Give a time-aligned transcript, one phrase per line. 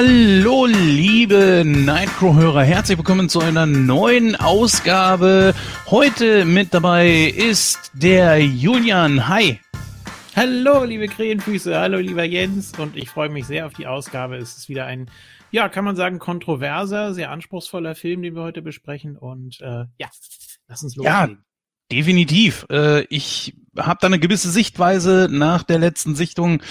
[0.00, 5.56] Hallo, liebe Nightcrow-Hörer, herzlich willkommen zu einer neuen Ausgabe.
[5.90, 9.26] Heute mit dabei ist der Julian.
[9.26, 9.58] Hi.
[10.36, 14.36] Hallo, liebe Krähenfüße, hallo, lieber Jens, und ich freue mich sehr auf die Ausgabe.
[14.36, 15.10] Es ist wieder ein,
[15.50, 19.16] ja, kann man sagen, kontroverser, sehr anspruchsvoller Film, den wir heute besprechen.
[19.16, 20.08] Und äh, ja,
[20.68, 21.38] lass uns loslegen.
[21.40, 21.44] Ja.
[21.90, 22.66] Definitiv.
[22.70, 26.62] Äh, ich habe da eine gewisse Sichtweise nach der letzten Sichtung.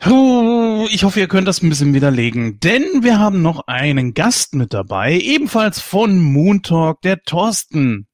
[0.00, 4.74] Ich hoffe, ihr könnt das ein bisschen widerlegen, denn wir haben noch einen Gast mit
[4.74, 8.06] dabei, ebenfalls von Moon Talk, der Thorsten.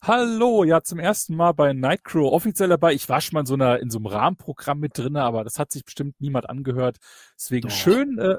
[0.00, 2.92] Hallo, ja, zum ersten Mal bei Nightcrow offiziell dabei.
[2.92, 5.58] Ich war schon mal in so, einer, in so einem Rahmenprogramm mit drinne, aber das
[5.58, 6.98] hat sich bestimmt niemand angehört.
[7.36, 7.76] Deswegen Doch.
[7.76, 8.18] schön.
[8.18, 8.36] Äh,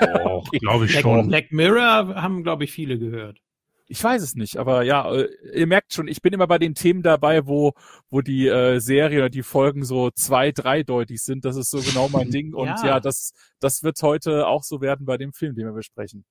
[0.00, 1.28] Doch, glaube ich schon.
[1.28, 3.40] Black Mirror haben, glaube ich, viele gehört.
[3.86, 6.74] Ich weiß es nicht, aber ja, äh, ihr merkt schon, ich bin immer bei den
[6.74, 7.74] Themen dabei, wo,
[8.08, 11.44] wo die äh, Serie oder die Folgen so zwei, dreideutig sind.
[11.44, 12.54] Das ist so genau mein Ding.
[12.54, 12.86] Und ja.
[12.86, 16.24] ja, das, das wird heute auch so werden bei dem Film, den wir besprechen.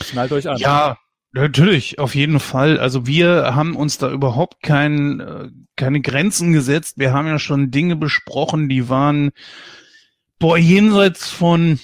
[0.00, 0.58] Schnallt euch an.
[0.58, 0.98] Ja,
[1.32, 2.78] Natürlich, auf jeden Fall.
[2.78, 6.96] Also wir haben uns da überhaupt kein, äh, keine Grenzen gesetzt.
[6.96, 9.32] Wir haben ja schon Dinge besprochen, die waren
[10.38, 11.78] boah, jenseits von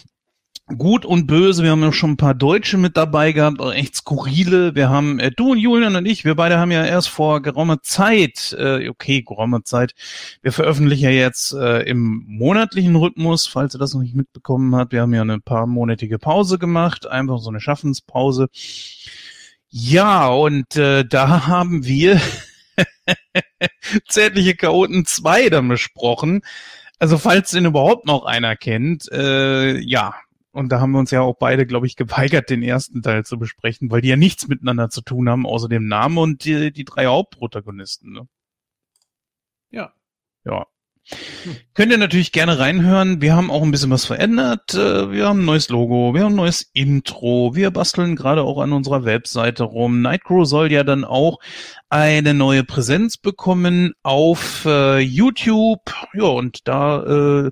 [0.78, 1.62] gut und böse.
[1.62, 4.74] Wir haben ja schon ein paar Deutsche mit dabei gehabt, echt skurrile.
[4.74, 7.82] Wir haben, äh, du und Julian und ich, wir beide haben ja erst vor geraumer
[7.82, 9.94] Zeit, äh, okay, geraumer Zeit,
[10.42, 14.92] wir veröffentlichen ja jetzt äh, im monatlichen Rhythmus, falls ihr das noch nicht mitbekommen habt.
[14.92, 18.48] Wir haben ja eine paar monatige Pause gemacht, einfach so eine Schaffenspause.
[19.68, 22.20] Ja, und äh, da haben wir
[24.08, 26.42] Zärtliche Chaoten 2 dann besprochen.
[26.98, 30.14] Also falls den überhaupt noch einer kennt, äh, ja,
[30.52, 33.38] und da haben wir uns ja auch beide, glaube ich, geweigert, den ersten Teil zu
[33.38, 36.84] besprechen, weil die ja nichts miteinander zu tun haben, außer dem Namen und die, die
[36.84, 38.12] drei Hauptprotagonisten.
[38.12, 38.28] Ne?
[39.70, 39.94] Ja.
[40.44, 40.66] Ja.
[41.74, 43.20] Könnt ihr natürlich gerne reinhören.
[43.20, 44.74] Wir haben auch ein bisschen was verändert.
[44.74, 47.54] Äh, wir haben ein neues Logo, wir haben ein neues Intro.
[47.54, 50.00] Wir basteln gerade auch an unserer Webseite rum.
[50.00, 51.38] Nightcrow soll ja dann auch
[51.88, 55.92] eine neue Präsenz bekommen auf äh, YouTube.
[56.14, 57.50] Ja, und da, äh,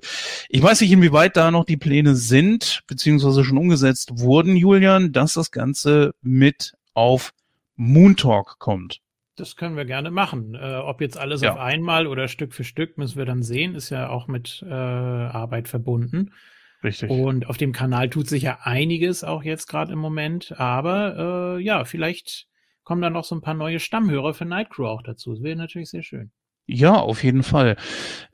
[0.49, 5.33] ich weiß nicht, inwieweit da noch die Pläne sind, beziehungsweise schon umgesetzt wurden, Julian, dass
[5.33, 7.31] das Ganze mit auf
[7.75, 9.00] Moon Talk kommt.
[9.41, 10.53] Das können wir gerne machen.
[10.53, 11.53] Äh, ob jetzt alles ja.
[11.53, 13.73] auf einmal oder Stück für Stück, müssen wir dann sehen.
[13.73, 16.31] Ist ja auch mit äh, Arbeit verbunden.
[16.83, 17.09] Richtig.
[17.09, 20.53] Und auf dem Kanal tut sich ja einiges auch jetzt gerade im Moment.
[20.59, 22.45] Aber äh, ja, vielleicht
[22.83, 25.33] kommen dann noch so ein paar neue Stammhörer für Nightcrow auch dazu.
[25.33, 26.31] Das wäre natürlich sehr schön.
[26.67, 27.77] Ja, auf jeden Fall.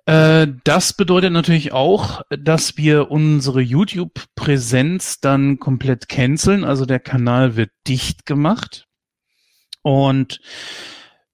[0.07, 6.65] Äh, das bedeutet natürlich auch, dass wir unsere YouTube-Präsenz dann komplett canceln.
[6.65, 8.87] Also der Kanal wird dicht gemacht.
[9.83, 10.41] Und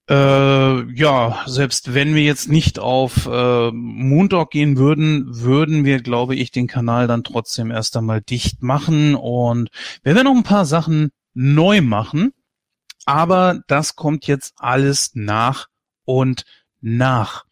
[0.10, 6.36] äh, ja, selbst wenn wir jetzt nicht auf äh, Moondog gehen würden, würden wir, glaube
[6.36, 9.70] ich, den Kanal dann trotzdem erst einmal dicht machen und
[10.04, 12.34] wir noch ein paar Sachen neu machen,
[13.06, 15.68] aber das kommt jetzt alles nach
[16.06, 16.44] und
[16.82, 17.46] nach.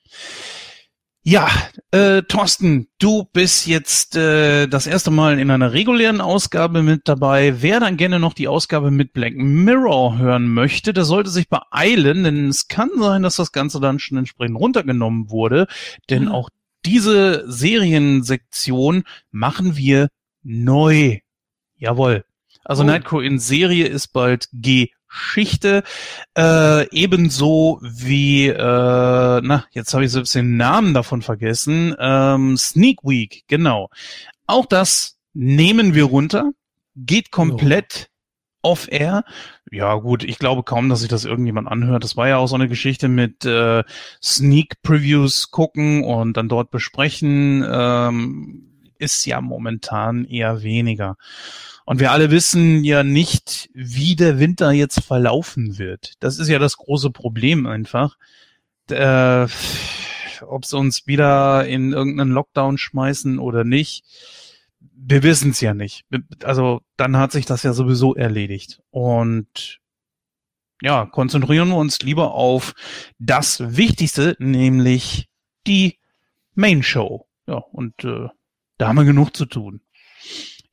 [1.23, 1.49] Ja,
[1.91, 7.61] äh, Thorsten, du bist jetzt äh, das erste Mal in einer regulären Ausgabe mit dabei.
[7.61, 12.23] Wer dann gerne noch die Ausgabe mit Black Mirror hören möchte, der sollte sich beeilen,
[12.23, 15.67] denn es kann sein, dass das Ganze dann schon entsprechend runtergenommen wurde,
[16.09, 16.31] denn mhm.
[16.31, 16.49] auch
[16.85, 20.07] diese Seriensektion machen wir
[20.41, 21.19] neu.
[21.77, 22.25] Jawohl.
[22.63, 22.85] Also oh.
[22.87, 25.83] Nightcrow in Serie ist bald G Geschichte,
[26.37, 33.03] äh, ebenso wie, äh, na, jetzt habe ich selbst den Namen davon vergessen, ähm, Sneak
[33.03, 33.89] Week, genau.
[34.47, 36.51] Auch das nehmen wir runter,
[36.95, 38.09] geht komplett
[38.63, 38.71] oh.
[38.71, 39.23] off-air.
[39.71, 42.03] Ja gut, ich glaube kaum, dass sich das irgendjemand anhört.
[42.03, 43.83] Das war ja auch so eine Geschichte mit äh,
[44.21, 48.70] Sneak-Previews gucken und dann dort besprechen, ähm,
[49.01, 51.17] ist ja momentan eher weniger.
[51.85, 56.13] Und wir alle wissen ja nicht, wie der Winter jetzt verlaufen wird.
[56.19, 58.17] Das ist ja das große Problem einfach.
[58.89, 59.47] Äh,
[60.47, 64.05] ob sie uns wieder in irgendeinen Lockdown schmeißen oder nicht,
[64.79, 66.05] wir wissen es ja nicht.
[66.43, 68.81] Also dann hat sich das ja sowieso erledigt.
[68.91, 69.79] Und
[70.81, 72.73] ja, konzentrieren wir uns lieber auf
[73.19, 75.29] das Wichtigste, nämlich
[75.67, 75.99] die
[76.55, 77.27] Main Show.
[77.47, 78.29] Ja, und äh,
[78.81, 79.81] da haben wir genug zu tun.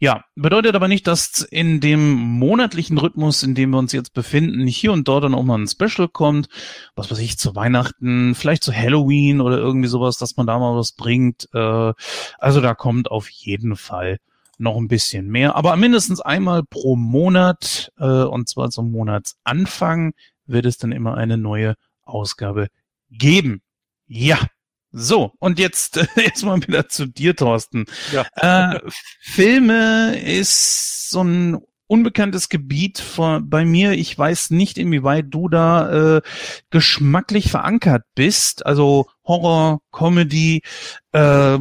[0.01, 4.67] Ja, bedeutet aber nicht, dass in dem monatlichen Rhythmus, in dem wir uns jetzt befinden,
[4.67, 6.49] hier und dort dann auch mal ein Special kommt,
[6.95, 10.77] was weiß ich, zu Weihnachten, vielleicht zu Halloween oder irgendwie sowas, dass man da mal
[10.77, 11.49] was bringt.
[11.53, 11.93] Äh,
[12.39, 14.19] also da kommt auf jeden Fall
[14.57, 20.13] noch ein bisschen mehr, aber mindestens einmal pro Monat, äh, und zwar zum Monatsanfang,
[20.47, 21.75] wird es dann immer eine neue
[22.05, 22.69] Ausgabe
[23.11, 23.61] geben.
[24.07, 24.39] Ja,
[24.91, 27.87] So, und jetzt erstmal wieder zu dir, Thorsten.
[28.13, 28.27] Ja.
[28.75, 28.81] Äh,
[29.21, 33.93] Filme ist so ein unbekanntes Gebiet von, bei mir.
[33.93, 36.23] Ich weiß nicht, inwieweit du da äh,
[36.71, 38.65] geschmacklich verankert bist.
[38.65, 40.63] Also Horror, Comedy,
[41.13, 41.59] äh,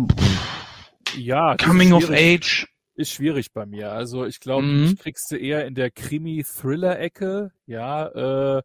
[1.15, 2.67] ja, Coming of Age.
[2.95, 3.91] Ist schwierig bei mir.
[3.91, 4.85] Also ich glaube, mhm.
[4.85, 7.51] ich kriegst du eher in der Krimi-Thriller-Ecke.
[7.65, 8.61] Ja, äh,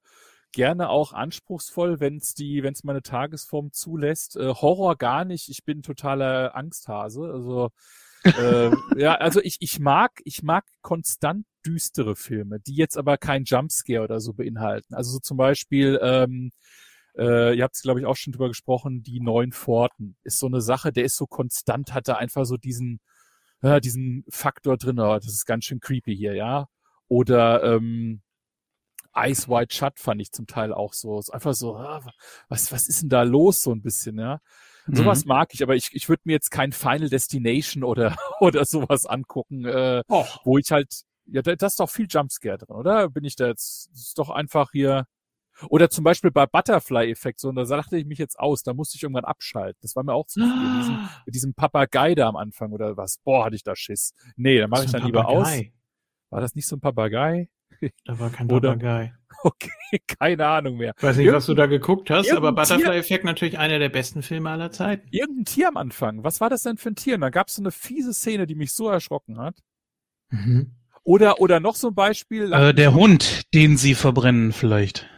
[0.53, 4.37] gerne auch anspruchsvoll, wenn es die, wenn es meine Tagesform zulässt.
[4.37, 5.49] Äh, Horror gar nicht.
[5.49, 7.23] Ich bin totaler Angsthase.
[7.23, 7.71] Also
[8.25, 13.45] äh, ja, also ich, ich mag, ich mag konstant düstere Filme, die jetzt aber kein
[13.45, 14.95] Jumpscare oder so beinhalten.
[14.95, 16.53] Also so zum Beispiel, ähm,
[17.17, 20.47] äh, ihr habt es, glaube ich, auch schon drüber gesprochen, die neuen Forten ist so
[20.47, 23.01] eine Sache, der ist so konstant, hat da einfach so diesen,
[23.63, 26.67] ja, diesen Faktor drin, oh, das ist ganz schön creepy hier, ja.
[27.09, 28.23] Oder ähm,
[29.15, 31.19] Eyes Wide Shut fand ich zum Teil auch so.
[31.19, 32.03] Ist einfach so, ah,
[32.49, 34.41] was, was ist denn da los, so ein bisschen, ja.
[34.87, 34.97] Mhm.
[34.97, 39.07] Sowas mag ich, aber ich, ich würde mir jetzt kein Final Destination oder, oder sowas
[39.07, 40.27] angucken, äh, oh.
[40.45, 43.09] wo ich halt, ja, da, da ist doch viel Jumpscare drin, oder?
[43.09, 45.07] Bin ich da jetzt, ist doch einfach hier,
[45.69, 48.97] oder zum Beispiel bei Butterfly-Effekt, so, und da dachte ich mich jetzt aus, da musste
[48.97, 49.79] ich irgendwann abschalten.
[49.83, 50.49] Das war mir auch zu viel.
[50.49, 53.19] Mit diesem, mit diesem Papagei da am Anfang oder was.
[53.19, 54.15] Boah, hatte ich da Schiss.
[54.37, 55.49] Nee, dann mache ich dann lieber aus.
[56.31, 57.49] War das nicht so ein Papagei?
[58.05, 59.15] Da war kein Papagei.
[59.45, 60.93] Okay, keine Ahnung mehr.
[61.01, 64.51] Weiß nicht, Irgend was du da geguckt hast, aber Butterfly-Effekt natürlich einer der besten Filme
[64.51, 65.09] aller Zeiten.
[65.11, 66.23] Irgendein Tier am Anfang.
[66.23, 67.17] Was war das denn für ein Tier?
[67.17, 69.59] Und da gab es so eine fiese Szene, die mich so erschrocken hat.
[70.31, 70.77] Mhm.
[71.03, 72.53] Oder, oder noch so ein Beispiel.
[72.53, 75.09] Äh, der Hund, den sie verbrennen vielleicht.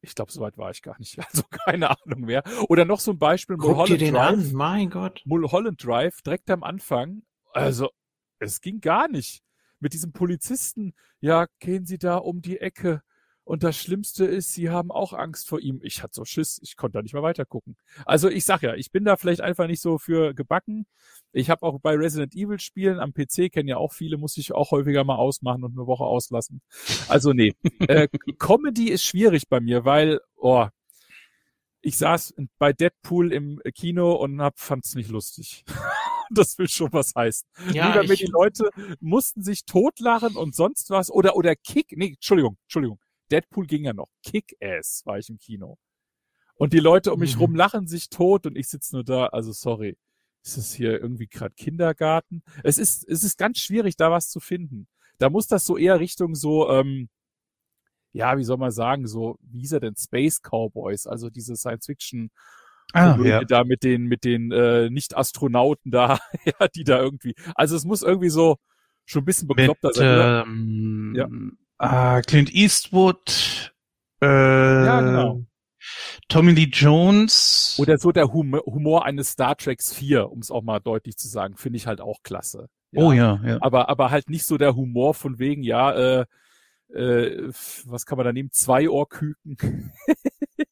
[0.00, 1.18] Ich glaube, so weit war ich gar nicht.
[1.28, 2.42] Also keine Ahnung mehr.
[2.68, 3.56] Oder noch so ein Beispiel.
[3.56, 4.28] Guck Mulholland dir den Drive.
[4.28, 5.20] an, mein Gott.
[5.26, 7.22] Mulholland Drive, direkt am Anfang.
[7.52, 7.90] Also,
[8.38, 9.42] es ging gar nicht
[9.80, 13.02] mit diesem Polizisten, ja, gehen Sie da um die Ecke.
[13.46, 15.78] Und das Schlimmste ist, sie haben auch Angst vor ihm.
[15.84, 17.76] Ich hatte so Schiss, ich konnte da nicht mehr weiter gucken.
[18.04, 20.84] Also ich sag ja, ich bin da vielleicht einfach nicht so für gebacken.
[21.32, 24.52] Ich habe auch bei Resident Evil Spielen am PC, kennen ja auch viele, muss ich
[24.52, 26.60] auch häufiger mal ausmachen und eine Woche auslassen.
[27.06, 27.54] Also nee,
[27.86, 30.66] äh, Comedy ist schwierig bei mir, weil, oh,
[31.82, 35.64] ich saß bei Deadpool im Kino und hab, fand's nicht lustig.
[36.30, 37.48] das will schon was heißen.
[37.72, 38.70] Ja, Nur damit die Leute
[39.00, 43.00] mussten sich totlachen und sonst was oder oder Kick, nee, Entschuldigung, Entschuldigung.
[43.30, 44.08] Deadpool ging ja noch.
[44.22, 45.78] Kick-Ass war ich im Kino.
[46.54, 47.42] Und die Leute um mich mhm.
[47.42, 49.96] rum lachen sich tot und ich sitze nur da, also sorry.
[50.42, 52.42] Ist es hier irgendwie gerade Kindergarten?
[52.62, 54.86] Es ist, es ist ganz schwierig, da was zu finden.
[55.18, 57.08] Da muss das so eher Richtung so, ähm,
[58.12, 62.30] ja, wie soll man sagen, so, wie hieß er denn, Space Cowboys, also diese Science-Fiction
[62.96, 63.44] ah, ja.
[63.44, 67.34] da mit den, mit den äh, Nicht-Astronauten da, ja, die da irgendwie.
[67.54, 68.56] Also es muss irgendwie so
[69.04, 70.44] schon ein bisschen bekloppter mit, sein.
[70.46, 71.28] Ähm, ja.
[71.78, 73.74] Ah, Clint Eastwood,
[74.22, 75.44] äh, ja, genau.
[76.28, 77.76] Tommy Lee Jones.
[77.78, 81.56] Oder so der Humor eines Star Treks 4, um es auch mal deutlich zu sagen,
[81.56, 82.68] finde ich halt auch klasse.
[82.92, 83.02] Ja.
[83.02, 83.58] Oh ja, ja.
[83.60, 86.26] Aber, aber halt nicht so der Humor von wegen, ja, äh,
[86.94, 87.50] äh,
[87.84, 88.50] was kann man da nehmen?
[88.52, 89.92] Zwei Ohrküken.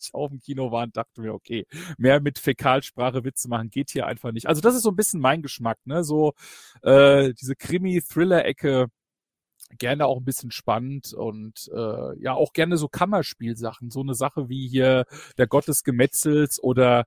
[0.00, 3.90] ich auf dem Kino war und dachte mir, okay, mehr mit Fäkalsprache Witze machen geht
[3.90, 4.46] hier einfach nicht.
[4.46, 6.04] Also das ist so ein bisschen mein Geschmack, ne?
[6.04, 6.34] So
[6.82, 8.88] äh, diese Krimi-Thriller-Ecke,
[9.78, 14.48] gerne auch ein bisschen spannend und äh, ja auch gerne so Kammerspielsachen, so eine Sache
[14.48, 15.04] wie hier
[15.36, 17.04] der Gott des Gemetzels oder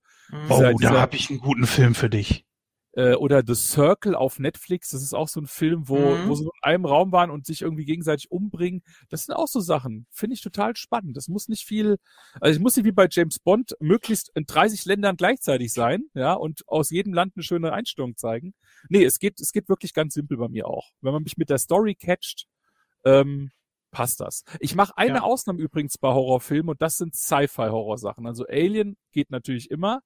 [0.47, 2.45] oh, dieser, da habe ich einen guten Film für dich
[2.93, 4.89] äh, oder The Circle auf Netflix.
[4.89, 6.27] Das ist auch so ein Film, wo, mhm.
[6.27, 8.83] wo sie in einem Raum waren und sich irgendwie gegenseitig umbringen.
[9.09, 10.07] Das sind auch so Sachen.
[10.11, 11.15] Finde ich total spannend.
[11.17, 11.97] Das muss nicht viel,
[12.39, 16.33] also es muss nicht wie bei James Bond möglichst in 30 Ländern gleichzeitig sein, ja,
[16.33, 18.53] und aus jedem Land eine schöne Einstellung zeigen.
[18.89, 20.91] Nee, es geht, es geht wirklich ganz simpel bei mir auch.
[21.01, 22.47] Wenn man mich mit der Story catcht,
[23.05, 23.51] ähm,
[23.91, 24.43] passt das.
[24.59, 25.21] Ich mache eine ja.
[25.21, 28.25] Ausnahme übrigens bei Horrorfilmen und das sind Sci-Fi-Horrorsachen.
[28.25, 30.01] Also Alien geht natürlich immer.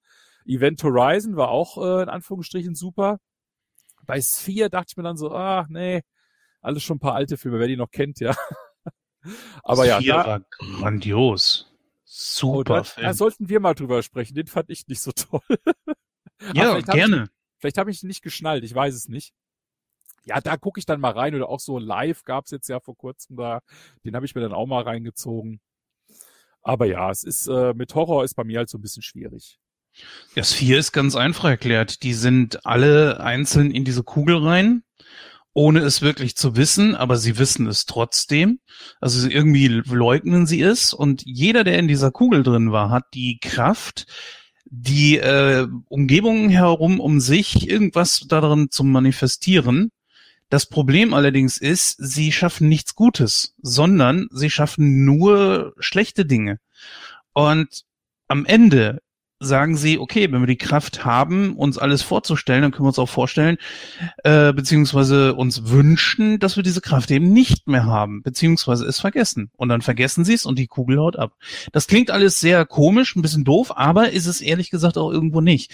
[0.46, 3.20] Event Horizon war auch äh, in Anführungsstrichen super.
[4.06, 6.02] Bei Sphere dachte ich mir dann so, ah, nee,
[6.62, 8.36] alles schon ein paar alte Filme, wer die noch kennt, ja.
[9.64, 10.24] Aber Sphere ja.
[10.24, 11.72] Da, war grandios.
[12.04, 12.82] Super.
[12.82, 14.36] Oh, da, da sollten wir mal drüber sprechen.
[14.36, 15.42] Den fand ich nicht so toll.
[16.54, 17.24] ja, gerne.
[17.24, 19.34] Ich, vielleicht habe ich ihn nicht geschnallt, ich weiß es nicht.
[20.24, 22.96] Ja, da gucke ich dann mal rein oder auch so live gab's jetzt ja vor
[22.96, 23.62] kurzem da.
[24.04, 25.62] Den habe ich mir dann auch mal reingezogen.
[26.62, 29.60] Aber ja, es ist äh, mit Horror ist bei mir halt so ein bisschen schwierig.
[30.36, 32.04] Das vier ist ganz einfach erklärt.
[32.04, 34.84] Die sind alle einzeln in diese Kugel rein,
[35.54, 38.60] ohne es wirklich zu wissen, aber sie wissen es trotzdem.
[39.00, 43.40] Also irgendwie leugnen sie es und jeder, der in dieser Kugel drin war, hat die
[43.40, 44.08] Kraft,
[44.66, 49.92] die äh, Umgebung herum um sich irgendwas darin zu manifestieren.
[50.50, 56.60] Das Problem allerdings ist, sie schaffen nichts Gutes, sondern sie schaffen nur schlechte Dinge.
[57.34, 57.84] Und
[58.28, 59.00] am Ende
[59.40, 63.00] sagen sie, okay, wenn wir die Kraft haben, uns alles vorzustellen, dann können wir uns
[63.00, 63.58] auch vorstellen,
[64.24, 69.52] äh, beziehungsweise uns wünschen, dass wir diese Kraft eben nicht mehr haben, beziehungsweise es vergessen.
[69.58, 71.34] Und dann vergessen sie es und die Kugel haut ab.
[71.74, 75.42] Das klingt alles sehr komisch, ein bisschen doof, aber ist es ehrlich gesagt auch irgendwo
[75.42, 75.72] nicht.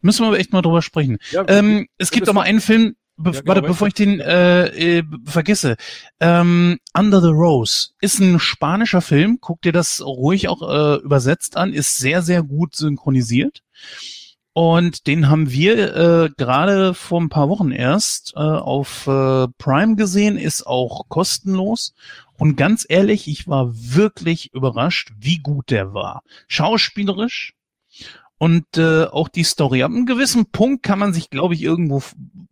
[0.00, 1.18] Müssen wir aber echt mal drüber sprechen.
[1.30, 4.98] Ja, ähm, es gibt mal einen Film, Be ja, genau, warte, bevor ich den äh,
[4.98, 5.76] äh, vergesse.
[6.20, 9.38] Ähm, Under the Rose ist ein spanischer Film.
[9.40, 11.72] Guck dir das ruhig auch äh, übersetzt an.
[11.72, 13.62] Ist sehr, sehr gut synchronisiert.
[14.52, 19.96] Und den haben wir äh, gerade vor ein paar Wochen erst äh, auf äh, Prime
[19.96, 20.38] gesehen.
[20.38, 21.94] Ist auch kostenlos.
[22.38, 26.22] Und ganz ehrlich, ich war wirklich überrascht, wie gut der war.
[26.48, 27.54] Schauspielerisch,
[28.38, 29.82] und äh, auch die Story.
[29.82, 32.02] Ab einem gewissen Punkt kann man sich, glaube ich, irgendwo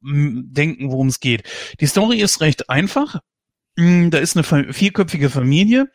[0.01, 1.45] denken, worum es geht.
[1.81, 3.21] Die Story ist recht einfach.
[3.79, 5.91] Hm, da ist eine vierköpfige Familie,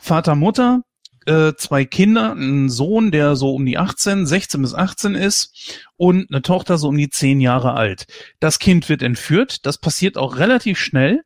[0.00, 0.82] Vater, Mutter,
[1.26, 6.30] äh, zwei Kinder, ein Sohn, der so um die 18, 16 bis 18 ist und
[6.30, 8.06] eine Tochter so um die 10 Jahre alt.
[8.40, 11.22] Das Kind wird entführt, das passiert auch relativ schnell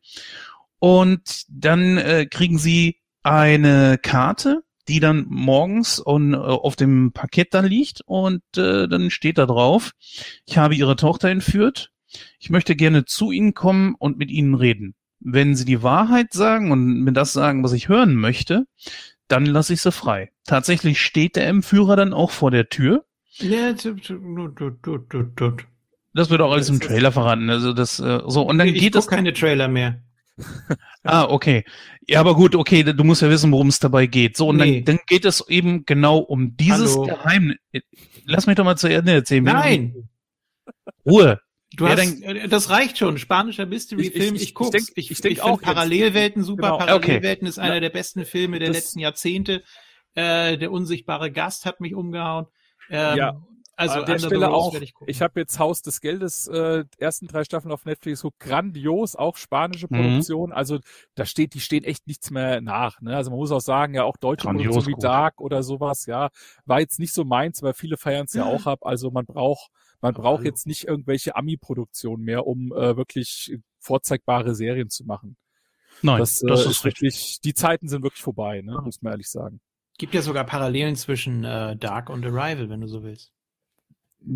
[0.78, 7.55] und dann äh, kriegen sie eine Karte die dann morgens on, äh, auf dem Parkett
[7.55, 9.93] dann liegt und äh, dann steht da drauf,
[10.47, 11.90] ich habe Ihre Tochter entführt,
[12.38, 14.95] ich möchte gerne zu Ihnen kommen und mit Ihnen reden.
[15.21, 18.66] Wenn Sie die Wahrheit sagen und mir das sagen, was ich hören möchte,
[19.28, 20.31] dann lasse ich sie frei.
[20.45, 23.05] Tatsächlich steht der Entführer dann auch vor der Tür.
[26.14, 27.50] Das wird auch alles im Trailer verraten.
[27.50, 30.00] Also das äh, so und dann ich geht es keine Trailer mehr.
[31.02, 31.64] Ah, okay.
[32.07, 34.37] Ja, aber gut, okay, du musst ja wissen, worum es dabei geht.
[34.37, 34.83] So, und nee.
[34.83, 37.07] dann, dann geht es eben genau um dieses Hallo.
[37.07, 37.57] Geheimnis.
[38.25, 39.45] Lass mich doch mal zu Ende erzählen.
[39.45, 40.09] Nein!
[41.05, 41.40] Ruhe.
[41.76, 43.19] Du ja, hast, dann, äh, das reicht schon.
[43.19, 44.37] Spanischer Mystery-Film.
[44.37, 44.93] Ich, ich, ich, guck's.
[44.95, 46.62] Ich, ich, ich, ich auch Parallelwelten super.
[46.62, 46.78] Genau.
[46.78, 47.49] Parallelwelten okay.
[47.49, 47.81] ist einer ja.
[47.81, 49.62] der besten Filme der das, letzten Jahrzehnte.
[50.14, 52.47] Äh, der unsichtbare Gast hat mich umgehauen.
[52.88, 53.43] Ähm, ja.
[53.76, 57.45] Also an der Stelle auch, ich, ich habe jetzt Haus des Geldes, äh, ersten drei
[57.45, 59.97] Staffeln auf Netflix, so grandios, auch spanische mhm.
[59.97, 60.50] Produktion.
[60.50, 60.56] Mhm.
[60.56, 60.78] Also
[61.14, 63.00] da steht, die stehen echt nichts mehr nach.
[63.02, 63.14] Ne?
[63.14, 65.04] Also man muss auch sagen, ja, auch deutsche grandios Produktion wie gut.
[65.04, 66.30] Dark oder sowas, ja,
[66.64, 68.80] war jetzt nicht so meins, weil viele feiern es ja auch ab.
[68.87, 74.88] Also man braucht, man braucht jetzt nicht irgendwelche Ami-Produktionen mehr, um äh, wirklich vorzeigbare Serien
[74.88, 75.37] zu machen.
[76.00, 78.80] Nein, das, das äh, ist wirklich, die Zeiten sind wirklich vorbei, ne?
[78.83, 79.61] muss man ehrlich sagen.
[79.99, 83.33] Gibt ja sogar Parallelen zwischen äh, Dark und Arrival, wenn du so willst.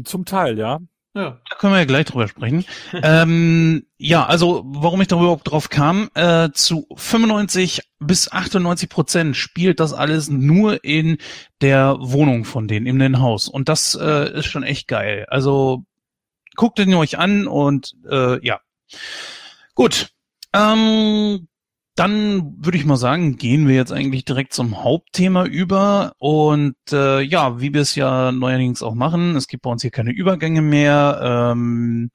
[0.04, 0.80] Zum Teil, ja.
[1.14, 1.40] Ja.
[1.48, 2.64] Da können wir ja gleich drüber sprechen.
[3.02, 9.36] ähm, ja, also warum ich darüber überhaupt drauf kam, äh, zu 95 bis 98 Prozent
[9.36, 11.18] spielt das alles nur in
[11.60, 13.48] der Wohnung von denen, in den Haus.
[13.48, 15.26] Und das äh, ist schon echt geil.
[15.28, 15.84] Also
[16.54, 18.60] guckt ihn euch an und äh, ja.
[19.74, 20.10] Gut.
[20.52, 21.48] Ähm,
[22.00, 26.14] dann würde ich mal sagen, gehen wir jetzt eigentlich direkt zum Hauptthema über.
[26.16, 29.90] Und äh, ja, wie wir es ja neuerdings auch machen, es gibt bei uns hier
[29.90, 31.20] keine Übergänge mehr.
[31.52, 32.10] Ähm,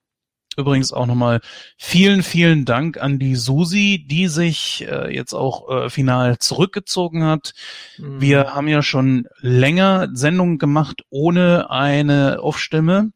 [0.58, 1.40] übrigens auch nochmal
[1.78, 7.54] vielen, vielen Dank an die Susi, die sich äh, jetzt auch äh, final zurückgezogen hat.
[8.00, 8.22] Mhm.
[8.22, 13.12] Wir haben ja schon länger Sendungen gemacht ohne eine Off-Stimme.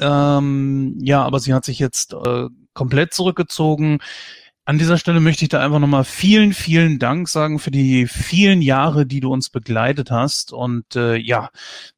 [0.00, 4.00] Ähm, ja, aber sie hat sich jetzt äh, komplett zurückgezogen.
[4.68, 8.60] An dieser Stelle möchte ich da einfach nochmal vielen, vielen Dank sagen für die vielen
[8.60, 10.52] Jahre, die du uns begleitet hast.
[10.52, 11.48] Und äh, ja,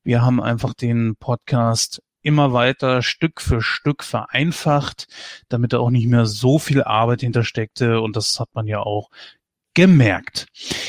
[0.05, 5.09] wir haben einfach den Podcast immer weiter Stück für Stück vereinfacht,
[5.49, 8.00] damit da auch nicht mehr so viel Arbeit hintersteckte.
[8.00, 9.11] Und das hat man ja auch
[9.75, 10.47] gemerkt.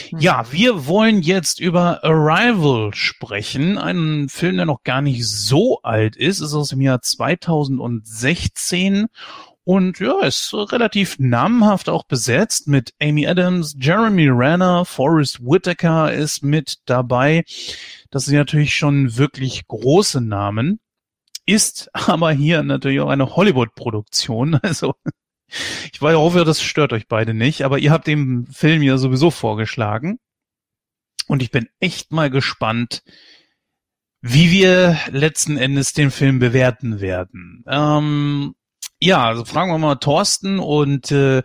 [0.10, 0.20] Hm.
[0.20, 3.80] Ja, wir wollen jetzt über Arrival sprechen.
[3.80, 9.08] Einen Film, der noch gar nicht so alt ist, ist aus dem Jahr 2016
[9.72, 16.44] und ja, ist relativ namhaft auch besetzt mit Amy Adams, Jeremy Renner, Forrest Whitaker ist
[16.44, 17.46] mit dabei.
[18.10, 20.82] Das sind natürlich schon wirklich große Namen.
[21.46, 24.60] Ist aber hier natürlich auch eine Hollywood-Produktion.
[24.62, 24.94] Also
[25.94, 30.20] ich hoffe, das stört euch beide nicht, aber ihr habt den Film ja sowieso vorgeschlagen.
[31.28, 33.04] Und ich bin echt mal gespannt,
[34.20, 37.64] wie wir letzten Endes den Film bewerten werden.
[37.68, 38.54] Ähm,
[39.02, 41.42] ja, also fragen wir mal Thorsten und äh,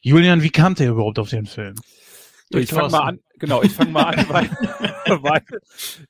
[0.00, 1.74] Julian, wie kam der überhaupt auf den Film?
[2.50, 4.50] ich fange mal an, genau, ich fange mal an, weil,
[5.22, 5.42] weil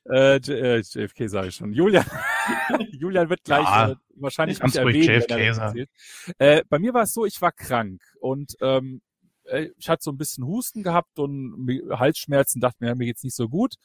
[0.09, 1.73] äh, äh JFK sage ich schon.
[1.73, 2.05] Julian,
[2.91, 5.87] Julian wird gleich ja, äh, wahrscheinlich nicht erwähnen, wenn
[6.37, 6.57] er.
[6.57, 9.01] Äh, bei mir war es so, ich war krank und ähm,
[9.45, 13.35] äh, ich hatte so ein bisschen Husten gehabt und Halsschmerzen, dachte mir, mir geht's nicht
[13.35, 13.75] so gut.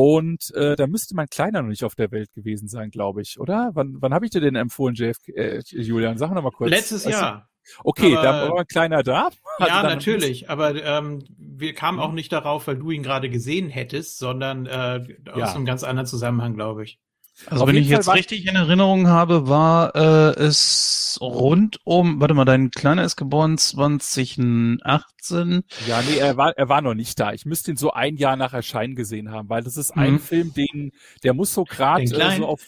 [0.00, 3.40] Und äh, da müsste mein Kleiner noch nicht auf der Welt gewesen sein, glaube ich,
[3.40, 3.70] oder?
[3.74, 6.16] Wann, wann habe ich dir denn empfohlen, JF, äh, Julian?
[6.18, 6.70] Sag noch mal kurz.
[6.70, 7.48] Letztes also, Jahr.
[7.82, 9.30] Okay, aber, da war mein Kleiner da.
[9.58, 12.04] Ja, natürlich, aber ähm, wir kamen mhm.
[12.04, 15.52] auch nicht darauf, weil du ihn gerade gesehen hättest, sondern äh, aus ja.
[15.52, 17.00] einem ganz anderen Zusammenhang, glaube ich.
[17.46, 22.34] Also Auf wenn ich jetzt richtig in Erinnerung habe, war äh, es rund um, warte
[22.34, 25.62] mal, dein Kleiner ist geboren 2018.
[25.86, 27.32] Ja, nee, er war, er war noch nicht da.
[27.32, 30.20] Ich müsste ihn so ein Jahr nach Erscheinen gesehen haben, weil das ist ein mhm.
[30.20, 30.90] Film, den,
[31.22, 32.64] der muss so gerade äh, so auf,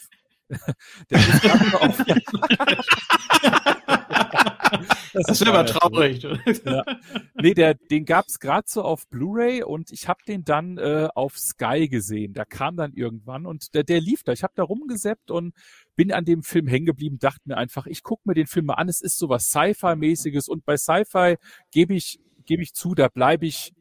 [1.09, 1.97] der muss gerade so auf,
[5.13, 6.23] das, das wäre aber traurig.
[6.65, 6.83] Ja.
[7.35, 11.37] Nee, der, den gab's gerade so auf Blu-ray und ich habe den dann äh, auf
[11.37, 12.33] Sky gesehen.
[12.33, 14.31] Da kam dann irgendwann und der, der lief da.
[14.31, 15.53] Ich habe da rumgeseppt und
[15.95, 18.75] bin an dem Film hängen geblieben, dachte mir einfach, ich gucke mir den Film mal
[18.75, 18.89] an.
[18.89, 21.37] Es ist sowas Sci-Fi-mäßiges und bei Sci-Fi
[21.71, 23.73] gebe ich gebe ich zu, da bleibe ich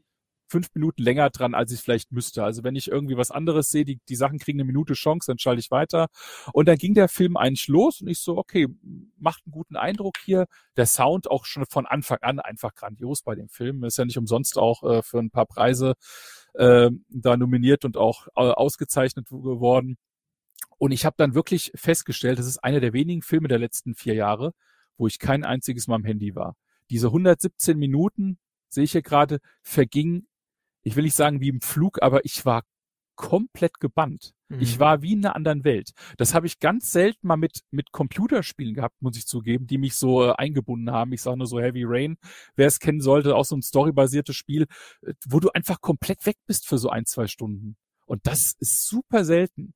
[0.50, 2.42] fünf Minuten länger dran, als ich vielleicht müsste.
[2.42, 5.38] Also wenn ich irgendwie was anderes sehe, die, die Sachen kriegen eine Minute Chance, dann
[5.38, 6.08] schalte ich weiter.
[6.52, 8.66] Und dann ging der Film eigentlich los und ich so, okay,
[9.16, 10.46] macht einen guten Eindruck hier.
[10.76, 13.84] Der Sound auch schon von Anfang an einfach grandios bei dem Film.
[13.84, 15.94] Ist ja nicht umsonst auch äh, für ein paar Preise
[16.54, 19.96] äh, da nominiert und auch äh, ausgezeichnet geworden.
[20.78, 24.14] Und ich habe dann wirklich festgestellt, das ist einer der wenigen Filme der letzten vier
[24.14, 24.52] Jahre,
[24.96, 26.56] wo ich kein einziges Mal am Handy war.
[26.90, 28.38] Diese 117 Minuten,
[28.68, 30.26] sehe ich hier gerade, vergingen
[30.82, 32.62] ich will nicht sagen wie im Flug, aber ich war
[33.16, 34.32] komplett gebannt.
[34.48, 34.60] Mhm.
[34.60, 35.90] Ich war wie in einer anderen Welt.
[36.16, 39.94] Das habe ich ganz selten mal mit, mit Computerspielen gehabt, muss ich zugeben, die mich
[39.94, 41.12] so äh, eingebunden haben.
[41.12, 42.16] Ich sage nur so Heavy Rain,
[42.56, 44.66] wer es kennen sollte, auch so ein storybasiertes Spiel,
[45.02, 47.76] äh, wo du einfach komplett weg bist für so ein, zwei Stunden.
[48.06, 49.74] Und das ist super selten.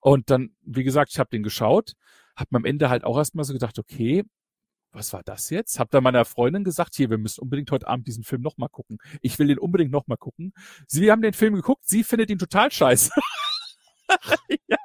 [0.00, 1.92] Und dann, wie gesagt, ich habe den geschaut,
[2.36, 4.24] habe mir am Ende halt auch erstmal so gedacht, okay,
[4.94, 5.78] was war das jetzt?
[5.78, 8.98] Hab da meiner Freundin gesagt, hier, wir müssen unbedingt heute Abend diesen Film nochmal gucken.
[9.20, 10.52] Ich will den unbedingt nochmal gucken.
[10.86, 13.10] Sie haben den Film geguckt, sie findet ihn total scheiße.
[14.68, 14.76] ja,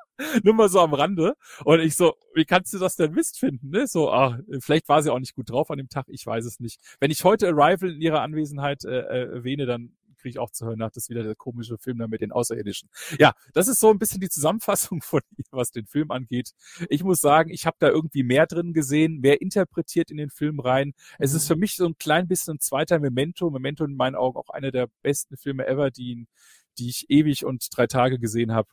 [0.44, 1.36] nur mal so am Rande.
[1.64, 3.70] Und ich so, wie kannst du das denn Mist finden?
[3.70, 3.88] Ne?
[3.88, 6.60] So, ach, vielleicht war sie auch nicht gut drauf an dem Tag, ich weiß es
[6.60, 6.80] nicht.
[7.00, 10.66] Wenn ich heute Arrival in ihrer Anwesenheit äh, äh erwähne, dann kriege ich auch zu
[10.66, 12.90] hören, nach das ist wieder der komische Film da mit den Außerirdischen.
[13.18, 16.52] Ja, das ist so ein bisschen die Zusammenfassung von ihr, was den Film angeht.
[16.90, 20.60] Ich muss sagen, ich habe da irgendwie mehr drin gesehen, mehr interpretiert in den Film
[20.60, 20.94] rein.
[21.18, 21.54] Es ist mhm.
[21.54, 23.50] für mich so ein klein bisschen ein zweiter Memento.
[23.50, 26.28] Memento in meinen Augen auch einer der besten Filme ever, die,
[26.78, 28.70] die ich ewig und drei Tage gesehen habe.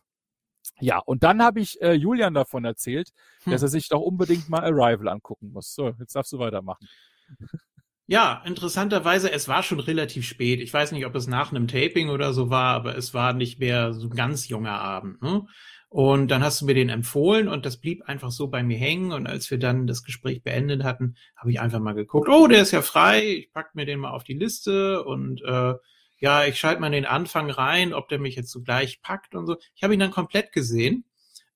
[0.80, 3.12] Ja, und dann habe ich äh, Julian davon erzählt,
[3.44, 3.52] hm.
[3.52, 5.74] dass er sich doch unbedingt mal Arrival angucken muss.
[5.74, 6.88] So, jetzt darfst du weitermachen.
[8.08, 10.60] Ja, interessanterweise, es war schon relativ spät.
[10.60, 13.58] Ich weiß nicht, ob es nach einem Taping oder so war, aber es war nicht
[13.58, 15.20] mehr so ein ganz junger Abend.
[15.22, 15.44] Ne?
[15.88, 19.12] Und dann hast du mir den empfohlen und das blieb einfach so bei mir hängen.
[19.12, 22.62] Und als wir dann das Gespräch beendet hatten, habe ich einfach mal geguckt, oh, der
[22.62, 25.74] ist ja frei, ich pack mir den mal auf die Liste und äh,
[26.18, 29.46] ja, ich schalte mal den Anfang rein, ob der mich jetzt so gleich packt und
[29.46, 29.56] so.
[29.74, 31.04] Ich habe ihn dann komplett gesehen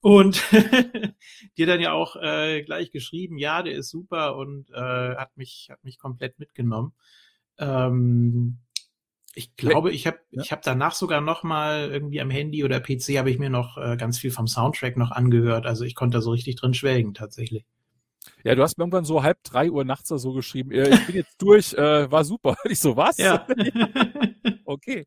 [0.01, 0.43] und
[1.59, 5.69] dir dann ja auch äh, gleich geschrieben, ja, der ist super und äh, hat mich
[5.71, 6.95] hat mich komplett mitgenommen.
[7.59, 8.59] Ähm,
[9.35, 10.43] ich glaube, ich habe ja.
[10.43, 13.77] ich habe danach sogar noch mal irgendwie am Handy oder PC habe ich mir noch
[13.79, 15.67] äh, ganz viel vom Soundtrack noch angehört.
[15.67, 17.65] Also ich konnte da so richtig drin schwelgen tatsächlich.
[18.45, 21.41] Ja, du hast mir irgendwann so halb drei Uhr nachts so geschrieben, ich bin jetzt
[21.41, 22.57] durch, äh, war super.
[22.65, 23.19] Ich so, was?
[23.19, 23.47] Ja.
[24.71, 25.07] okay.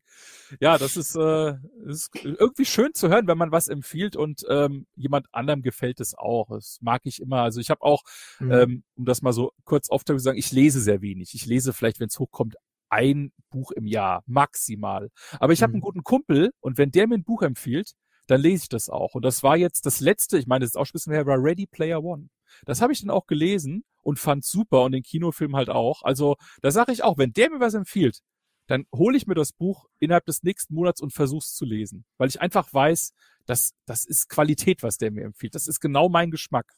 [0.60, 1.54] Ja, das ist, äh,
[1.86, 6.14] ist irgendwie schön zu hören, wenn man was empfiehlt und ähm, jemand anderem gefällt es
[6.14, 6.48] auch.
[6.50, 7.42] Das mag ich immer.
[7.42, 8.02] Also ich habe auch,
[8.38, 8.52] mhm.
[8.52, 11.34] ähm, um das mal so kurz oft zu sagen, ich lese sehr wenig.
[11.34, 12.56] Ich lese vielleicht, wenn es hochkommt,
[12.90, 15.10] ein Buch im Jahr, maximal.
[15.40, 15.76] Aber ich habe mhm.
[15.76, 17.92] einen guten Kumpel und wenn der mir ein Buch empfiehlt,
[18.26, 19.14] dann lese ich das auch.
[19.14, 21.26] Und das war jetzt das letzte, ich meine, das ist auch schon ein bisschen her,
[21.26, 22.28] war Ready Player One.
[22.64, 26.02] Das habe ich dann auch gelesen und fand super und den Kinofilm halt auch.
[26.02, 28.20] Also da sage ich auch, wenn der mir was empfiehlt,
[28.66, 32.28] dann hole ich mir das Buch innerhalb des nächsten Monats und versuch's zu lesen, weil
[32.28, 33.12] ich einfach weiß,
[33.46, 35.54] dass das ist Qualität, was der mir empfiehlt.
[35.54, 36.72] Das ist genau mein Geschmack.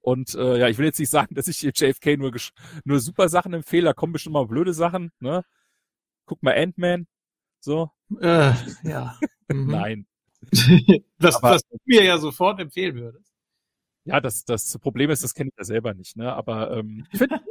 [0.00, 2.32] Und äh, ja, ich will jetzt nicht sagen, dass ich hier JFK nur
[2.84, 3.86] nur super Sachen empfehle.
[3.86, 5.12] Da kommen bestimmt mal blöde Sachen.
[5.20, 5.44] Ne?
[6.26, 7.06] Guck mal Ant-Man.
[7.60, 7.90] So.
[8.20, 9.18] Äh, ja.
[9.48, 9.66] Mhm.
[9.66, 10.06] Nein.
[11.18, 13.30] was, Aber, was du mir ja sofort empfehlen würdest.
[14.04, 16.16] Ja, das, das Problem ist, das kenne ich ja selber nicht.
[16.16, 16.32] Ne?
[16.32, 17.42] Aber ähm, ich finde,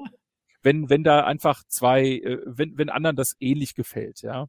[0.63, 4.47] wenn, wenn da einfach zwei, äh, wenn, wenn anderen das ähnlich gefällt, ja.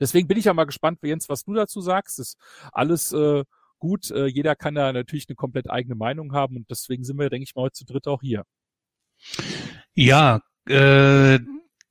[0.00, 2.20] Deswegen bin ich ja mal gespannt, Jens, was du dazu sagst.
[2.20, 2.38] Ist
[2.72, 3.42] alles äh,
[3.78, 4.10] gut.
[4.10, 7.44] Äh, jeder kann da natürlich eine komplett eigene Meinung haben und deswegen sind wir, denke
[7.44, 8.44] ich mal, heute zu dritt auch hier.
[9.94, 11.40] Ja, äh,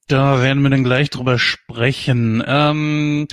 [0.08, 2.42] da werden wir dann gleich drüber sprechen.
[2.48, 3.28] Ähm,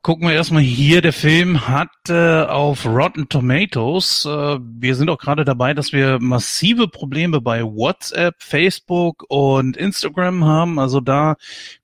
[0.00, 1.02] Gucken wir erstmal hier.
[1.02, 6.20] Der Film hat äh, auf Rotten Tomatoes, äh, wir sind auch gerade dabei, dass wir
[6.20, 10.78] massive Probleme bei WhatsApp, Facebook und Instagram haben.
[10.78, 11.34] Also da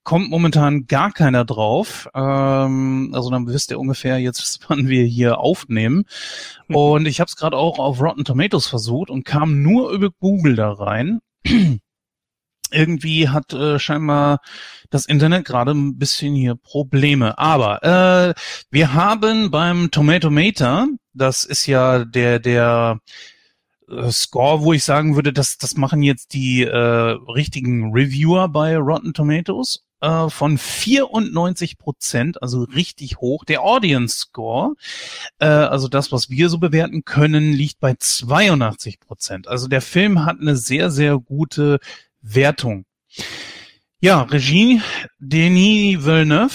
[0.03, 2.07] kommt momentan gar keiner drauf.
[2.15, 6.05] Ähm, also dann wisst ihr ungefähr jetzt, wann wir hier aufnehmen.
[6.69, 6.75] Mhm.
[6.75, 10.55] Und ich habe es gerade auch auf Rotten Tomatoes versucht und kam nur über Google
[10.55, 11.19] da rein
[12.71, 14.39] irgendwie hat äh, scheinbar
[14.89, 17.37] das Internet gerade ein bisschen hier Probleme.
[17.37, 18.33] Aber äh,
[18.71, 22.99] wir haben beim Tomatometer Das ist ja der, der
[23.89, 28.77] äh, Score, wo ich sagen würde, das, das machen jetzt die äh, richtigen Reviewer bei
[28.77, 33.45] Rotten Tomatoes äh, von 94 Prozent, also richtig hoch.
[33.45, 34.75] Der Audience Score,
[35.39, 39.47] äh, also das, was wir so bewerten können, liegt bei 82 Prozent.
[39.47, 41.79] Also der Film hat eine sehr, sehr gute
[42.25, 42.85] Wertung.
[43.99, 44.81] Ja, Regie
[45.19, 46.51] Denis Villeneuve,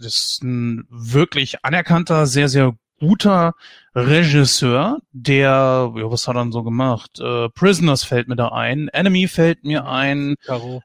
[0.00, 3.54] das ist ein wirklich anerkannter, sehr, sehr guter
[3.94, 7.18] Regisseur, der, ja, was hat er dann so gemacht?
[7.20, 10.82] Äh, Prisoners fällt mir da ein, Enemy fällt mir ein, Caro.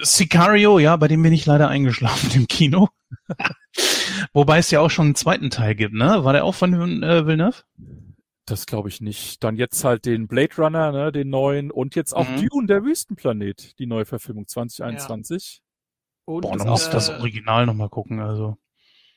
[0.00, 2.88] Sicario, ja, bei dem bin ich leider eingeschlafen im Kino.
[4.32, 6.24] Wobei es ja auch schon einen zweiten Teil gibt, ne?
[6.24, 7.62] War der auch von äh, Villeneuve?
[8.50, 9.42] Das glaube ich nicht.
[9.44, 12.48] Dann jetzt halt den Blade Runner, ne, den neuen und jetzt auch mhm.
[12.48, 15.62] Dune, der Wüstenplanet, die neue Verfilmung 2021.
[15.62, 16.34] Ja.
[16.34, 18.56] Und Boah, dann musst äh, das Original nochmal gucken, also.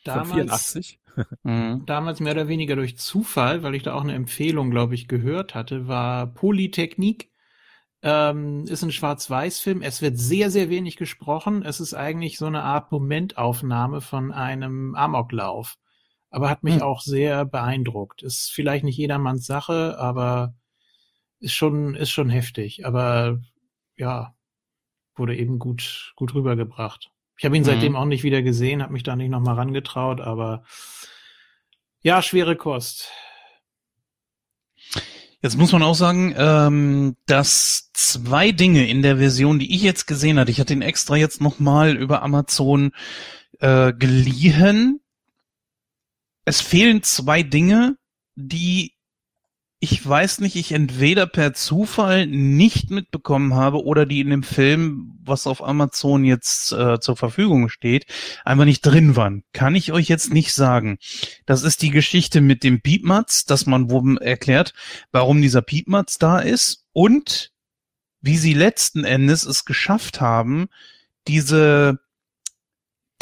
[0.03, 0.99] Damals, Von 84.
[1.43, 1.83] Mhm.
[1.85, 5.53] damals mehr oder weniger durch Zufall, weil ich da auch eine Empfehlung, glaube ich, gehört
[5.53, 7.29] hatte, war Polytechnik
[8.03, 9.81] ähm, ist ein Schwarz-Weiß-Film.
[9.81, 11.63] Es wird sehr, sehr wenig gesprochen.
[11.63, 15.77] Es ist eigentlich so eine Art Momentaufnahme von einem Amoklauf.
[16.33, 16.81] Aber hat mich hm.
[16.81, 18.23] auch sehr beeindruckt.
[18.23, 20.55] Ist vielleicht nicht jedermanns Sache, aber
[21.39, 22.87] ist schon, ist schon heftig.
[22.87, 23.39] Aber
[23.95, 24.33] ja,
[25.15, 27.11] wurde eben gut, gut rübergebracht.
[27.37, 27.67] Ich habe ihn mhm.
[27.67, 30.63] seitdem auch nicht wieder gesehen, habe mich da nicht nochmal rangetraut, aber
[32.01, 33.11] ja, schwere Kost.
[35.41, 40.07] Jetzt muss man auch sagen, ähm, dass zwei Dinge in der Version, die ich jetzt
[40.07, 42.91] gesehen hatte, ich hatte ihn extra jetzt nochmal über Amazon
[43.59, 45.02] äh, geliehen.
[46.45, 47.97] Es fehlen zwei Dinge,
[48.35, 48.93] die
[49.83, 55.19] ich weiß nicht, ich entweder per Zufall nicht mitbekommen habe oder die in dem Film,
[55.25, 58.05] was auf Amazon jetzt äh, zur Verfügung steht,
[58.45, 59.43] einfach nicht drin waren.
[59.51, 60.99] Kann ich euch jetzt nicht sagen.
[61.45, 64.73] Das ist die Geschichte mit dem Piepmatz, dass man wo erklärt,
[65.11, 67.51] warum dieser Piepmatz da ist und
[68.21, 70.67] wie sie letzten Endes es geschafft haben,
[71.27, 71.99] diese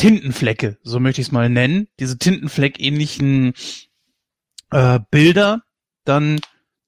[0.01, 3.53] Tintenflecke, so möchte ich es mal nennen, diese Tintenfleck-ähnlichen
[4.71, 5.61] äh, Bilder
[6.05, 6.39] dann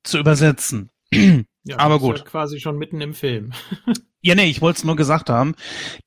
[0.04, 0.90] zu übersetzen.
[1.66, 2.18] Ja, Aber gut.
[2.18, 3.54] Ja quasi schon mitten im Film.
[4.22, 5.56] ja, nee, ich wollte es nur gesagt haben,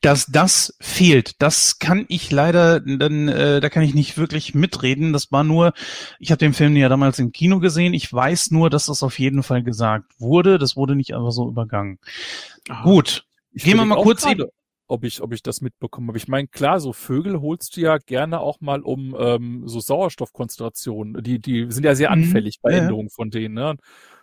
[0.03, 1.41] dass das fehlt.
[1.41, 5.15] Das kann ich leider, dann, äh, da kann ich nicht wirklich mitreden.
[5.15, 5.73] Das war nur,
[6.19, 7.95] ich habe den Film ja damals im Kino gesehen.
[7.95, 10.59] Ich weiß nur, dass das auf jeden Fall gesagt wurde.
[10.59, 12.01] Das wurde nicht einfach so übergangen.
[12.69, 12.83] Aha.
[12.83, 13.25] Gut.
[13.53, 14.51] Ich Gehen wir mal kurz gerade,
[14.89, 16.11] ob ich, ob ich das mitbekomme.
[16.11, 19.81] Aber ich meine, klar, so Vögel holst du ja gerne auch mal um ähm, so
[19.81, 21.23] Sauerstoffkonzentrationen.
[21.23, 22.25] Die, die sind ja sehr mhm.
[22.25, 22.61] anfällig mhm.
[22.63, 23.55] bei Änderungen von denen.
[23.55, 23.77] Ne?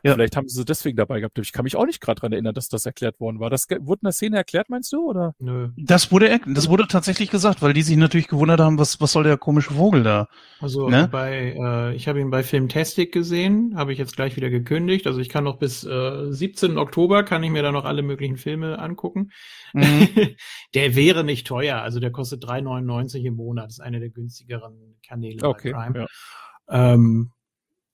[0.04, 0.14] Ja.
[0.14, 1.38] Vielleicht haben sie sie deswegen dabei gehabt.
[1.40, 3.50] Ich kann mich auch nicht gerade dran erinnern, dass das erklärt worden war.
[3.50, 5.34] Das wurde in der Szene erklärt, meinst du, oder?
[5.40, 5.70] Nö.
[5.78, 9.24] Das wurde, das wurde tatsächlich gesagt, weil die sich natürlich gewundert haben, was, was soll
[9.24, 10.28] der komische Vogel da?
[10.60, 11.08] Also ne?
[11.12, 15.08] bei, äh, ich habe ihn bei Filmtastic gesehen, habe ich jetzt gleich wieder gekündigt.
[15.08, 16.78] Also ich kann noch bis äh, 17.
[16.78, 19.32] Oktober kann ich mir da noch alle möglichen Filme angucken.
[19.74, 20.10] Mhm.
[20.74, 23.66] der wäre nicht teuer, also der kostet 3,99 im Monat.
[23.66, 26.00] Das ist einer der günstigeren Kanäle okay, bei Prime.
[26.00, 26.94] Ja.
[26.94, 27.32] Ähm,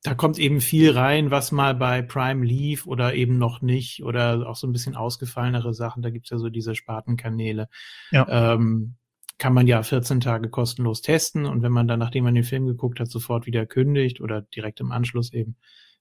[0.04, 4.48] da kommt eben viel rein, was mal bei Prime lief oder eben noch nicht oder
[4.48, 6.02] auch so ein bisschen ausgefallenere Sachen.
[6.02, 7.68] Da gibt's ja so diese Spartenkanäle.
[8.12, 8.54] Ja.
[8.54, 8.96] Ähm,
[9.38, 12.66] kann man ja 14 Tage kostenlos testen und wenn man dann, nachdem man den Film
[12.66, 15.56] geguckt hat, sofort wieder kündigt oder direkt im Anschluss eben,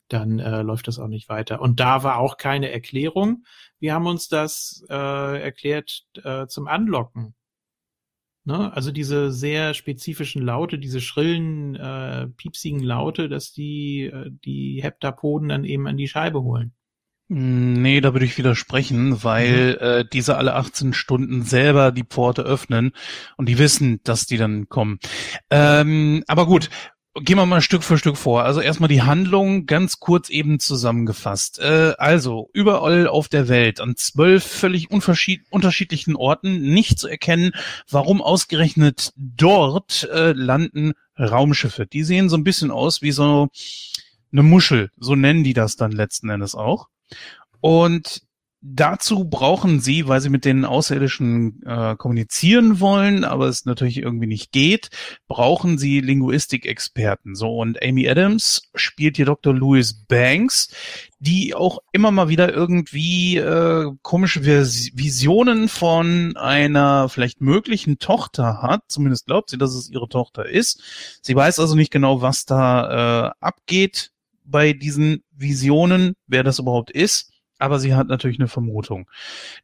[0.08, 1.60] dann äh, läuft das auch nicht weiter.
[1.60, 3.44] Und da war auch keine Erklärung.
[3.78, 7.34] Wir haben uns das äh, erklärt äh, zum Anlocken.
[8.48, 8.74] Ne?
[8.74, 15.50] Also diese sehr spezifischen Laute, diese schrillen, äh, piepsigen Laute, dass die äh, die Heptapoden
[15.50, 16.72] dann eben an die Scheibe holen.
[17.28, 19.86] Nee, da würde ich widersprechen, weil mhm.
[19.86, 22.92] äh, diese alle 18 Stunden selber die Pforte öffnen
[23.36, 24.98] und die wissen, dass die dann kommen.
[25.50, 26.70] Ähm, aber gut,
[27.20, 28.44] Gehen wir mal Stück für Stück vor.
[28.44, 31.58] Also erstmal die Handlung ganz kurz eben zusammengefasst.
[31.58, 37.52] Äh, also überall auf der Welt an zwölf völlig unterschiedlichen Orten nicht zu erkennen,
[37.90, 41.86] warum ausgerechnet dort äh, landen Raumschiffe.
[41.86, 43.48] Die sehen so ein bisschen aus wie so
[44.32, 44.90] eine Muschel.
[44.98, 46.88] So nennen die das dann letzten Endes auch.
[47.60, 48.22] Und
[48.60, 54.26] Dazu brauchen sie, weil sie mit den Außerirdischen äh, kommunizieren wollen, aber es natürlich irgendwie
[54.26, 54.90] nicht geht,
[55.28, 57.36] brauchen sie Linguistikexperten.
[57.36, 59.54] So und Amy Adams spielt hier Dr.
[59.54, 60.74] Louis Banks,
[61.20, 68.82] die auch immer mal wieder irgendwie äh, komische Visionen von einer vielleicht möglichen Tochter hat.
[68.88, 70.82] Zumindest glaubt sie, dass es ihre Tochter ist.
[71.22, 74.10] Sie weiß also nicht genau, was da äh, abgeht
[74.44, 79.08] bei diesen Visionen, wer das überhaupt ist aber sie hat natürlich eine Vermutung.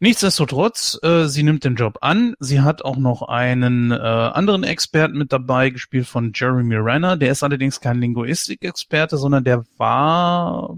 [0.00, 2.34] Nichtsdestotrotz, äh, sie nimmt den Job an.
[2.40, 7.16] Sie hat auch noch einen äh, anderen Experten mit dabei, gespielt von Jeremy Renner.
[7.16, 10.76] Der ist allerdings kein Linguistik-Experte, sondern der war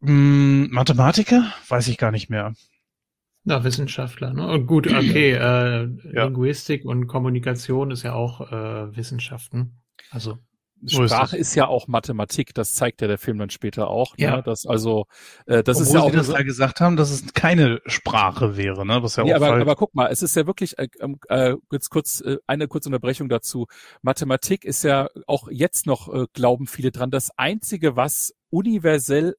[0.00, 1.52] mh, hm, Mathematiker?
[1.68, 2.54] Weiß ich gar nicht mehr.
[3.44, 4.46] Na, Wissenschaftler, ne?
[4.46, 6.24] Und gut, okay, äh, ja.
[6.24, 9.80] Linguistik und Kommunikation ist ja auch äh, Wissenschaften.
[10.10, 10.38] Also
[10.86, 14.16] Sprache ist, ist, ja auch Mathematik, das zeigt ja der Film dann später auch.
[14.16, 14.24] Ne?
[14.24, 14.36] Ja.
[14.36, 14.42] Ne?
[14.42, 15.06] Das, also,
[15.46, 16.10] äh, das Obwohl ist ja auch.
[16.10, 19.02] Sie das so, ja gesagt haben, dass es keine Sprache wäre, ne?
[19.02, 21.54] Was ja nee, auch aber, aber guck mal, es ist ja wirklich, äh, ähm, äh,
[21.72, 23.66] jetzt kurz, äh, eine kurze Unterbrechung dazu.
[24.02, 29.34] Mathematik ist ja auch jetzt noch, äh, glauben viele dran, das einzige, was universell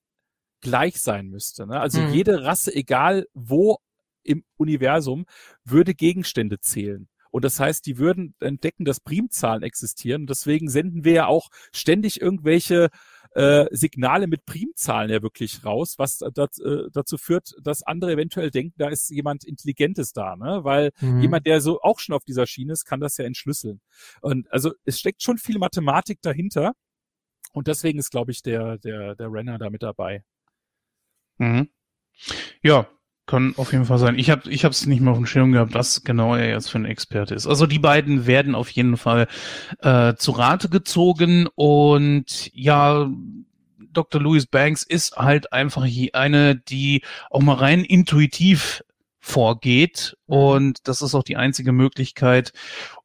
[0.61, 1.65] gleich sein müsste.
[1.67, 1.79] Ne?
[1.79, 2.13] Also mhm.
[2.13, 3.79] jede Rasse, egal wo
[4.23, 5.25] im Universum,
[5.63, 7.07] würde Gegenstände zählen.
[7.31, 10.23] Und das heißt, die würden entdecken, dass Primzahlen existieren.
[10.23, 12.89] Und deswegen senden wir ja auch ständig irgendwelche
[13.31, 18.49] äh, Signale mit Primzahlen ja wirklich raus, was das, äh, dazu führt, dass andere eventuell
[18.49, 20.63] denken, da ist jemand Intelligentes da, ne?
[20.63, 21.21] Weil mhm.
[21.21, 23.81] jemand, der so auch schon auf dieser Schiene ist, kann das ja entschlüsseln.
[24.21, 26.73] Und also es steckt schon viel Mathematik dahinter.
[27.53, 30.23] Und deswegen ist, glaube ich, der, der, der Renner da mit dabei.
[31.37, 31.69] Mhm.
[32.61, 32.87] Ja,
[33.29, 34.17] kann auf jeden Fall sein.
[34.17, 36.79] Ich habe ich es nicht mehr auf dem Schirm gehabt, was genau er jetzt für
[36.79, 37.45] ein Experte ist.
[37.45, 39.27] Also die beiden werden auf jeden Fall
[39.81, 43.07] äh, zu Rate gezogen und ja,
[43.91, 44.19] Dr.
[44.19, 48.83] Louis Banks ist halt einfach eine, die auch mal rein intuitiv
[49.19, 52.51] vorgeht und das ist auch die einzige Möglichkeit,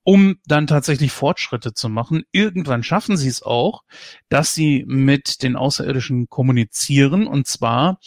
[0.05, 2.23] um dann tatsächlich Fortschritte zu machen.
[2.33, 3.83] Irgendwann schaffen sie es auch,
[4.31, 7.99] dass sie mit den Außerirdischen kommunizieren und zwar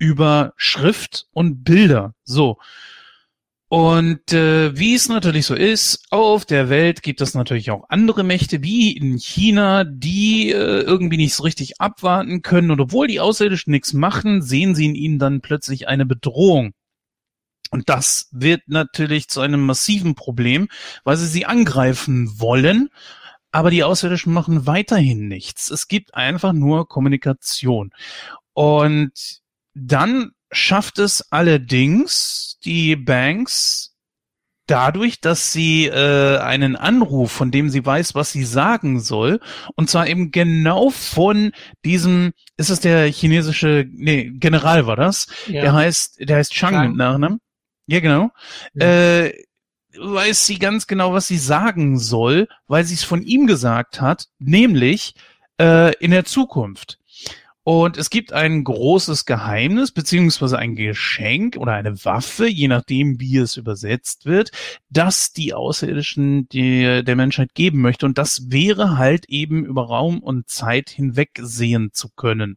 [0.00, 2.14] über Schrift und Bilder.
[2.24, 2.58] So.
[3.68, 8.24] Und äh, wie es natürlich so ist, auf der Welt gibt es natürlich auch andere
[8.24, 12.72] Mächte, wie in China, die äh, irgendwie nicht so richtig abwarten können.
[12.72, 16.72] Und obwohl die Außerirdischen nichts machen, sehen sie in ihnen dann plötzlich eine Bedrohung.
[17.70, 20.66] Und das wird natürlich zu einem massiven Problem,
[21.04, 22.88] weil sie sie angreifen wollen.
[23.52, 25.70] Aber die Außerirdischen machen weiterhin nichts.
[25.70, 27.92] Es gibt einfach nur Kommunikation.
[28.52, 29.39] Und
[29.74, 33.90] dann schafft es allerdings die Banks
[34.70, 39.40] dadurch, dass sie äh, einen Anruf, von dem sie weiß, was sie sagen soll,
[39.74, 41.52] und zwar eben genau von
[41.84, 45.62] diesem, ist es der chinesische, nee, General war das, ja.
[45.62, 46.88] der heißt, der heißt Chang, Chang.
[46.88, 47.40] mit Nachnamen.
[47.86, 48.30] Ja, genau.
[48.74, 49.24] Ja.
[49.24, 49.44] Äh,
[49.98, 54.26] weiß sie ganz genau, was sie sagen soll, weil sie es von ihm gesagt hat,
[54.38, 55.14] nämlich
[55.60, 56.98] äh, in der Zukunft.
[57.62, 63.36] Und es gibt ein großes Geheimnis, beziehungsweise ein Geschenk oder eine Waffe, je nachdem, wie
[63.36, 64.50] es übersetzt wird,
[64.88, 68.06] das die Außerirdischen die, der Menschheit geben möchte.
[68.06, 72.56] Und das wäre halt eben über Raum und Zeit hinweg sehen zu können.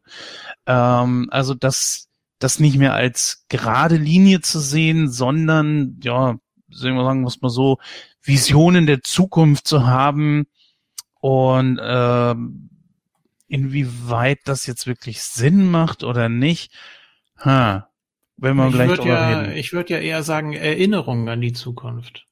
[0.66, 6.36] Ähm, also das, das nicht mehr als gerade Linie zu sehen, sondern, ja,
[6.70, 7.78] sagen wir man so,
[8.22, 10.46] Visionen der Zukunft zu haben
[11.20, 12.70] und ähm,
[13.54, 16.72] Inwieweit das jetzt wirklich Sinn macht oder nicht,
[17.38, 17.88] ha,
[18.36, 19.56] wenn wir ich gleich drüber ja, reden.
[19.56, 22.26] Ich würde ja eher sagen Erinnerungen an die Zukunft.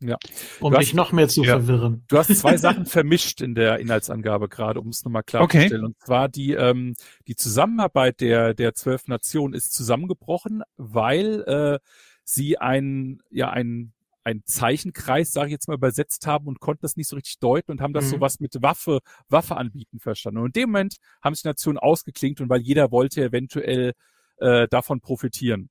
[0.00, 0.18] Ja.
[0.60, 1.54] Um du dich noch mehr zu ja.
[1.54, 2.04] verwirren.
[2.06, 5.84] Du hast zwei Sachen vermischt in der Inhaltsangabe gerade, um es nochmal klarzustellen.
[5.84, 5.84] Okay.
[5.84, 6.94] Und zwar die, ähm,
[7.26, 11.78] die Zusammenarbeit der, der zwölf Nationen ist zusammengebrochen, weil äh,
[12.22, 13.94] sie ein, ja, ein
[14.26, 17.70] ein Zeichenkreis, sage ich jetzt mal, übersetzt haben und konnten das nicht so richtig deuten
[17.70, 18.10] und haben das mhm.
[18.10, 20.40] so was mit Waffe, Waffe anbieten verstanden.
[20.40, 23.92] Und in dem Moment haben sich Nationen ausgeklingt und weil jeder wollte eventuell
[24.38, 25.70] äh, davon profitieren.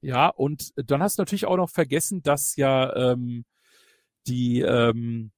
[0.00, 3.44] Ja, und dann hast du natürlich auch noch vergessen, dass ja ähm,
[4.26, 5.32] die ähm,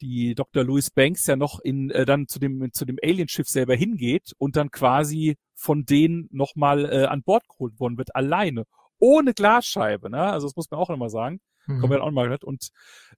[0.00, 0.64] die Dr.
[0.64, 4.56] Louis Banks ja noch in äh, dann zu dem zu dem Alienschiff selber hingeht und
[4.56, 8.64] dann quasi von denen nochmal äh, an Bord geholt worden wird, alleine,
[8.98, 10.22] ohne Glasscheibe, ne?
[10.22, 11.40] Also das muss man auch nochmal sagen.
[11.68, 11.80] Mhm.
[11.80, 12.70] Kommen wir auch mal gehört und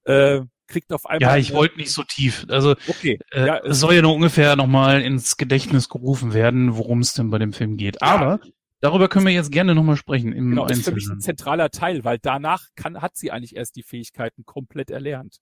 [0.03, 1.21] äh, kriegt auf einmal.
[1.21, 2.45] Ja, ich wollte nicht so tief.
[2.49, 3.17] Also okay.
[3.31, 7.29] äh, ja, es soll ja nur ungefähr nochmal ins Gedächtnis gerufen werden, worum es denn
[7.29, 8.01] bei dem Film geht.
[8.01, 8.39] Aber
[8.81, 10.33] darüber können wir jetzt gerne nochmal sprechen.
[10.33, 13.77] Im genau, ist für mich ein zentraler Teil, weil danach kann, hat sie eigentlich erst
[13.77, 15.37] die Fähigkeiten komplett erlernt.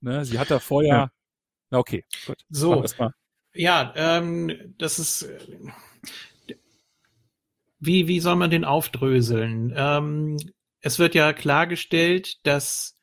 [0.00, 0.24] Ne?
[0.24, 0.94] Sie hat da vorher.
[0.94, 1.10] Ja.
[1.70, 2.38] Na okay, gut.
[2.48, 2.84] So.
[3.54, 5.28] Ja, ähm, das ist.
[7.78, 9.74] Wie, wie soll man den aufdröseln?
[9.76, 10.38] Ähm,
[10.86, 12.96] es wird ja klargestellt, dass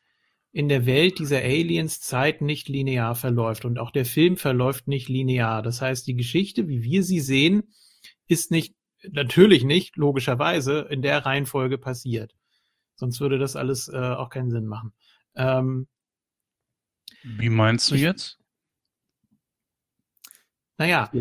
[0.54, 5.10] in der Welt dieser Aliens Zeit nicht linear verläuft und auch der Film verläuft nicht
[5.10, 5.62] linear.
[5.62, 7.74] Das heißt, die Geschichte, wie wir sie sehen,
[8.26, 8.78] ist nicht,
[9.12, 12.34] natürlich nicht, logischerweise, in der Reihenfolge passiert.
[12.96, 14.94] Sonst würde das alles äh, auch keinen Sinn machen.
[15.36, 15.90] Ähm,
[17.22, 18.40] wie meinst du jetzt?
[20.78, 21.12] Naja,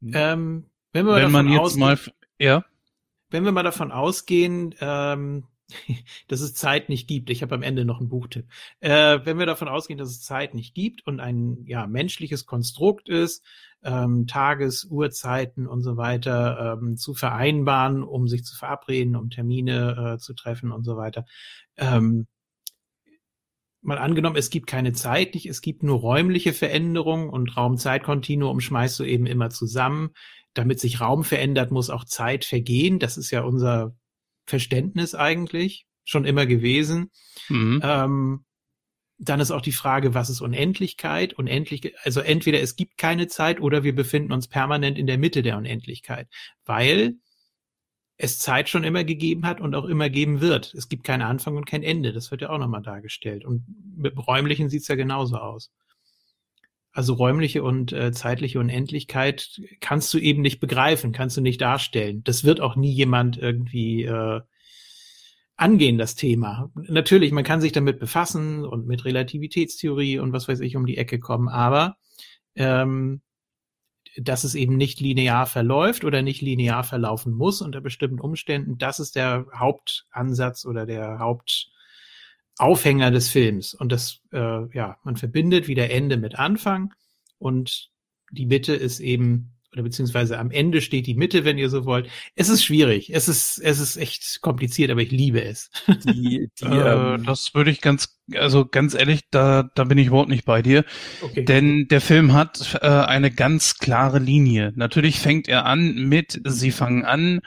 [0.00, 1.98] ähm, wenn, wir wenn man jetzt mal,
[2.38, 2.64] ja.
[3.28, 5.46] Wenn wir mal davon ausgehen, ähm,
[6.28, 7.30] dass es Zeit nicht gibt.
[7.30, 8.46] Ich habe am Ende noch einen Buchtipp.
[8.80, 13.08] Äh, wenn wir davon ausgehen, dass es Zeit nicht gibt und ein ja menschliches Konstrukt
[13.08, 13.44] ist,
[13.82, 20.14] ähm, Tages, Uhrzeiten und so weiter ähm, zu vereinbaren, um sich zu verabreden, um Termine
[20.14, 21.24] äh, zu treffen und so weiter.
[21.76, 22.26] Ähm,
[23.82, 28.98] mal angenommen, es gibt keine Zeit, nicht, es gibt nur räumliche Veränderungen und Raum-Zeit-Kontinuum schmeißt
[28.98, 30.10] du eben immer zusammen.
[30.54, 32.98] Damit sich Raum verändert, muss auch Zeit vergehen.
[32.98, 33.94] Das ist ja unser
[34.46, 37.10] Verständnis eigentlich schon immer gewesen.
[37.48, 37.80] Mhm.
[37.82, 38.44] Ähm,
[39.18, 41.34] dann ist auch die Frage, was ist Unendlichkeit?
[41.34, 45.42] Unendlich, also entweder es gibt keine Zeit oder wir befinden uns permanent in der Mitte
[45.42, 46.28] der Unendlichkeit,
[46.64, 47.14] weil
[48.18, 50.72] es Zeit schon immer gegeben hat und auch immer geben wird.
[50.74, 52.12] Es gibt keinen Anfang und kein Ende.
[52.12, 53.44] Das wird ja auch nochmal dargestellt.
[53.44, 53.64] Und
[53.96, 55.70] mit räumlichen sieht's ja genauso aus.
[56.96, 62.24] Also räumliche und äh, zeitliche Unendlichkeit kannst du eben nicht begreifen, kannst du nicht darstellen.
[62.24, 64.40] Das wird auch nie jemand irgendwie äh,
[65.56, 66.70] angehen, das Thema.
[66.74, 70.96] Natürlich, man kann sich damit befassen und mit Relativitätstheorie und was weiß ich um die
[70.96, 71.98] Ecke kommen, aber
[72.54, 73.20] ähm,
[74.16, 79.00] dass es eben nicht linear verläuft oder nicht linear verlaufen muss unter bestimmten Umständen, das
[79.00, 81.70] ist der Hauptansatz oder der Haupt
[82.58, 83.74] Aufhänger des Films.
[83.74, 86.92] Und das, äh, ja, man verbindet wieder Ende mit Anfang
[87.38, 87.90] und
[88.30, 92.08] die Mitte ist eben, oder beziehungsweise am Ende steht die Mitte, wenn ihr so wollt.
[92.34, 93.12] Es ist schwierig.
[93.14, 95.70] Es ist, es ist echt kompliziert, aber ich liebe es.
[95.86, 100.06] Die, die, äh, ähm, das würde ich ganz, also ganz ehrlich, da, da bin ich
[100.06, 100.84] überhaupt nicht bei dir.
[101.20, 101.44] Okay.
[101.44, 104.72] Denn der Film hat äh, eine ganz klare Linie.
[104.76, 107.42] Natürlich fängt er an mit, sie fangen an,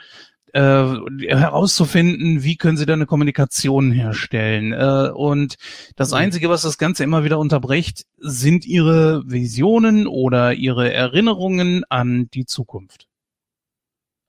[0.52, 4.72] äh, herauszufinden, wie können sie da eine Kommunikation herstellen.
[4.72, 5.56] Äh, und
[5.96, 6.16] das mhm.
[6.16, 12.46] Einzige, was das Ganze immer wieder unterbricht, sind ihre Visionen oder ihre Erinnerungen an die
[12.46, 13.06] Zukunft.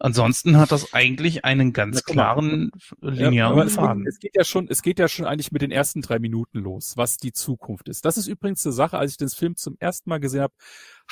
[0.04, 4.08] Ansonsten hat das eigentlich einen ganz klaren linearen ja, Faden.
[4.08, 6.98] Es geht ja schon, es geht ja schon eigentlich mit den ersten drei Minuten los,
[6.98, 8.04] was die Zukunft ist.
[8.04, 10.56] Das ist übrigens eine Sache, als ich den Film zum ersten Mal gesehen habe,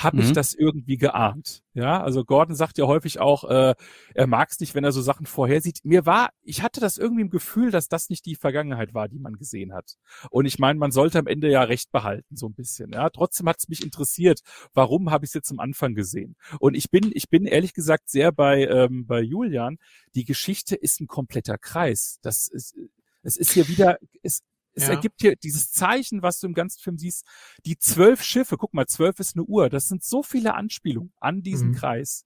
[0.02, 0.22] habe mhm.
[0.22, 1.62] ich das irgendwie geahnt.
[1.74, 3.74] Ja, also Gordon sagt ja häufig auch, äh,
[4.14, 5.80] er mag es nicht, wenn er so Sachen vorhersieht.
[5.84, 9.18] Mir war, ich hatte das irgendwie im Gefühl, dass das nicht die Vergangenheit war, die
[9.18, 9.96] man gesehen hat.
[10.30, 12.92] Und ich meine, man sollte am Ende ja recht behalten, so ein bisschen.
[12.92, 14.40] Ja, trotzdem hat es mich interessiert,
[14.74, 16.34] warum habe ich es jetzt am Anfang gesehen?
[16.58, 19.78] Und ich bin, ich bin ehrlich gesagt sehr bei ähm, bei Julian.
[20.14, 22.18] Die Geschichte ist ein kompletter Kreis.
[22.22, 22.74] Das ist,
[23.22, 24.42] es ist hier wieder, es,
[24.74, 24.90] es ja.
[24.90, 27.26] ergibt hier dieses Zeichen, was du im ganzen Film siehst,
[27.66, 31.42] die zwölf Schiffe, guck mal, zwölf ist eine Uhr, das sind so viele Anspielungen an
[31.42, 31.74] diesen mhm.
[31.74, 32.24] Kreis.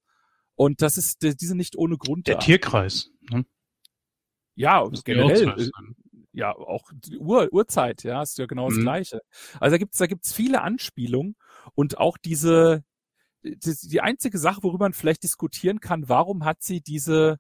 [0.57, 2.41] Und das ist, die sind nicht ohne Grund Der da.
[2.41, 3.11] Tierkreis.
[3.31, 3.45] Ne?
[4.55, 5.49] Ja, das generell.
[5.49, 5.71] Äh,
[6.33, 8.83] ja, auch die Uhr, Uhrzeit, ja, ist ja genau das mhm.
[8.83, 9.21] Gleiche.
[9.61, 11.37] Also da gibt's, da gibt's viele Anspielungen
[11.75, 12.85] und auch diese,
[13.43, 17.39] die, die einzige Sache, worüber man vielleicht diskutieren kann, warum hat sie diese,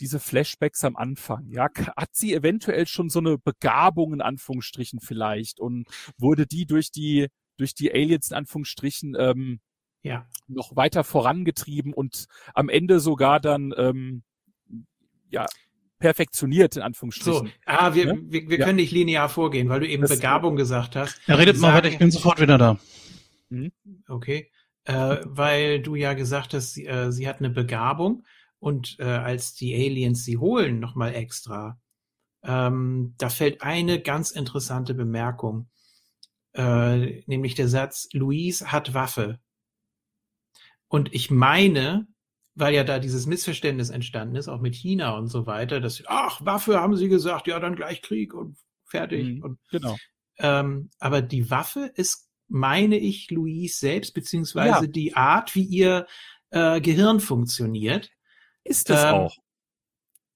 [0.00, 1.50] diese Flashbacks am Anfang?
[1.50, 5.86] Ja, hat sie eventuell schon so eine Begabung in Anführungsstrichen vielleicht und
[6.18, 9.60] wurde die durch die durch die Aliens in Anführungsstrichen ähm,
[10.02, 10.26] ja.
[10.46, 14.22] noch weiter vorangetrieben und am Ende sogar dann ähm,
[15.30, 15.46] ja
[15.98, 17.46] perfektioniert in Anführungsstrichen.
[17.46, 18.22] So, ah, wir, ne?
[18.26, 18.66] wir, wir ja.
[18.66, 21.20] können nicht linear vorgehen, weil du eben das, Begabung gesagt hast.
[21.26, 22.78] Ja, redet mal weiter, ich bin sofort wieder da.
[23.48, 23.72] Mhm.
[24.08, 24.50] Okay,
[24.84, 28.24] äh, weil du ja gesagt hast, sie, äh, sie hat eine Begabung
[28.58, 31.80] und äh, als die Aliens sie holen, nochmal extra,
[32.42, 35.68] ähm, da fällt eine ganz interessante Bemerkung,
[36.54, 39.40] äh, nämlich der Satz, Louise hat Waffe.
[40.88, 42.06] Und ich meine,
[42.54, 46.44] weil ja da dieses Missverständnis entstanden ist, auch mit China und so weiter, dass, ach,
[46.44, 49.36] Waffe haben sie gesagt, ja, dann gleich Krieg und fertig.
[49.36, 49.96] Mhm, und, genau.
[50.38, 54.90] Ähm, aber die Waffe ist, meine ich, Louise selbst, beziehungsweise ja.
[54.90, 56.06] die Art, wie ihr
[56.50, 58.10] äh, Gehirn funktioniert.
[58.66, 59.36] Ist es ähm, auch.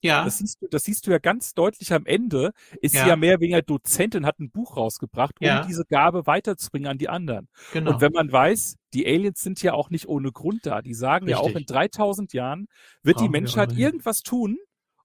[0.03, 0.25] Ja.
[0.25, 2.53] Das siehst, du, das siehst du ja ganz deutlich am Ende.
[2.81, 3.03] Ist ja.
[3.03, 5.67] sie ja mehr oder weniger Dozentin, hat ein Buch rausgebracht, um ja.
[5.67, 7.49] diese Gabe weiterzubringen an die anderen.
[7.73, 7.93] Genau.
[7.93, 10.81] Und wenn man weiß, die Aliens sind ja auch nicht ohne Grund da.
[10.81, 11.45] Die sagen Richtig.
[11.45, 12.67] ja auch in 3000 Jahren
[13.03, 14.59] wird Brauchen die Menschheit irgendwas tun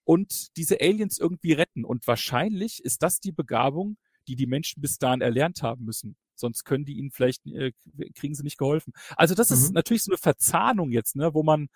[0.05, 1.83] und diese Aliens irgendwie retten.
[1.83, 3.97] Und wahrscheinlich ist das die Begabung,
[4.27, 6.15] die die Menschen bis dahin erlernt haben müssen.
[6.35, 7.71] Sonst können die ihnen vielleicht, äh,
[8.13, 8.93] kriegen sie nicht geholfen.
[9.15, 9.55] Also das mhm.
[9.55, 11.67] ist natürlich so eine Verzahnung jetzt, ne, wo man,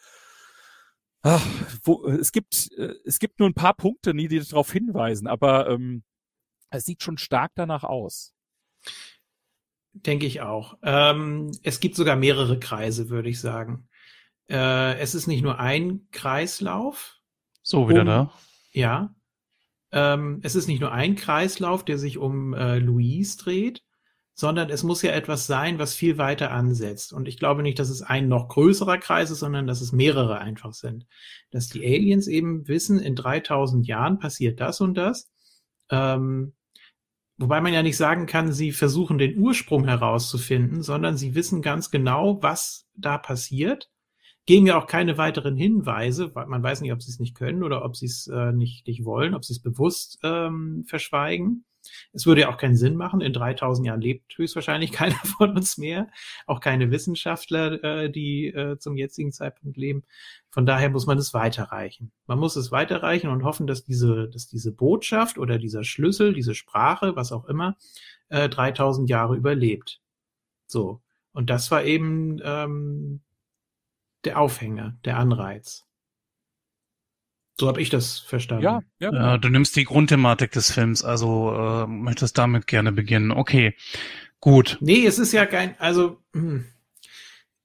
[1.22, 1.46] Ach,
[1.84, 6.04] wo, es gibt äh, es gibt nur ein paar Punkte, die darauf hinweisen, aber ähm,
[6.70, 8.34] es sieht schon stark danach aus.
[9.94, 10.78] Denke ich auch.
[10.84, 13.90] Ähm, es gibt sogar mehrere Kreise, würde ich sagen.
[14.50, 17.18] Äh, es ist nicht nur ein Kreislauf.
[17.62, 18.34] So wieder um, da.
[18.72, 19.16] Ja.
[19.92, 23.84] Ähm, es ist nicht nur ein Kreislauf, der sich um äh, Louise dreht,
[24.40, 27.12] sondern es muss ja etwas sein, was viel weiter ansetzt.
[27.12, 30.40] Und ich glaube nicht, dass es ein noch größerer Kreis ist, sondern dass es mehrere
[30.40, 31.06] einfach sind.
[31.52, 35.30] Dass die Aliens eben wissen, in 3000 Jahren passiert das und das.
[35.90, 36.54] Ähm,
[37.36, 41.92] wobei man ja nicht sagen kann, sie versuchen den Ursprung herauszufinden, sondern sie wissen ganz
[41.92, 43.90] genau, was da passiert
[44.46, 47.62] geben ja auch keine weiteren Hinweise, weil man weiß nicht, ob sie es nicht können
[47.62, 51.66] oder ob sie es äh, nicht, nicht wollen, ob sie es bewusst ähm, verschweigen.
[52.14, 53.22] Es würde ja auch keinen Sinn machen.
[53.22, 56.08] In 3000 Jahren lebt höchstwahrscheinlich keiner von uns mehr.
[56.48, 60.04] Auch keine Wissenschaftler, äh, die äh, zum jetzigen Zeitpunkt leben.
[60.50, 62.12] Von daher muss man es weiterreichen.
[62.26, 66.56] Man muss es weiterreichen und hoffen, dass diese, dass diese Botschaft oder dieser Schlüssel, diese
[66.56, 67.78] Sprache, was auch immer,
[68.30, 70.02] äh, 3000 Jahre überlebt.
[70.68, 71.02] So.
[71.32, 73.22] Und das war eben ähm,
[74.24, 75.89] der Aufhänger, der Anreiz.
[77.60, 78.64] So habe ich das verstanden.
[78.64, 79.12] Ja, ja.
[79.14, 83.32] ja, du nimmst die Grundthematik des Films, also äh, möchtest damit gerne beginnen.
[83.32, 83.76] Okay,
[84.40, 84.78] gut.
[84.80, 86.64] Nee, es ist ja kein, also hm,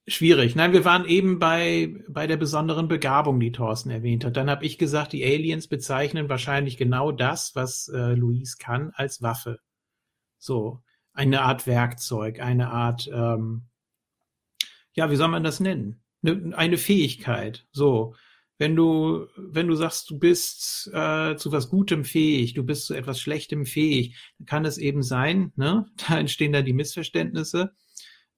[0.08, 0.56] schwierig.
[0.56, 4.36] Nein, wir waren eben bei bei der besonderen Begabung, die Thorsten erwähnt hat.
[4.36, 9.22] Dann habe ich gesagt, die Aliens bezeichnen wahrscheinlich genau das, was äh, Luis kann, als
[9.22, 9.60] Waffe.
[10.38, 10.82] So
[11.12, 13.62] eine Art Werkzeug, eine Art, ähm,
[14.92, 16.02] ja, wie soll man das nennen?
[16.24, 17.68] Eine, eine Fähigkeit.
[17.70, 18.16] So
[18.58, 22.94] wenn du, wenn du sagst, du bist äh, zu was Gutem fähig, du bist zu
[22.94, 25.86] etwas Schlechtem fähig, dann kann es eben sein, ne?
[26.08, 27.72] Da entstehen da die Missverständnisse.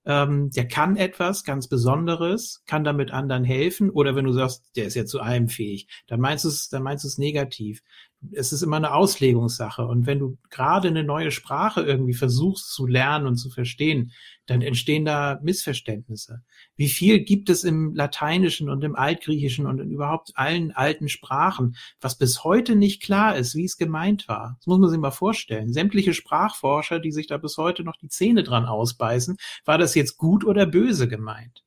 [0.06, 4.86] Ähm, der kann etwas ganz Besonderes, kann damit anderen helfen, oder wenn du sagst, der
[4.86, 7.82] ist ja zu allem fähig, dann meinst du es, dann meinst du es negativ
[8.32, 9.86] es ist immer eine Auslegungssache.
[9.86, 14.12] Und wenn du gerade eine neue Sprache irgendwie versuchst zu lernen und zu verstehen,
[14.46, 16.42] dann entstehen da Missverständnisse.
[16.76, 21.76] Wie viel gibt es im Lateinischen und im Altgriechischen und in überhaupt allen alten Sprachen,
[22.00, 24.56] was bis heute nicht klar ist, wie es gemeint war?
[24.58, 25.72] Das muss man sich mal vorstellen.
[25.72, 30.16] Sämtliche Sprachforscher, die sich da bis heute noch die Zähne dran ausbeißen, war das jetzt
[30.16, 31.62] gut oder böse gemeint?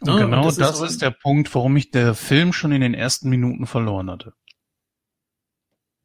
[0.00, 2.72] Und ja, genau und das, das ist, ist der Punkt, warum ich der Film schon
[2.72, 4.34] in den ersten Minuten verloren hatte.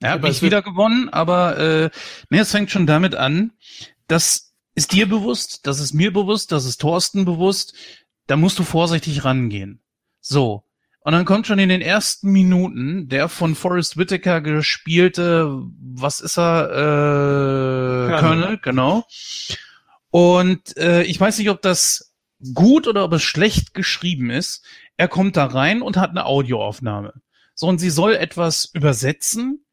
[0.02, 1.90] Ja, habe ich wieder gewonnen, aber äh,
[2.30, 3.52] nee, es fängt schon damit an,
[4.08, 7.76] das ist dir bewusst, das ist mir bewusst, das ist Thorsten bewusst,
[8.28, 9.82] da musst du vorsichtig rangehen.
[10.20, 10.64] So.
[11.04, 16.38] Und dann kommt schon in den ersten Minuten der von Forrest Whitaker gespielte, was ist
[16.38, 19.06] er, äh, Colonel, genau.
[20.12, 22.14] Und äh, ich weiß nicht, ob das
[22.54, 24.64] gut oder ob es schlecht geschrieben ist.
[24.98, 27.14] Er kommt da rein und hat eine Audioaufnahme.
[27.56, 29.66] So, und sie soll etwas übersetzen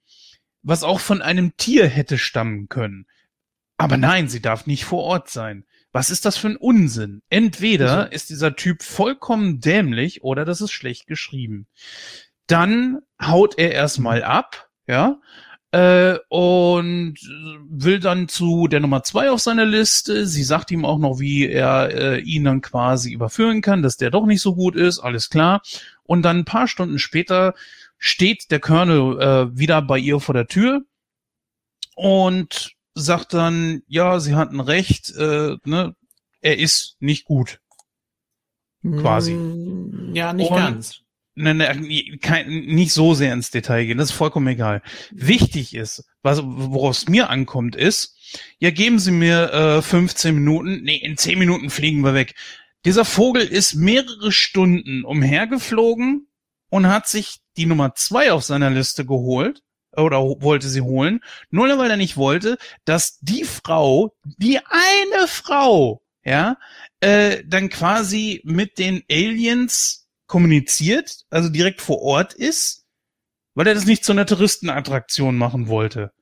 [0.63, 3.07] was auch von einem Tier hätte stammen können.
[3.77, 5.65] Aber nein, sie darf nicht vor Ort sein.
[5.93, 7.23] Was ist das für ein Unsinn?
[7.31, 8.13] Entweder also.
[8.13, 11.67] ist dieser Typ vollkommen dämlich oder das ist schlecht geschrieben.
[12.47, 15.21] Dann haut er erstmal ab, ja,
[15.71, 17.17] äh, und
[17.69, 20.27] will dann zu der Nummer zwei auf seiner Liste.
[20.27, 24.11] Sie sagt ihm auch noch, wie er äh, ihn dann quasi überführen kann, dass der
[24.11, 25.63] doch nicht so gut ist, alles klar.
[26.05, 27.55] Und dann ein paar Stunden später
[27.99, 30.83] steht der Colonel äh, wieder bei ihr vor der Tür
[31.95, 35.95] und sagt dann, ja, sie hatten recht, äh, ne,
[36.41, 37.61] er ist nicht gut.
[38.83, 39.35] Quasi.
[39.35, 41.01] Mm, ja, nicht und, ganz.
[41.35, 44.83] Ne, ne, kein, nicht so sehr ins Detail gehen, das ist vollkommen egal.
[45.11, 48.17] Wichtig ist, was, worauf es mir ankommt, ist,
[48.59, 52.35] ja, geben Sie mir äh, 15 Minuten, nee, in 10 Minuten fliegen wir weg.
[52.85, 56.29] Dieser Vogel ist mehrere Stunden umhergeflogen,
[56.71, 59.63] und hat sich die Nummer zwei auf seiner Liste geholt
[59.97, 66.03] oder wollte sie holen, nur weil er nicht wollte, dass die Frau, die eine Frau,
[66.25, 66.57] ja,
[67.01, 72.87] äh, dann quasi mit den Aliens kommuniziert, also direkt vor Ort ist,
[73.55, 76.13] weil er das nicht zu einer Touristenattraktion machen wollte.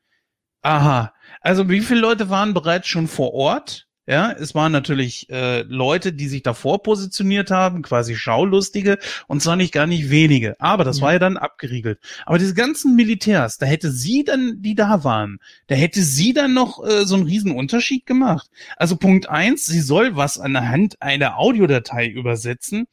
[0.62, 1.12] Aha.
[1.40, 3.85] Also wie viele Leute waren bereits schon vor Ort?
[4.08, 9.56] Ja, es waren natürlich äh, Leute, die sich davor positioniert haben, quasi Schaulustige, und zwar
[9.56, 10.54] nicht gar nicht wenige.
[10.60, 11.04] Aber das ja.
[11.04, 11.98] war ja dann abgeriegelt.
[12.24, 16.54] Aber diese ganzen Militärs, da hätte sie dann, die da waren, da hätte sie dann
[16.54, 18.48] noch äh, so einen riesen Unterschied gemacht.
[18.76, 22.86] Also Punkt eins, sie soll was an der Hand einer Audiodatei übersetzen.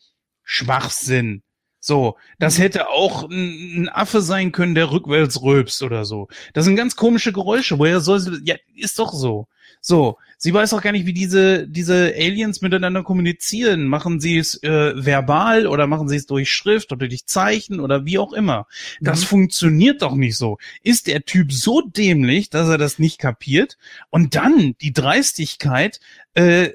[0.43, 1.43] Schwachsinn.
[1.80, 2.61] So, das mhm.
[2.61, 6.28] hätte auch ein, ein, Affe sein können, der rückwärts rülpst oder so.
[6.53, 7.78] Das sind ganz komische Geräusche.
[7.78, 9.47] Woher soll sie, ja, ist doch so.
[9.82, 13.88] So, sie weiß auch gar nicht, wie diese, diese Aliens miteinander kommunizieren.
[13.88, 18.06] Machen sie es äh, verbal oder machen sie es durch Schrift oder durch Zeichen oder
[18.06, 18.68] wie auch immer.
[19.00, 19.28] Das mhm.
[19.28, 20.58] funktioniert doch nicht so.
[20.84, 23.78] Ist der Typ so dämlich, dass er das nicht kapiert?
[24.10, 26.02] Und dann die Dreistigkeit,
[26.34, 26.72] äh,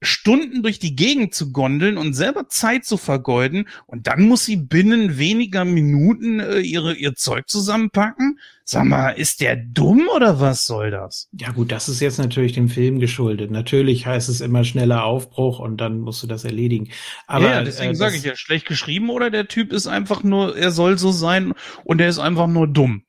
[0.00, 4.56] Stunden durch die Gegend zu gondeln und selber Zeit zu vergeuden und dann muss sie
[4.56, 8.38] binnen weniger Minuten äh, ihre, ihr Zeug zusammenpacken?
[8.64, 11.28] Sag mal, ist der dumm oder was soll das?
[11.32, 13.50] Ja gut, das ist jetzt natürlich dem Film geschuldet.
[13.50, 16.88] Natürlich heißt es immer schneller Aufbruch und dann musst du das erledigen.
[17.26, 20.56] Aber ja, deswegen äh, sage ich ja, schlecht geschrieben oder der Typ ist einfach nur,
[20.56, 21.52] er soll so sein
[21.84, 23.02] und er ist einfach nur dumm.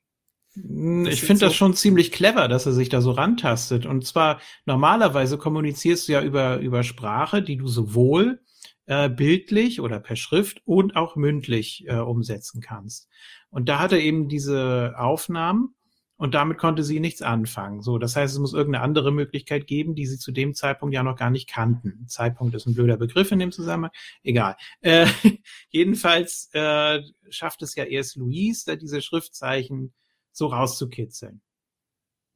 [0.54, 3.86] Hm, ich finde so das schon ziemlich clever, dass er sich da so rantastet.
[3.86, 8.40] Und zwar normalerweise kommunizierst du ja über, über Sprache, die du sowohl
[8.86, 13.08] äh, bildlich oder per Schrift und auch mündlich äh, umsetzen kannst.
[13.50, 15.74] Und da hat er eben diese Aufnahmen
[16.16, 17.82] und damit konnte sie nichts anfangen.
[17.82, 21.02] So, das heißt, es muss irgendeine andere Möglichkeit geben, die sie zu dem Zeitpunkt ja
[21.02, 22.06] noch gar nicht kannten.
[22.06, 23.92] Zeitpunkt ist ein blöder Begriff in dem Zusammenhang.
[24.22, 24.56] Egal.
[24.82, 25.06] Äh,
[25.70, 27.00] jedenfalls äh,
[27.30, 29.92] schafft es ja erst Louise, da diese Schriftzeichen
[30.32, 31.40] so rauszukitzeln.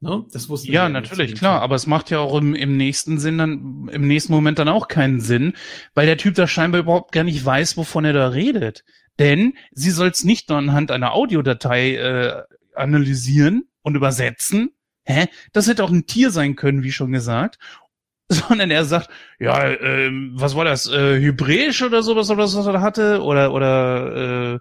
[0.01, 0.25] Ne?
[0.31, 3.89] Das wusste ja, natürlich, klar, aber es macht ja auch im, im nächsten Sinn dann,
[3.91, 5.55] im nächsten Moment dann auch keinen Sinn,
[5.95, 8.85] weil der Typ da scheinbar überhaupt gar nicht weiß, wovon er da redet.
[9.19, 12.43] Denn sie soll es nicht nur anhand einer Audiodatei äh,
[12.75, 14.71] analysieren und übersetzen.
[15.05, 15.27] Hä?
[15.53, 17.59] Das hätte auch ein Tier sein können, wie schon gesagt.
[18.29, 22.81] Sondern er sagt, ja, äh, was war das, äh, Hebräisch oder sowas, oder was er
[22.83, 23.23] hatte?
[23.23, 24.59] Oder, oder, äh,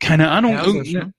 [0.00, 1.14] keine Ahnung, Persisch, irgendeine,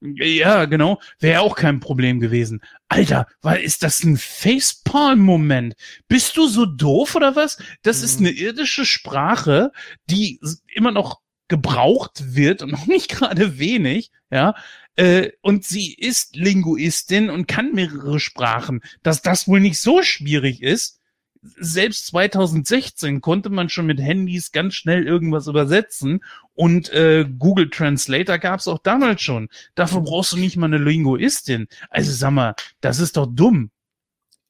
[0.00, 1.00] ja, genau.
[1.18, 2.60] Wäre auch kein Problem gewesen.
[2.88, 5.74] Alter, weil ist das ein Facepalm-Moment?
[6.06, 7.58] Bist du so doof oder was?
[7.82, 8.04] Das mhm.
[8.04, 9.72] ist eine irdische Sprache,
[10.08, 10.40] die
[10.72, 14.54] immer noch gebraucht wird und noch nicht gerade wenig, ja.
[14.96, 18.80] Äh, und sie ist Linguistin und kann mehrere Sprachen.
[19.02, 20.97] Dass das wohl nicht so schwierig ist,
[21.42, 26.20] selbst 2016 konnte man schon mit Handys ganz schnell irgendwas übersetzen
[26.54, 29.48] und äh, Google Translator gab es auch damals schon.
[29.74, 31.68] Dafür brauchst du nicht mal eine Linguistin.
[31.90, 33.70] Also sag mal, das ist doch dumm.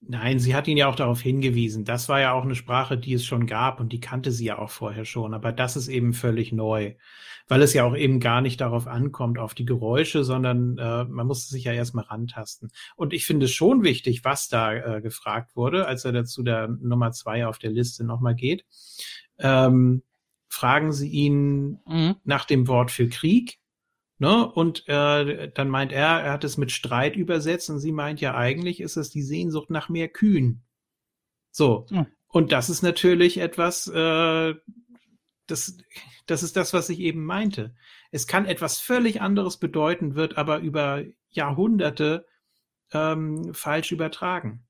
[0.00, 1.84] Nein, sie hat ihn ja auch darauf hingewiesen.
[1.84, 4.58] Das war ja auch eine Sprache, die es schon gab und die kannte sie ja
[4.58, 5.34] auch vorher schon.
[5.34, 6.94] Aber das ist eben völlig neu,
[7.48, 11.26] weil es ja auch eben gar nicht darauf ankommt, auf die Geräusche, sondern äh, man
[11.26, 12.70] musste sich ja erstmal rantasten.
[12.94, 16.68] Und ich finde es schon wichtig, was da äh, gefragt wurde, als er dazu der
[16.68, 18.64] Nummer zwei auf der Liste nochmal geht.
[19.40, 20.04] Ähm,
[20.48, 22.16] fragen sie ihn mhm.
[22.24, 23.58] nach dem Wort für Krieg
[24.18, 24.50] Ne?
[24.50, 28.34] Und äh, dann meint er, er hat es mit Streit übersetzt und sie meint ja
[28.34, 30.64] eigentlich ist es die Sehnsucht nach mehr Kühen.
[31.50, 31.86] So.
[31.90, 32.06] Ja.
[32.26, 34.54] Und das ist natürlich etwas, äh,
[35.46, 35.78] das,
[36.26, 37.74] das ist das, was ich eben meinte.
[38.10, 42.26] Es kann etwas völlig anderes bedeuten, wird aber über Jahrhunderte
[42.92, 44.66] ähm, falsch übertragen.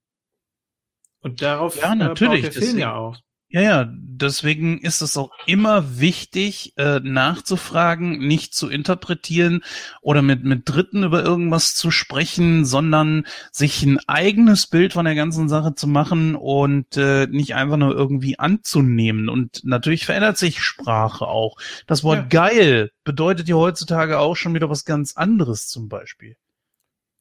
[1.21, 3.19] Und darauf ja, natürlich, äh, baut der Film ja auch.
[3.51, 9.65] Ja, ja, deswegen ist es auch immer wichtig, äh, nachzufragen, nicht zu interpretieren
[10.03, 15.15] oder mit, mit Dritten über irgendwas zu sprechen, sondern sich ein eigenes Bild von der
[15.15, 19.31] ganzen Sache zu machen und äh, nicht einfach nur irgendwie anzunehmen.
[19.31, 21.57] Und natürlich verändert sich Sprache auch.
[21.87, 22.51] Das Wort ja.
[22.51, 26.37] geil bedeutet ja heutzutage auch schon wieder was ganz anderes zum Beispiel.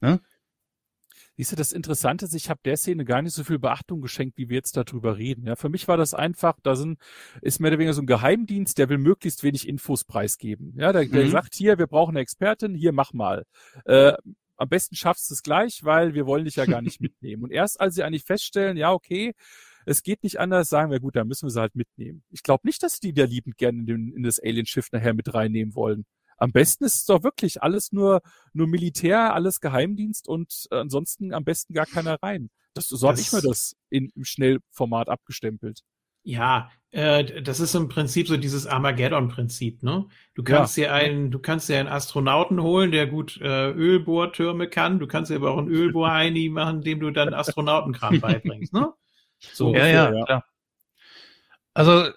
[0.01, 0.19] Ne?
[1.37, 4.37] Siehst du, das Interessante ist, ich habe der Szene gar nicht so viel Beachtung geschenkt,
[4.37, 5.45] wie wir jetzt darüber reden.
[5.45, 6.99] Ja, für mich war das einfach, da sind,
[7.41, 10.73] ist mehr oder weniger so ein Geheimdienst, der will möglichst wenig Infos preisgeben.
[10.77, 11.29] Ja, der, der mhm.
[11.29, 13.45] sagt hier, wir brauchen eine Expertin, hier mach mal.
[13.85, 14.13] Äh,
[14.57, 17.43] am besten schaffst du es gleich, weil wir wollen dich ja gar nicht mitnehmen.
[17.43, 19.35] Und erst als sie eigentlich feststellen, ja, okay,
[19.85, 22.23] es geht nicht anders, sagen wir, gut, dann müssen wir sie halt mitnehmen.
[22.29, 25.33] Ich glaube nicht, dass die der liebend gerne in, den, in das Alien-Schiff nachher mit
[25.33, 26.05] reinnehmen wollen.
[26.37, 28.21] Am besten ist es doch wirklich alles nur,
[28.53, 32.49] nur Militär, alles Geheimdienst und äh, ansonsten am besten gar keiner rein.
[32.73, 35.81] Das, so habe ich mir das in, im Schnellformat abgestempelt.
[36.23, 40.07] Ja, äh, das ist im Prinzip so dieses Armageddon-Prinzip, ne?
[40.35, 40.83] Du kannst ja.
[40.83, 44.99] dir einen, du kannst dir einen Astronauten holen, der gut äh, Ölbohrtürme kann.
[44.99, 48.93] Du kannst dir aber auch einen Ölbohr-Heini machen, dem du dann Astronautenkram beibringst, ne?
[49.39, 50.43] So ja, ja, ja.
[51.75, 52.09] Also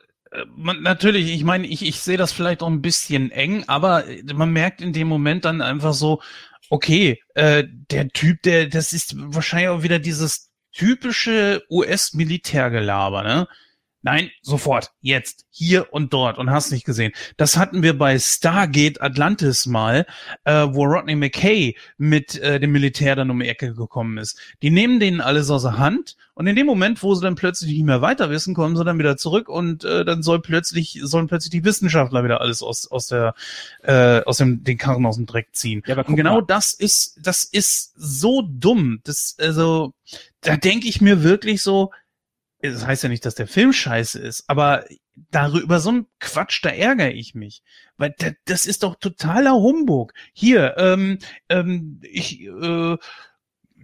[0.54, 4.04] man, natürlich, ich meine, ich, ich sehe das vielleicht auch ein bisschen eng, aber
[4.34, 6.20] man merkt in dem Moment dann einfach so,
[6.68, 13.48] okay, äh, der Typ, der, das ist wahrscheinlich auch wieder dieses typische US-Militärgelaber, ne?
[14.02, 17.12] Nein, sofort, jetzt, hier und dort und hast nicht gesehen.
[17.36, 20.06] Das hatten wir bei Stargate Atlantis mal,
[20.44, 24.38] äh, wo Rodney McKay mit äh, dem Militär dann um die Ecke gekommen ist.
[24.62, 27.72] Die nehmen denen alles aus der Hand und in dem Moment, wo sie dann plötzlich
[27.72, 31.26] nicht mehr weiter wissen, kommen sie dann wieder zurück und äh, dann soll plötzlich sollen
[31.26, 33.34] plötzlich die Wissenschaftler wieder alles aus aus der
[33.82, 35.82] äh, aus dem den Karren aus dem Dreck ziehen.
[35.86, 36.46] Ja, aber und genau mal.
[36.46, 39.00] das ist das ist so dumm.
[39.04, 39.92] Das also
[40.40, 41.90] da denke ich mir wirklich so,
[42.62, 44.84] das heißt ja nicht, dass der Film scheiße ist, aber
[45.30, 47.62] darüber so ein Quatsch, da ärgere ich mich.
[47.96, 50.12] Weil das ist doch totaler Humbug.
[50.32, 52.96] Hier, ähm, ähm, ich, äh,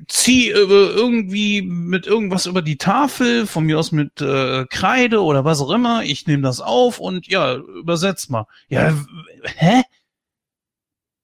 [0.08, 5.60] zieh irgendwie mit irgendwas über die Tafel, von mir aus mit äh, Kreide oder was
[5.60, 6.02] auch immer.
[6.04, 8.46] Ich nehme das auf und ja, übersetz mal.
[8.68, 8.94] Ja,
[9.56, 9.82] hä?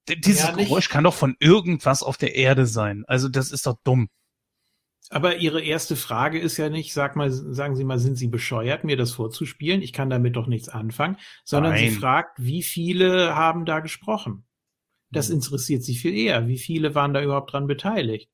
[0.09, 3.05] Dieses ja, Geräusch kann doch von irgendwas auf der Erde sein.
[3.07, 4.09] Also das ist doch dumm.
[5.13, 8.83] Aber Ihre erste Frage ist ja nicht, sag mal, sagen Sie mal, sind Sie bescheuert,
[8.83, 9.83] mir das vorzuspielen?
[9.83, 11.91] Ich kann damit doch nichts anfangen, sondern Nein.
[11.91, 14.47] sie fragt, wie viele haben da gesprochen?
[15.11, 15.35] Das hm.
[15.35, 16.49] interessiert sie viel eher.
[16.49, 18.31] Wie viele waren da überhaupt dran beteiligt?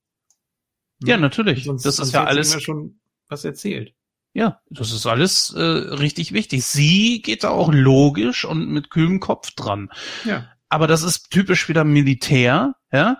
[1.02, 1.64] Ja, natürlich.
[1.64, 2.62] Sonst, das ist ja alles.
[2.62, 3.92] Schon was erzählt.
[4.32, 6.64] Ja, das ist alles äh, richtig wichtig.
[6.64, 9.90] Sie geht da auch logisch und mit kühlem Kopf dran.
[10.24, 10.46] Ja.
[10.68, 13.18] Aber das ist typisch wieder Militär, ja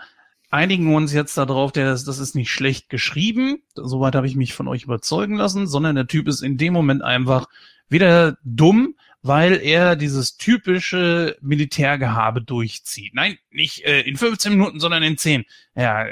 [0.51, 4.69] einigen uns jetzt darauf, der, das ist nicht schlecht geschrieben, soweit habe ich mich von
[4.69, 7.47] euch überzeugen lassen, sondern der Typ ist in dem Moment einfach
[7.89, 13.15] wieder dumm, weil er dieses typische Militärgehabe durchzieht.
[13.15, 15.45] Nein, nicht äh, in 15 Minuten, sondern in 10.
[15.75, 16.07] Ja,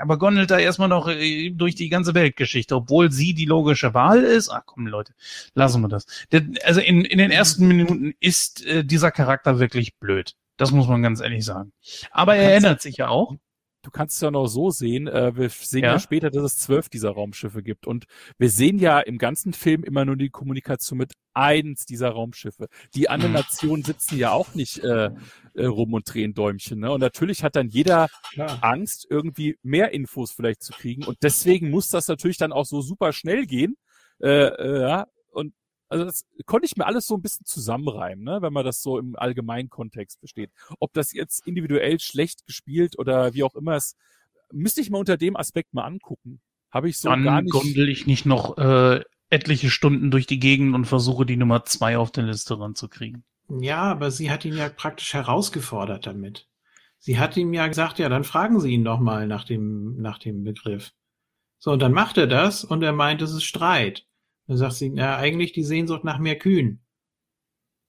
[0.00, 4.22] aber gondelt da erstmal noch äh, durch die ganze Weltgeschichte, obwohl sie die logische Wahl
[4.22, 4.50] ist.
[4.50, 5.14] Ach komm, Leute,
[5.54, 6.06] lassen wir das.
[6.30, 10.34] Der, also in, in den ersten Minuten ist äh, dieser Charakter wirklich blöd.
[10.58, 11.72] Das muss man ganz ehrlich sagen.
[12.10, 13.36] Aber er ändert sich ja auch
[13.82, 15.92] du kannst es ja noch so sehen, äh, wir sehen ja?
[15.92, 15.98] ja?
[15.98, 17.86] später, dass es zwölf dieser Raumschiffe gibt.
[17.86, 18.06] Und
[18.38, 22.68] wir sehen ja im ganzen Film immer nur die Kommunikation mit eins dieser Raumschiffe.
[22.94, 23.32] Die anderen.
[23.42, 25.10] Nationen sitzen ja auch nicht äh,
[25.54, 26.80] äh, rum und drehen Däumchen.
[26.80, 26.92] Ne?
[26.92, 28.58] Und natürlich hat dann jeder Klar.
[28.62, 31.04] Angst, irgendwie mehr Infos vielleicht zu kriegen.
[31.04, 33.76] Und deswegen muss das natürlich dann auch so super schnell gehen.
[34.20, 35.54] Äh, äh, ja, und
[35.92, 38.98] also das konnte ich mir alles so ein bisschen zusammenreimen, ne, wenn man das so
[38.98, 40.50] im allgemeinen Kontext versteht.
[40.80, 43.96] Ob das jetzt individuell schlecht gespielt oder wie auch immer ist,
[44.52, 46.40] müsste ich mal unter dem Aspekt mal angucken.
[46.70, 47.52] Habe ich so Dann gar nicht.
[47.52, 51.98] gondel ich nicht noch äh, etliche Stunden durch die Gegend und versuche die Nummer zwei
[51.98, 53.24] auf der Liste ranzukriegen.
[53.48, 56.48] Ja, aber sie hat ihn ja praktisch herausgefordert damit.
[56.98, 60.18] Sie hat ihm ja gesagt, ja, dann fragen Sie ihn doch mal nach dem, nach
[60.18, 60.92] dem Begriff.
[61.58, 64.06] So, und dann macht er das und er meint, es ist Streit.
[64.52, 66.84] Dann sagt sie, ja, eigentlich die Sehnsucht nach mehr Kühen.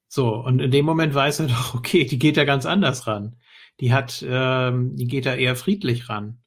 [0.08, 3.36] So, und in dem Moment weiß er doch, okay, die geht da ganz anders ran.
[3.82, 6.42] Die hat, ähm, die geht da eher friedlich ran.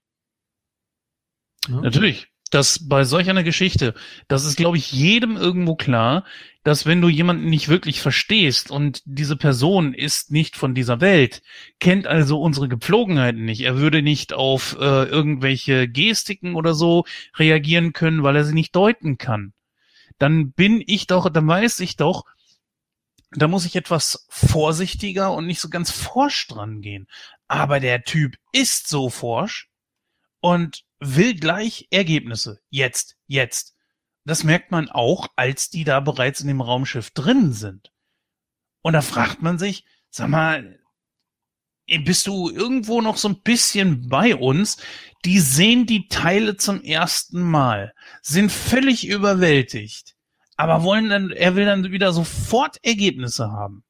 [1.69, 1.83] Ne?
[1.83, 2.29] Natürlich.
[2.51, 3.93] Das bei solch einer Geschichte,
[4.27, 6.25] das ist, glaube ich, jedem irgendwo klar,
[6.63, 11.43] dass wenn du jemanden nicht wirklich verstehst und diese Person ist nicht von dieser Welt,
[11.79, 17.05] kennt also unsere Gepflogenheiten nicht, er würde nicht auf äh, irgendwelche Gestiken oder so
[17.37, 19.53] reagieren können, weil er sie nicht deuten kann
[20.19, 22.25] dann bin ich doch, dann weiß ich doch,
[23.31, 27.07] da muss ich etwas vorsichtiger und nicht so ganz forsch dran gehen.
[27.49, 29.69] Aber der Typ ist so forsch
[30.41, 32.61] und will gleich Ergebnisse.
[32.71, 33.75] Jetzt, jetzt.
[34.25, 37.93] Das merkt man auch, als die da bereits in dem Raumschiff drin sind.
[38.83, 40.81] Und da fragt man sich, sag mal,
[42.05, 44.79] bist du irgendwo noch so ein bisschen bei uns?
[45.25, 50.15] Die sehen die Teile zum ersten Mal, sind völlig überwältigt,
[50.57, 53.83] aber wollen dann, er will dann wieder sofort Ergebnisse haben.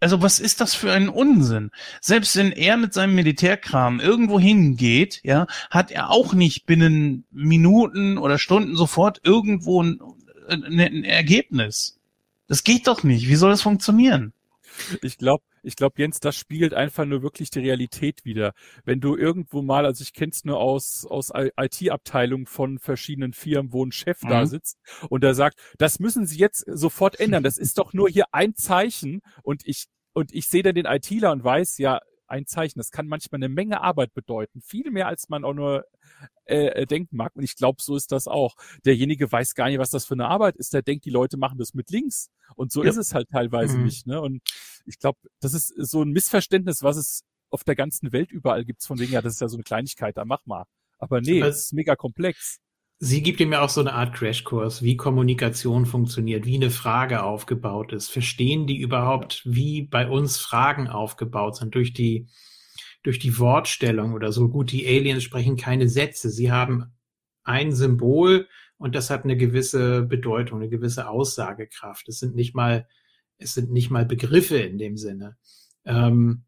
[0.00, 1.70] Also was ist das für ein Unsinn?
[2.00, 8.16] Selbst wenn er mit seinem Militärkram irgendwo hingeht, ja, hat er auch nicht binnen Minuten
[8.16, 10.00] oder Stunden sofort irgendwo ein,
[10.48, 11.98] ein, ein Ergebnis.
[12.46, 13.28] Das geht doch nicht.
[13.28, 14.32] Wie soll das funktionieren?
[15.02, 18.52] Ich glaube, ich glaube, Jens, das spiegelt einfach nur wirklich die Realität wieder.
[18.84, 23.72] Wenn du irgendwo mal, also ich kenne es nur aus, aus IT-Abteilungen von verschiedenen Firmen,
[23.72, 24.28] wo ein Chef mhm.
[24.28, 24.78] da sitzt
[25.08, 27.42] und der sagt, das müssen Sie jetzt sofort ändern.
[27.42, 31.32] Das ist doch nur hier ein Zeichen und ich, und ich sehe dann den ITler
[31.32, 32.78] und weiß, ja, ein Zeichen.
[32.78, 34.60] Das kann manchmal eine Menge Arbeit bedeuten.
[34.60, 35.84] Viel mehr, als man auch nur
[36.44, 37.34] äh, äh denken mag.
[37.34, 38.54] Und ich glaube, so ist das auch.
[38.84, 40.72] Derjenige weiß gar nicht, was das für eine Arbeit ist.
[40.72, 42.30] Der denkt, die Leute machen das mit links.
[42.54, 42.90] Und so ja.
[42.90, 43.84] ist es halt teilweise mhm.
[43.84, 44.06] nicht.
[44.06, 44.20] Ne?
[44.20, 44.42] Und
[44.86, 48.82] ich glaube, das ist so ein Missverständnis, was es auf der ganzen Welt überall gibt,
[48.82, 50.64] von wegen, ja, das ist ja so eine Kleinigkeit, da mach mal.
[50.98, 52.58] Aber nee, es ist mega komplex.
[53.00, 57.22] Sie gibt ihm ja auch so eine Art Crashkurs, wie Kommunikation funktioniert, wie eine Frage
[57.22, 58.10] aufgebaut ist.
[58.10, 62.26] Verstehen die überhaupt, wie bei uns Fragen aufgebaut sind durch die,
[63.04, 64.48] durch die Wortstellung oder so?
[64.48, 66.28] Gut, die Aliens sprechen keine Sätze.
[66.28, 66.92] Sie haben
[67.44, 72.08] ein Symbol und das hat eine gewisse Bedeutung, eine gewisse Aussagekraft.
[72.08, 72.88] Es sind nicht mal,
[73.38, 75.36] es sind nicht mal Begriffe in dem Sinne.
[75.84, 76.42] Ähm,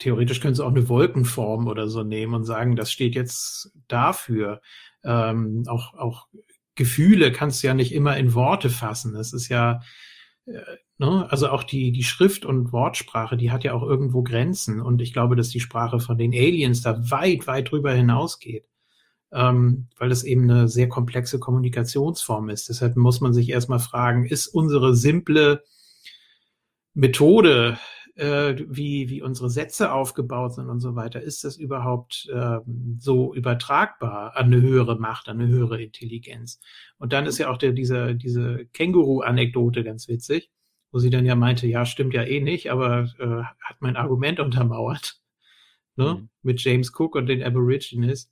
[0.00, 4.60] theoretisch können sie auch eine Wolkenform oder so nehmen und sagen, das steht jetzt dafür
[5.04, 6.28] ähm, auch, auch
[6.74, 9.12] Gefühle kannst du ja nicht immer in Worte fassen.
[9.12, 9.80] Das ist ja,
[10.46, 10.60] äh,
[10.98, 14.80] ne, also auch die, die Schrift und Wortsprache, die hat ja auch irgendwo Grenzen.
[14.80, 18.68] Und ich glaube, dass die Sprache von den Aliens da weit, weit drüber hinausgeht.
[19.30, 22.70] Ähm, weil das eben eine sehr komplexe Kommunikationsform ist.
[22.70, 25.64] Deshalb muss man sich erstmal fragen, ist unsere simple
[26.94, 27.78] Methode,
[28.18, 33.32] äh, wie, wie unsere Sätze aufgebaut sind und so weiter, ist das überhaupt ähm, so
[33.32, 36.60] übertragbar an eine höhere Macht, an eine höhere Intelligenz?
[36.98, 40.50] Und dann ist ja auch der, diese, diese Känguru-Anekdote ganz witzig,
[40.90, 44.40] wo sie dann ja meinte, ja, stimmt ja eh nicht, aber äh, hat mein Argument
[44.40, 45.20] untermauert.
[45.94, 46.14] Ne?
[46.14, 46.28] Mhm.
[46.42, 48.30] Mit James Cook und den Aborigines.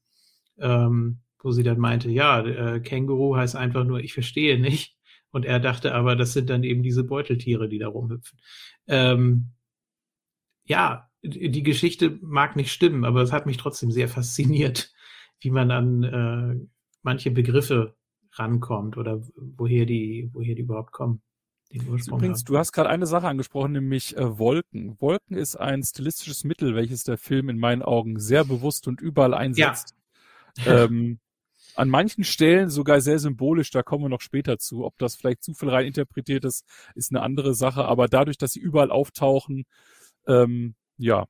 [0.58, 4.96] Ähm, wo sie dann meinte, ja, äh, Känguru heißt einfach nur, ich verstehe nicht.
[5.30, 8.38] Und er dachte aber, das sind dann eben diese Beuteltiere, die da rumhüpfen.
[8.88, 9.50] Ähm,
[10.66, 14.92] ja, die Geschichte mag nicht stimmen, aber es hat mich trotzdem sehr fasziniert,
[15.40, 16.66] wie man an äh,
[17.02, 17.96] manche Begriffe
[18.32, 21.22] rankommt oder woher die, woher die überhaupt kommen.
[21.70, 24.96] Übrigens, du hast gerade eine Sache angesprochen, nämlich äh, Wolken.
[25.00, 29.34] Wolken ist ein stilistisches Mittel, welches der Film in meinen Augen sehr bewusst und überall
[29.34, 29.94] einsetzt.
[30.58, 30.84] Ja.
[30.84, 31.18] ähm,
[31.74, 34.84] an manchen Stellen sogar sehr symbolisch, da kommen wir noch später zu.
[34.84, 36.64] Ob das vielleicht zu viel rein interpretiert ist,
[36.94, 37.84] ist eine andere Sache.
[37.84, 39.64] Aber dadurch, dass sie überall auftauchen,
[40.26, 41.26] ähm, ja,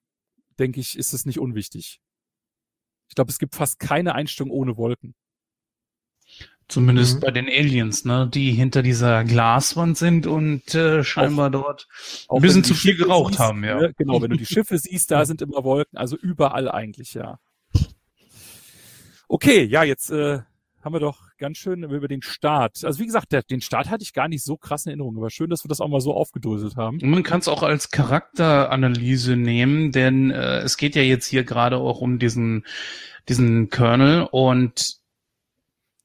[0.58, 2.00] denke ich, ist es nicht unwichtig.
[3.08, 5.14] Ich glaube, es gibt fast keine Einstellung ohne Wolken.
[6.68, 7.20] Zumindest mhm.
[7.20, 11.88] bei den Aliens, ne, die hinter dieser Glaswand sind und äh, scheinbar auch, dort
[12.28, 13.80] ein bisschen zu viel geraucht siehst, haben, ja.
[13.80, 17.38] Ne, genau, wenn du die Schiffe siehst, da sind immer Wolken, also überall eigentlich, ja.
[19.28, 20.40] Okay, ja, jetzt äh,
[20.82, 22.84] haben wir doch ganz schön über den Start.
[22.84, 25.30] Also wie gesagt, der, den Start hatte ich gar nicht so krass in Erinnerung, aber
[25.30, 26.98] schön, dass wir das auch mal so aufgedröselt haben.
[27.02, 31.76] Man kann es auch als Charakteranalyse nehmen, denn äh, es geht ja jetzt hier gerade
[31.78, 32.64] auch um diesen
[33.28, 34.96] diesen Kernel und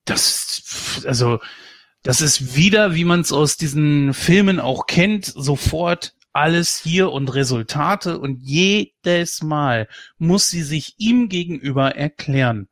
[0.05, 1.39] das also
[2.03, 7.33] das ist wieder, wie man es aus diesen Filmen auch kennt, sofort alles hier und
[7.33, 12.67] Resultate und jedes Mal muss sie sich ihm gegenüber erklären.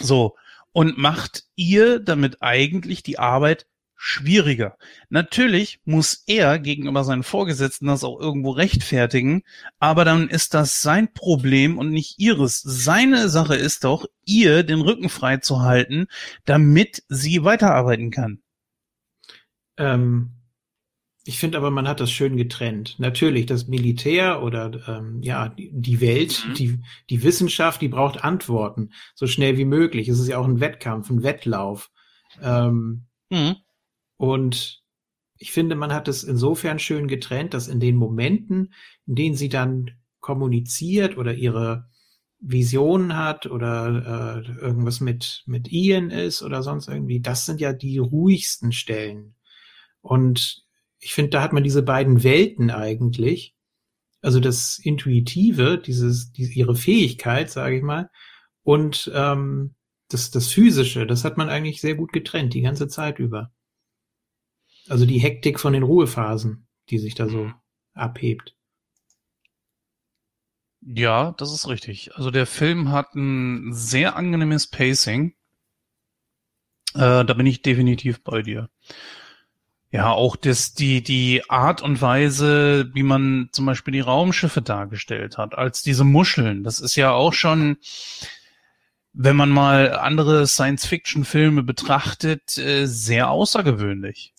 [0.00, 0.36] So.
[0.72, 3.66] Und macht ihr damit eigentlich die Arbeit
[4.02, 4.78] schwieriger.
[5.10, 9.42] Natürlich muss er gegenüber seinen Vorgesetzten das auch irgendwo rechtfertigen,
[9.78, 12.62] aber dann ist das sein Problem und nicht ihres.
[12.62, 16.06] Seine Sache ist doch, ihr den Rücken frei zu halten,
[16.46, 18.40] damit sie weiterarbeiten kann.
[19.76, 20.39] Ähm,
[21.30, 22.96] ich finde aber, man hat das schön getrennt.
[22.98, 26.54] Natürlich, das Militär oder ähm, ja, die Welt, mhm.
[26.54, 26.78] die,
[27.08, 30.08] die Wissenschaft, die braucht Antworten, so schnell wie möglich.
[30.08, 31.92] Es ist ja auch ein Wettkampf, ein Wettlauf.
[32.42, 33.54] Ähm, mhm.
[34.16, 34.82] Und
[35.36, 38.74] ich finde, man hat es insofern schön getrennt, dass in den Momenten,
[39.06, 41.88] in denen sie dann kommuniziert oder ihre
[42.40, 47.72] Visionen hat oder äh, irgendwas mit, mit Ian ist oder sonst irgendwie, das sind ja
[47.72, 49.36] die ruhigsten Stellen.
[50.00, 50.64] Und
[51.00, 53.54] ich finde, da hat man diese beiden Welten eigentlich.
[54.22, 58.10] Also das Intuitive, dieses, die, ihre Fähigkeit, sage ich mal,
[58.62, 59.74] und ähm,
[60.08, 63.50] das, das Physische, das hat man eigentlich sehr gut getrennt, die ganze Zeit über.
[64.88, 67.50] Also die Hektik von den Ruhephasen, die sich da so
[67.94, 68.56] abhebt.
[70.82, 72.14] Ja, das ist richtig.
[72.16, 75.34] Also der Film hat ein sehr angenehmes Pacing.
[76.94, 78.68] Äh, da bin ich definitiv bei dir.
[79.92, 85.36] Ja, auch das, die, die Art und Weise, wie man zum Beispiel die Raumschiffe dargestellt
[85.36, 87.76] hat, als diese Muscheln, das ist ja auch schon,
[89.12, 94.32] wenn man mal andere Science-Fiction-Filme betrachtet, äh, sehr außergewöhnlich.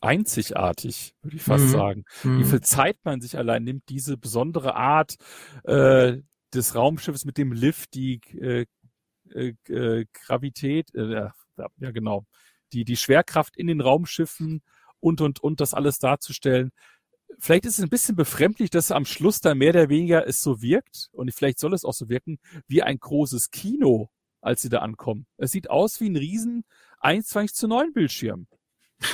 [0.00, 1.70] Einzigartig, würde ich fast mhm.
[1.70, 2.04] sagen.
[2.24, 2.40] Mhm.
[2.40, 5.14] Wie viel Zeit man sich allein nimmt, diese besondere Art
[5.62, 6.16] äh,
[6.52, 8.66] des Raumschiffes mit dem Lift, die äh,
[9.32, 11.28] äh, äh Gravität, äh,
[11.76, 12.26] ja genau,
[12.72, 14.62] die, die Schwerkraft in den Raumschiffen
[15.00, 16.70] und, und, und das alles darzustellen.
[17.38, 20.60] Vielleicht ist es ein bisschen befremdlich, dass am Schluss dann mehr oder weniger es so
[20.60, 24.10] wirkt, und vielleicht soll es auch so wirken, wie ein großes Kino,
[24.40, 25.26] als sie da ankommen.
[25.38, 26.64] Es sieht aus wie ein riesen
[27.00, 28.46] 21 zu 9 Bildschirm,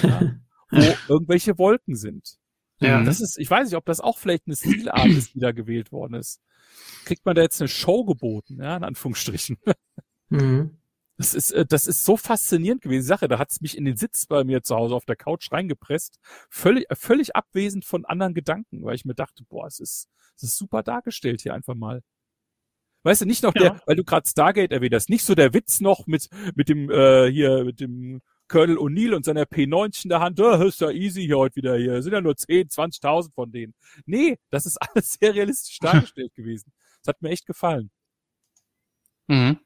[0.03, 0.35] ja,
[0.71, 2.39] wo irgendwelche Wolken sind.
[2.81, 3.03] Ja.
[3.03, 5.91] Das ist, ich weiß nicht, ob das auch vielleicht eine Stilart ist, die da gewählt
[5.91, 6.41] worden ist.
[7.05, 9.59] Kriegt man da jetzt eine Show geboten, ja, in Anführungsstrichen.
[10.29, 10.78] Mhm.
[11.19, 13.03] Das ist, äh, das ist so faszinierend gewesen.
[13.03, 15.51] Die Sache, da hat's mich in den Sitz bei mir zu Hause auf der Couch
[15.53, 16.19] reingepresst.
[16.49, 20.45] Völlig, äh, völlig abwesend von anderen Gedanken, weil ich mir dachte, boah, es ist, es
[20.45, 22.03] ist super dargestellt hier einfach mal.
[23.03, 23.61] Weißt du, nicht noch ja.
[23.61, 26.91] der, weil du gerade Stargate erwähnt hast, nicht so der Witz noch mit, mit dem,
[26.91, 30.91] äh, hier, mit dem Colonel O'Neill und seiner P90 in der Hand, oh, ist ja
[30.91, 33.75] easy hier heute wieder hier, sind ja nur 10, 20.000 von denen.
[34.07, 36.73] Nee, das ist alles sehr realistisch dargestellt gewesen.
[37.03, 37.91] Das hat mir echt gefallen.
[39.29, 39.59] Mhm.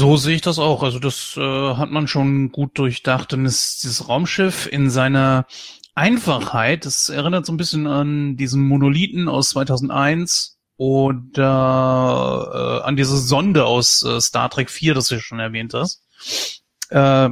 [0.00, 0.82] So sehe ich das auch.
[0.82, 3.32] Also das äh, hat man schon gut durchdacht.
[3.32, 5.46] Denn es, dieses Raumschiff in seiner
[5.94, 13.18] Einfachheit, das erinnert so ein bisschen an diesen Monolithen aus 2001 oder äh, an diese
[13.18, 16.02] Sonde aus äh, Star Trek 4, das du schon erwähnt hast.
[16.88, 17.28] Äh,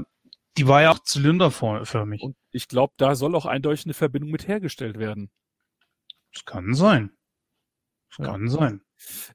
[0.58, 2.20] die war ja auch zylinderförmig.
[2.20, 5.30] Und ich glaube, da soll auch eindeutig eine Verbindung mit hergestellt werden.
[6.34, 7.12] Das kann sein.
[8.10, 8.30] Das ja.
[8.30, 8.82] kann sein.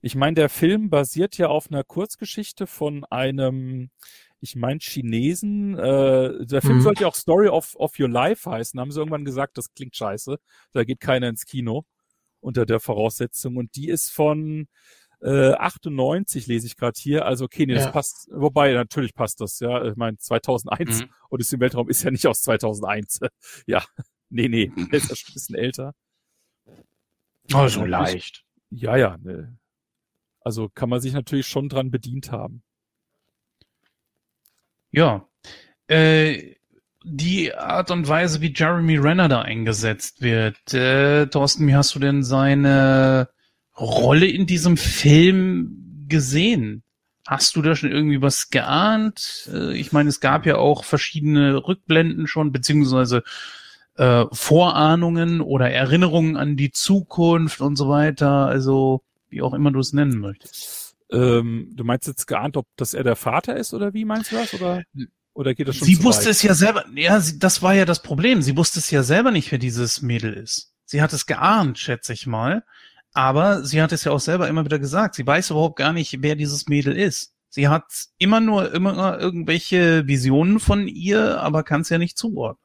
[0.02, 3.90] Ich meine, der Film basiert ja auf einer Kurzgeschichte von einem,
[4.40, 5.78] ich meine, Chinesen.
[5.78, 6.82] Äh, der Film mhm.
[6.82, 8.80] sollte ja auch Story of, of Your Life heißen.
[8.80, 10.38] Haben sie irgendwann gesagt, das klingt scheiße.
[10.74, 11.86] Da geht keiner ins Kino
[12.40, 13.58] unter der Voraussetzung.
[13.58, 14.68] Und die ist von
[15.24, 17.26] äh, 98 lese ich gerade hier.
[17.26, 17.92] Also okay, nee, das ja.
[17.92, 18.28] passt.
[18.32, 19.84] Wobei, natürlich passt das, ja.
[19.86, 21.10] Ich meine, 2001 mhm.
[21.30, 23.22] und ist im Weltraum ist ja nicht aus 2001.
[23.66, 23.84] ja,
[24.30, 25.94] nee, nee, der ist ja schon ein bisschen älter.
[27.54, 28.44] Oh, so leicht.
[28.76, 29.18] Ja, ja.
[29.22, 29.58] Ne.
[30.42, 32.64] Also kann man sich natürlich schon dran bedient haben.
[34.92, 35.28] Ja.
[35.88, 36.56] Äh,
[37.04, 40.74] die Art und Weise, wie Jeremy Renner da eingesetzt wird.
[40.74, 43.30] Äh, Thorsten, wie hast du denn seine
[43.78, 46.84] Rolle in diesem Film gesehen?
[47.28, 49.50] Hast du da schon irgendwie was geahnt?
[49.52, 53.24] Äh, ich meine, es gab ja auch verschiedene Rückblenden schon, beziehungsweise
[53.96, 58.48] äh, Vorahnungen oder Erinnerungen an die Zukunft und so weiter.
[58.48, 60.96] Also wie auch immer du es nennen möchtest.
[61.12, 64.36] Ähm, du meinst jetzt geahnt, ob das er der Vater ist oder wie meinst du
[64.36, 64.54] das?
[64.54, 64.84] Oder,
[65.34, 65.88] oder geht das schon?
[65.88, 66.32] Sie wusste weit?
[66.32, 66.86] es ja selber.
[66.96, 68.42] Ja, sie, das war ja das Problem.
[68.42, 70.74] Sie wusste es ja selber nicht, wer dieses Mädel ist.
[70.86, 72.64] Sie hat es geahnt, schätze ich mal.
[73.14, 75.16] Aber sie hat es ja auch selber immer wieder gesagt.
[75.16, 77.34] Sie weiß überhaupt gar nicht, wer dieses Mädel ist.
[77.50, 77.86] Sie hat
[78.18, 82.63] immer nur immer irgendwelche Visionen von ihr, aber kann es ja nicht zuordnen.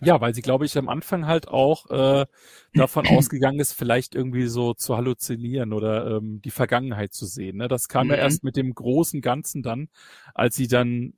[0.00, 2.26] Ja, weil sie, glaube ich, am Anfang halt auch äh,
[2.74, 7.58] davon ausgegangen ist, vielleicht irgendwie so zu halluzinieren oder ähm, die Vergangenheit zu sehen.
[7.58, 7.68] Ne?
[7.68, 8.12] Das kam mhm.
[8.12, 9.88] ja erst mit dem großen Ganzen dann,
[10.34, 11.14] als sie dann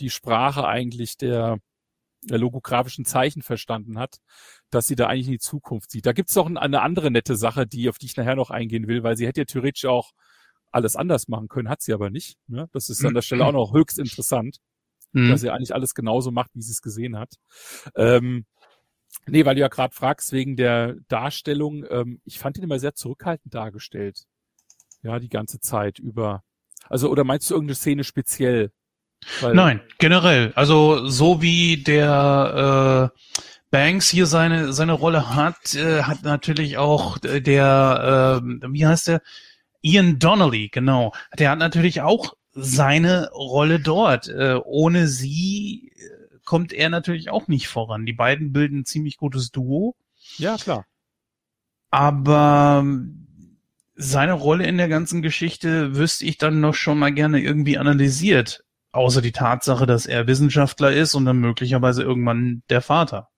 [0.00, 1.58] die Sprache eigentlich der,
[2.22, 4.18] der logografischen Zeichen verstanden hat,
[4.70, 6.06] dass sie da eigentlich in die Zukunft sieht.
[6.06, 9.02] Da gibt's noch eine andere nette Sache, die auf die ich nachher noch eingehen will,
[9.02, 10.12] weil sie hätte ja theoretisch auch
[10.70, 12.36] alles anders machen können, hat sie aber nicht.
[12.48, 12.68] Ne?
[12.72, 14.58] Das ist an der Stelle auch noch höchst interessant
[15.14, 15.30] mhm.
[15.30, 17.34] dass sie eigentlich alles genauso macht, wie sie es gesehen hat.
[17.96, 18.44] Ähm,
[19.26, 22.94] nee, weil du ja gerade fragst, wegen der Darstellung, ähm, ich fand ihn immer sehr
[22.94, 24.24] zurückhaltend dargestellt.
[25.02, 26.42] Ja, die ganze Zeit über.
[26.88, 28.70] Also, oder meinst du irgendeine Szene speziell?
[29.40, 30.52] Weil, Nein, generell.
[30.54, 33.18] Also so wie der äh,
[33.70, 39.22] Banks hier seine seine Rolle hat, äh, hat natürlich auch der, äh, wie heißt der?
[39.80, 41.12] Ian Donnelly, genau.
[41.38, 44.28] Der hat natürlich auch seine Rolle dort.
[44.28, 48.06] Äh, ohne sie äh, kommt er natürlich auch nicht voran.
[48.06, 49.96] Die beiden bilden ein ziemlich gutes Duo.
[50.38, 50.86] Ja, klar.
[51.90, 53.24] Aber ähm,
[53.94, 58.64] seine Rolle in der ganzen Geschichte wüsste ich dann noch schon mal gerne irgendwie analysiert.
[58.92, 63.28] Außer die Tatsache, dass er Wissenschaftler ist und dann möglicherweise irgendwann der Vater.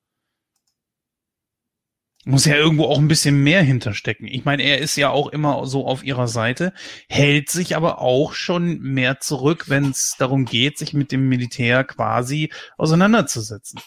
[2.29, 4.27] Muss ja irgendwo auch ein bisschen mehr hinterstecken.
[4.27, 6.73] Ich meine, er ist ja auch immer so auf ihrer Seite,
[7.09, 11.85] hält sich aber auch schon mehr zurück, wenn es darum geht, sich mit dem Militär
[11.85, 13.79] quasi auseinanderzusetzen.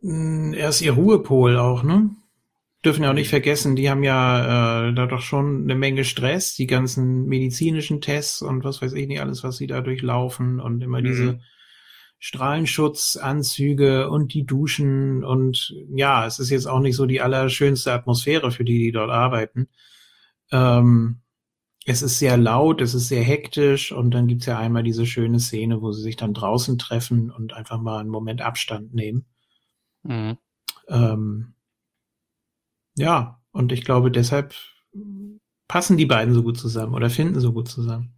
[0.00, 2.08] Hm, er ist ihr Ruhepol auch, ne?
[2.82, 6.54] Dürfen ja auch nicht vergessen, die haben ja äh, da doch schon eine Menge Stress,
[6.54, 10.80] die ganzen medizinischen Tests und was weiß ich nicht alles, was sie da durchlaufen und
[10.80, 11.04] immer mhm.
[11.04, 11.40] diese
[12.18, 18.50] Strahlenschutzanzüge und die Duschen und ja, es ist jetzt auch nicht so die allerschönste Atmosphäre
[18.50, 19.68] für die, die dort arbeiten.
[20.50, 21.20] Ähm,
[21.86, 25.40] es ist sehr laut, es ist sehr hektisch und dann gibt's ja einmal diese schöne
[25.40, 29.24] Szene, wo sie sich dann draußen treffen und einfach mal einen Moment Abstand nehmen.
[30.02, 30.36] Mhm.
[30.88, 31.54] Ähm,
[32.96, 34.54] ja, und ich glaube, deshalb
[35.68, 38.17] passen die beiden so gut zusammen oder finden so gut zusammen.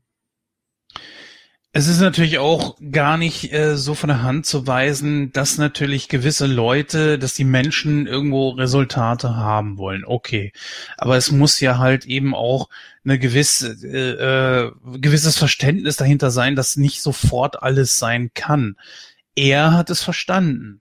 [1.72, 6.08] Es ist natürlich auch gar nicht äh, so von der Hand zu weisen, dass natürlich
[6.08, 10.04] gewisse Leute, dass die Menschen irgendwo Resultate haben wollen.
[10.04, 10.52] Okay,
[10.98, 12.68] aber es muss ja halt eben auch
[13.04, 18.76] eine gewisse äh, äh, gewisses Verständnis dahinter sein, dass nicht sofort alles sein kann.
[19.36, 20.80] Er hat es verstanden.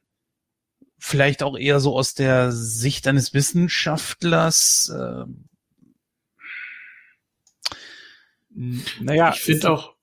[0.98, 4.92] Vielleicht auch eher so aus der Sicht eines Wissenschaftlers.
[4.92, 5.26] Äh,
[9.00, 9.99] naja, ich finde auch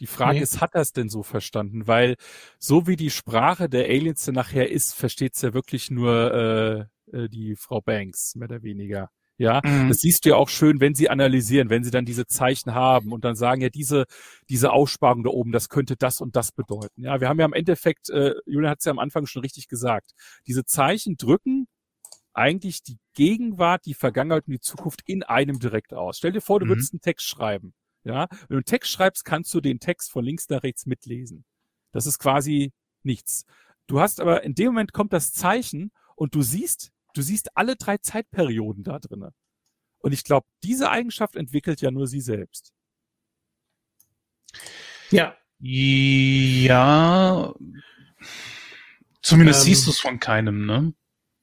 [0.00, 0.42] die Frage nee.
[0.42, 1.86] ist, hat er es denn so verstanden?
[1.86, 2.16] Weil
[2.58, 7.16] so wie die Sprache der Aliens dann nachher ist, versteht es ja wirklich nur äh,
[7.16, 9.10] äh, die Frau Banks, mehr oder weniger.
[9.36, 9.88] Ja, mhm.
[9.88, 13.12] das siehst du ja auch schön, wenn sie analysieren, wenn sie dann diese Zeichen haben
[13.12, 14.04] und dann sagen, ja, diese,
[14.48, 17.02] diese Aussparung da oben, das könnte das und das bedeuten.
[17.02, 19.66] Ja, wir haben ja im Endeffekt, äh, Julian hat es ja am Anfang schon richtig
[19.66, 20.12] gesagt,
[20.46, 21.66] diese Zeichen drücken
[22.32, 26.18] eigentlich die Gegenwart, die Vergangenheit und die Zukunft in einem direkt aus.
[26.18, 26.70] Stell dir vor, du mhm.
[26.70, 27.74] würdest einen Text schreiben.
[28.04, 31.44] Ja, wenn du einen Text schreibst, kannst du den Text von links nach rechts mitlesen.
[31.90, 33.44] Das ist quasi nichts.
[33.86, 37.76] Du hast aber in dem Moment kommt das Zeichen und du siehst, du siehst alle
[37.76, 39.32] drei Zeitperioden da drinnen.
[39.98, 42.72] Und ich glaube, diese Eigenschaft entwickelt ja nur sie selbst.
[45.10, 47.54] Ja, Ja.
[49.22, 50.92] Zumindest ähm, siehst du es von keinem, ne?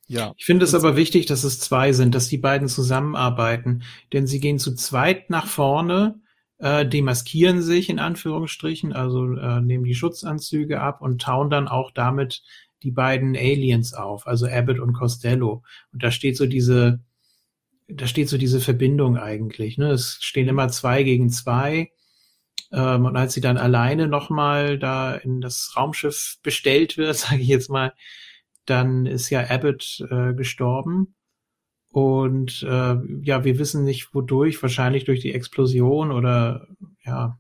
[0.06, 0.34] Ja.
[0.38, 3.82] Ich finde es aber wichtig, dass es zwei sind, dass die beiden zusammenarbeiten.
[4.14, 6.22] Denn sie gehen zu zweit nach vorne,
[6.62, 11.92] äh, demaskieren sich in Anführungsstrichen, also äh, nehmen die Schutzanzüge ab und tauen dann auch
[11.92, 12.44] damit
[12.84, 15.64] die beiden Aliens auf, also Abbott und Costello.
[15.92, 17.00] Und da steht so diese,
[17.88, 19.78] da steht so diese Verbindung eigentlich.
[19.78, 19.92] Ne?
[19.92, 21.92] Es stehen immer zwei gegen zwei.
[22.72, 27.48] Ähm, und als sie dann alleine nochmal da in das Raumschiff bestellt wird, sage ich
[27.48, 27.94] jetzt mal,
[28.66, 31.16] dann ist ja Abbott äh, gestorben.
[31.92, 36.68] Und äh, ja, wir wissen nicht wodurch, wahrscheinlich durch die Explosion oder
[37.04, 37.38] ja.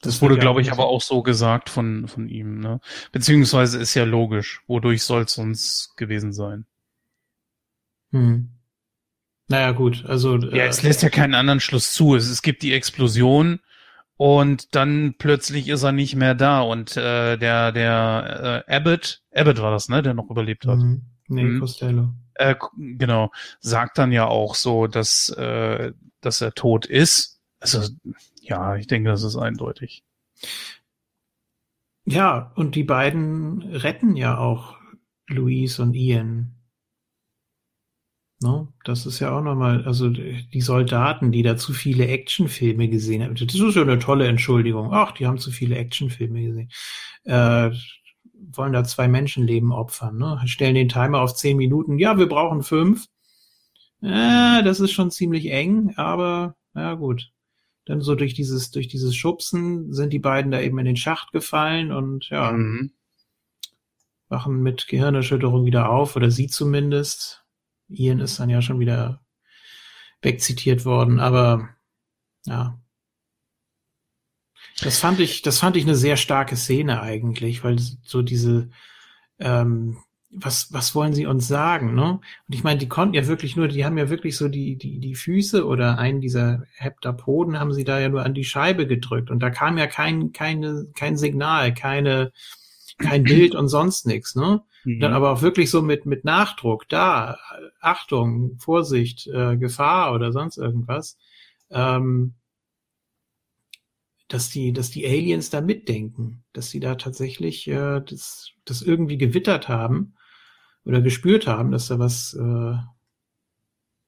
[0.00, 2.80] Das, das wurde, glaube ich, aber auch so gesagt von, von ihm, ne?
[3.12, 6.66] Beziehungsweise ist ja logisch, wodurch soll es sonst gewesen sein.
[8.12, 8.50] Hm.
[9.48, 10.36] Naja, gut, also.
[10.38, 12.14] Ja, äh, es lässt ja keinen anderen Schluss zu.
[12.14, 13.60] Es, es gibt die Explosion
[14.16, 19.60] und dann plötzlich ist er nicht mehr da und äh, der, der äh, Abbott, Abbott
[19.60, 20.78] war das, ne, der noch überlebt hat.
[20.78, 21.02] Mhm.
[21.28, 21.60] Nee, mhm.
[21.60, 22.14] Costello.
[22.38, 23.30] Äh, genau,
[23.60, 27.40] sagt dann ja auch so, dass, äh, dass er tot ist.
[27.60, 27.88] Also,
[28.40, 30.04] ja, ich denke, das ist eindeutig.
[32.04, 34.76] Ja, und die beiden retten ja auch
[35.28, 36.52] Louise und Ian.
[38.42, 43.22] No, das ist ja auch nochmal, also die Soldaten, die da zu viele Actionfilme gesehen
[43.22, 44.92] haben, das ist ja eine tolle Entschuldigung.
[44.92, 46.70] Ach, die haben zu viele Actionfilme gesehen.
[47.24, 47.70] Äh,
[48.52, 50.40] wollen da zwei Menschenleben opfern, ne?
[50.46, 51.98] Stellen den Timer auf zehn Minuten.
[51.98, 53.06] Ja, wir brauchen fünf.
[54.02, 57.32] Äh, das ist schon ziemlich eng, aber ja gut.
[57.86, 61.32] Dann so durch dieses, durch dieses Schubsen sind die beiden da eben in den Schacht
[61.32, 62.92] gefallen und ja, mhm.
[64.28, 67.44] wachen mit Gehirnerschütterung wieder auf, oder sie zumindest.
[67.88, 69.20] Ian ist dann ja schon wieder
[70.20, 71.68] wegzitiert worden, aber
[72.46, 72.80] ja.
[74.82, 78.68] Das fand ich, das fand ich eine sehr starke Szene eigentlich, weil so diese,
[79.38, 79.98] ähm,
[80.30, 82.12] was, was wollen sie uns sagen, ne?
[82.48, 84.98] Und ich meine, die konnten ja wirklich nur, die haben ja wirklich so die, die,
[84.98, 89.30] die Füße oder einen dieser Heptapoden haben sie da ja nur an die Scheibe gedrückt
[89.30, 92.32] und da kam ja kein, keine, kein Signal, keine,
[92.98, 94.62] kein Bild und sonst nichts, ne?
[94.84, 95.00] Mhm.
[95.00, 97.38] Dann aber auch wirklich so mit, mit Nachdruck, da,
[97.80, 101.16] Achtung, Vorsicht, äh, Gefahr oder sonst irgendwas,
[101.70, 102.34] ähm,
[104.28, 109.18] dass die, dass die Aliens da mitdenken, dass sie da tatsächlich äh, das, das irgendwie
[109.18, 110.14] gewittert haben
[110.84, 112.76] oder gespürt haben, dass da was, äh,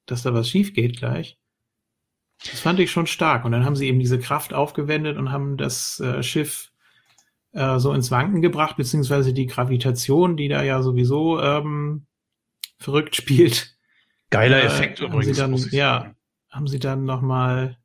[0.05, 1.37] dass da was schief geht gleich.
[2.39, 3.45] Das fand ich schon stark.
[3.45, 6.71] Und dann haben sie eben diese Kraft aufgewendet und haben das äh, Schiff
[7.51, 12.05] äh, so ins Wanken gebracht, beziehungsweise die Gravitation, die da ja sowieso ähm,
[12.77, 13.77] verrückt spielt.
[14.29, 15.25] Geiler äh, Effekt übrigens.
[15.37, 16.13] Sie dann, ja,
[16.49, 17.78] haben sie dann nochmal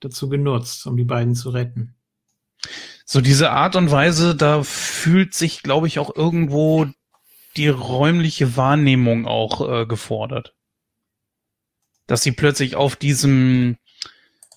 [0.00, 1.94] dazu genutzt, um die beiden zu retten.
[3.04, 6.86] So diese Art und Weise, da fühlt sich, glaube ich, auch irgendwo
[7.56, 10.54] die räumliche Wahrnehmung auch äh, gefordert.
[12.06, 13.78] Dass sie plötzlich auf diesem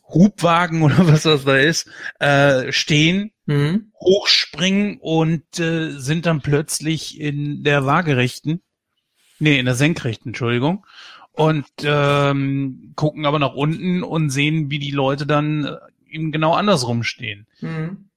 [0.03, 1.89] Hubwagen oder was das da ist,
[2.19, 3.91] äh, stehen, mhm.
[3.99, 8.61] hochspringen und äh, sind dann plötzlich in der waagerechten,
[9.39, 10.85] nee, in der senkrechten, Entschuldigung,
[11.41, 15.77] und ähm, gucken aber nach unten und sehen, wie die Leute dann äh,
[16.07, 17.47] eben genau andersrum stehen.
[17.61, 18.09] Mhm.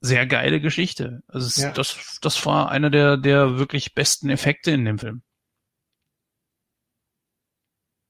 [0.00, 1.22] Sehr geile Geschichte.
[1.28, 1.70] Also es, ja.
[1.70, 5.22] das, das war einer der, der wirklich besten Effekte in dem Film.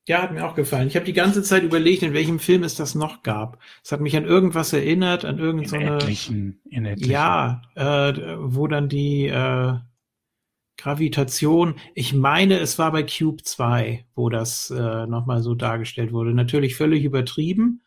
[0.09, 0.89] Ja, hat mir auch gefallen.
[0.89, 3.61] Ich habe die ganze Zeit überlegt, in welchem Film es das noch gab.
[3.85, 5.85] Es hat mich an irgendwas erinnert, an irgendeine.
[5.85, 7.13] In etlichen, in etlichen.
[7.13, 9.75] Ja, äh, wo dann die äh,
[10.81, 11.75] Gravitation.
[11.95, 16.33] Ich meine, es war bei Cube 2, wo das äh, nochmal so dargestellt wurde.
[16.33, 17.83] Natürlich völlig übertrieben.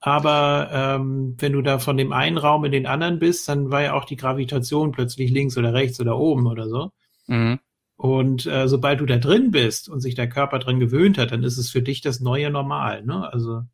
[0.00, 3.82] Aber ähm, wenn du da von dem einen Raum in den anderen bist, dann war
[3.82, 6.90] ja auch die Gravitation plötzlich links oder rechts oder oben oder so.
[7.26, 7.58] Mhm.
[7.96, 11.42] Und äh, sobald du da drin bist und sich der Körper drin gewöhnt hat, dann
[11.42, 13.04] ist es für dich das neue Normal.
[13.04, 13.30] Ne?
[13.30, 13.64] Also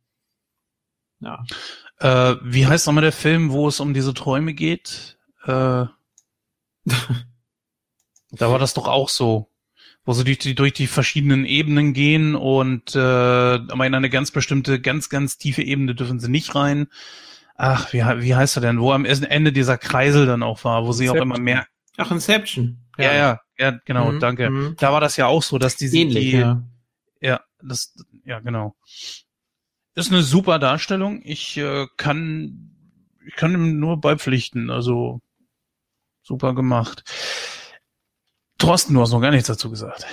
[1.19, 1.43] ja.
[1.99, 5.17] Äh, wie heißt nochmal der Film, wo es um diese Träume geht?
[5.45, 5.85] Äh,
[8.37, 9.49] da war das doch auch so,
[10.05, 14.31] wo sie durch die, durch die verschiedenen Ebenen gehen und äh, aber in eine ganz
[14.31, 16.87] bestimmte, ganz, ganz tiefe Ebene dürfen sie nicht rein.
[17.55, 18.79] Ach, wie, wie heißt er denn?
[18.79, 21.31] Wo am Ende dieser Kreisel dann auch war, wo sie Inception.
[21.31, 21.67] auch immer mehr.
[21.97, 22.77] Ach, Inception.
[22.97, 24.49] Ja, ja, ja, ja genau, mhm, danke.
[24.49, 24.75] Mhm.
[24.77, 26.63] Da war das ja auch so, dass die Ähnlich, die, ja.
[27.19, 28.75] ja, das, ja, genau.
[29.95, 31.21] Ist eine super Darstellung.
[31.23, 32.69] Ich äh, kann,
[33.25, 34.69] ich kann ihm nur beipflichten.
[34.69, 35.21] Also
[36.21, 37.03] super gemacht.
[38.57, 40.05] Thorsten, du hast noch gar nichts dazu gesagt.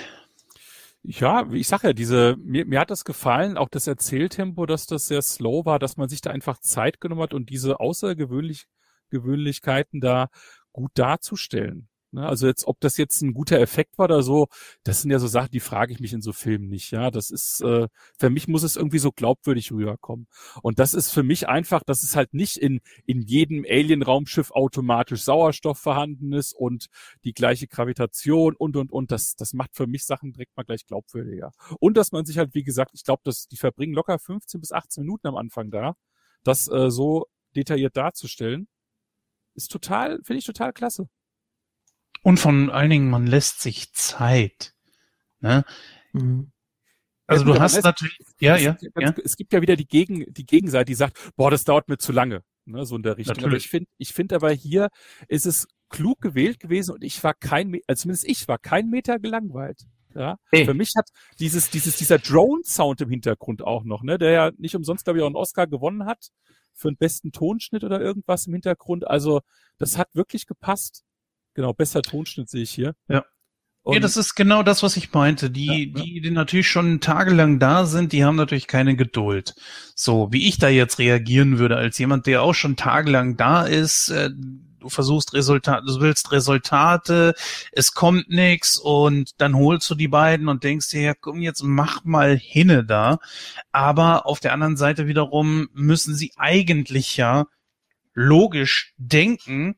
[1.03, 5.07] Ja, ich sage ja, diese, mir, mir hat das gefallen, auch das Erzähltempo, dass das
[5.07, 8.65] sehr slow war, dass man sich da einfach Zeit genommen hat und diese außergewöhnlich
[9.11, 10.29] Gewöhnlichkeiten da
[10.71, 11.87] gut darzustellen.
[12.15, 12.27] Ne?
[12.27, 14.47] Also jetzt, ob das jetzt ein guter Effekt war oder so,
[14.83, 16.91] das sind ja so Sachen, die frage ich mich in so Filmen nicht.
[16.91, 17.87] Ja, das ist äh,
[18.17, 20.27] für mich muss es irgendwie so glaubwürdig rüberkommen.
[20.61, 25.23] Und das ist für mich einfach, dass es halt nicht in in jedem Alien-Raumschiff automatisch
[25.23, 26.87] Sauerstoff vorhanden ist und
[27.25, 29.11] die gleiche Gravitation und und und.
[29.11, 31.51] Das das macht für mich Sachen direkt mal gleich glaubwürdiger.
[31.79, 34.71] Und dass man sich halt, wie gesagt, ich glaube, dass die verbringen locker 15 bis
[34.71, 35.95] 18 Minuten am Anfang da,
[36.43, 38.67] das äh, so detailliert darzustellen,
[39.55, 41.09] ist total, finde ich total klasse.
[42.25, 44.73] Und von allen Dingen, man lässt sich Zeit.
[45.41, 45.63] Ne?
[46.11, 46.51] Mhm.
[47.27, 49.13] Also ja, du hast natürlich, ja, ja, ja.
[49.23, 52.11] Es gibt ja wieder die, Gegen, die Gegenseite, die sagt, boah, das dauert mir zu
[52.11, 53.35] lange, ne, so in der Richtung.
[53.35, 53.51] Natürlich.
[53.51, 54.89] Aber ich finde, ich finde aber hier
[55.27, 59.19] ist es klug gewählt gewesen und ich war kein, also zumindest ich war kein Meter
[59.19, 59.83] gelangweilt.
[60.15, 60.65] Ja, hey.
[60.65, 61.09] für mich hat
[61.39, 65.23] dieses, dieses, dieser Drone-Sound im Hintergrund auch noch, ne, der ja nicht umsonst, glaube ich,
[65.23, 66.29] auch einen Oscar gewonnen hat
[66.73, 69.05] für den besten Tonschnitt oder irgendwas im Hintergrund.
[69.05, 69.41] Also,
[69.77, 71.03] das hat wirklich gepasst.
[71.55, 72.95] Genau, besser Tonschnitt sehe ich hier.
[73.07, 73.25] Ja.
[73.81, 75.51] Und ja, das ist genau das, was ich meinte.
[75.51, 79.53] Die, ja, die, die natürlich schon tagelang da sind, die haben natürlich keine Geduld.
[79.95, 84.09] So, wie ich da jetzt reagieren würde als jemand, der auch schon tagelang da ist,
[84.09, 84.31] äh,
[84.85, 87.35] du versuchst Resultate, du willst Resultate,
[87.71, 91.61] es kommt nix und dann holst du die beiden und denkst dir, ja, komm, jetzt
[91.63, 93.19] mach mal hinne da.
[93.71, 97.45] Aber auf der anderen Seite wiederum müssen sie eigentlich ja
[98.13, 99.75] logisch denken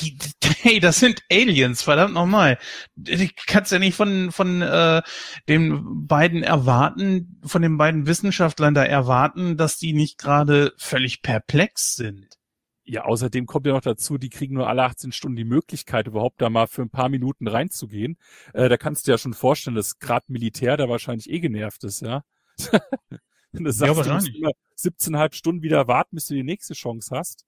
[0.00, 0.18] die,
[0.62, 2.58] hey, das sind Aliens, verdammt nochmal.
[2.96, 5.02] Du kannst ja nicht von, von äh,
[5.48, 11.94] den beiden erwarten, von den beiden Wissenschaftlern da erwarten, dass die nicht gerade völlig perplex
[11.94, 12.26] sind.
[12.88, 16.40] Ja, außerdem kommt ja noch dazu, die kriegen nur alle 18 Stunden die Möglichkeit, überhaupt
[16.40, 18.16] da mal für ein paar Minuten reinzugehen.
[18.52, 22.02] Äh, da kannst du ja schon vorstellen, dass gerade Militär da wahrscheinlich eh genervt ist,
[22.02, 22.22] ja.
[23.52, 26.74] Wenn du sagst, ja, du musst immer 17,5 Stunden wieder warten, bis du die nächste
[26.74, 27.45] Chance hast.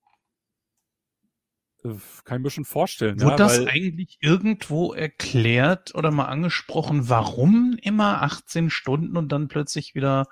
[1.85, 3.20] Äh, kann ich mir schon vorstellen.
[3.20, 9.49] Wurde ja, das eigentlich irgendwo erklärt oder mal angesprochen, warum immer 18 Stunden und dann
[9.49, 10.26] plötzlich wieder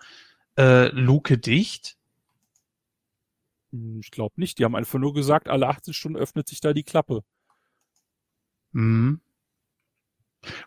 [0.57, 1.97] äh, Luke dicht?
[3.73, 4.59] Hm, ich glaube nicht.
[4.59, 7.23] Die haben einfach nur gesagt, alle 18 Stunden öffnet sich da die Klappe.
[8.73, 9.21] Mhm.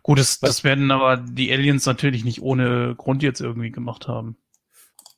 [0.04, 4.38] Gut, das, das werden aber die Aliens natürlich nicht ohne Grund jetzt irgendwie gemacht haben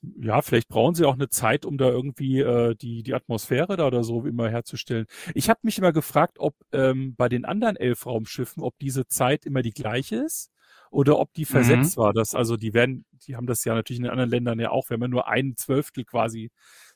[0.01, 3.87] ja, vielleicht brauchen sie auch eine Zeit, um da irgendwie äh, die, die Atmosphäre da
[3.87, 5.05] oder so immer herzustellen.
[5.35, 9.45] Ich habe mich immer gefragt, ob ähm, bei den anderen elf Raumschiffen, ob diese Zeit
[9.45, 10.51] immer die gleiche ist
[10.89, 12.01] oder ob die versetzt mhm.
[12.01, 12.13] war.
[12.13, 14.89] Das, also die werden, die haben das ja natürlich in den anderen Ländern ja auch,
[14.89, 16.49] wir haben ja nur ein Zwölftel quasi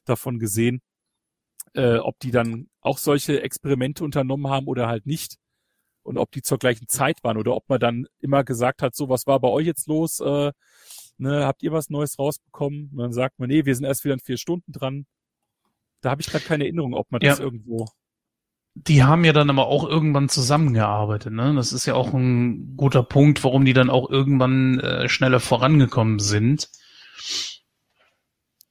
[0.05, 0.81] davon gesehen,
[1.73, 5.37] äh, ob die dann auch solche Experimente unternommen haben oder halt nicht.
[6.03, 9.09] Und ob die zur gleichen Zeit waren oder ob man dann immer gesagt hat, so,
[9.09, 10.19] was war bei euch jetzt los?
[10.19, 10.51] Äh,
[11.17, 12.89] ne, habt ihr was Neues rausbekommen?
[12.91, 15.05] Und dann sagt man, nee, wir sind erst wieder in vier Stunden dran.
[16.01, 17.31] Da habe ich gerade keine Erinnerung, ob man ja.
[17.31, 17.87] das irgendwo.
[18.75, 21.55] Die haben ja dann aber auch irgendwann zusammengearbeitet, ne?
[21.55, 26.19] Das ist ja auch ein guter Punkt, warum die dann auch irgendwann äh, schneller vorangekommen
[26.19, 26.69] sind.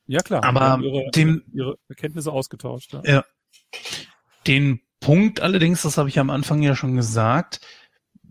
[0.07, 2.93] Ja klar, aber ihre, dem, ihre Erkenntnisse ausgetauscht.
[2.93, 3.03] Ja.
[3.05, 3.25] ja.
[4.47, 7.61] Den Punkt allerdings, das habe ich am Anfang ja schon gesagt,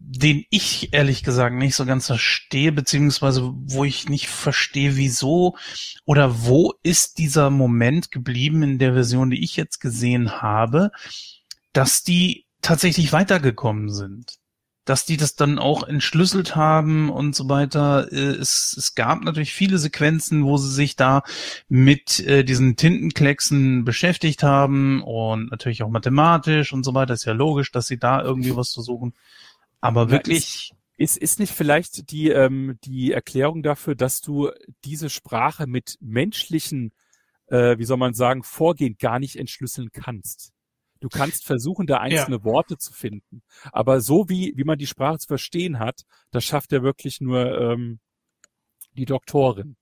[0.06, 5.56] den ich ehrlich gesagt nicht so ganz verstehe, beziehungsweise wo ich nicht verstehe, wieso
[6.04, 10.92] oder wo ist dieser Moment geblieben in der Version, die ich jetzt gesehen habe,
[11.72, 14.36] dass die tatsächlich weitergekommen sind.
[14.86, 18.12] Dass die das dann auch entschlüsselt haben und so weiter.
[18.12, 21.24] Äh, es, es gab natürlich viele Sequenzen, wo sie sich da
[21.70, 27.14] mit äh, diesen Tintenklecksen beschäftigt haben und natürlich auch mathematisch und so weiter.
[27.14, 29.14] Ist ja logisch, dass sie da irgendwie was versuchen.
[29.84, 30.72] Aber wirklich.
[30.96, 34.52] Ist, ist nicht vielleicht die, ähm, die Erklärung dafür, dass du
[34.86, 36.94] diese Sprache mit menschlichen,
[37.48, 40.54] äh, wie soll man sagen, Vorgehen gar nicht entschlüsseln kannst?
[41.02, 42.44] Du kannst versuchen, da einzelne ja.
[42.46, 43.42] Worte zu finden.
[43.74, 47.60] Aber so wie, wie man die Sprache zu verstehen hat, das schafft ja wirklich nur
[47.60, 48.00] ähm,
[48.94, 49.76] die Doktorin.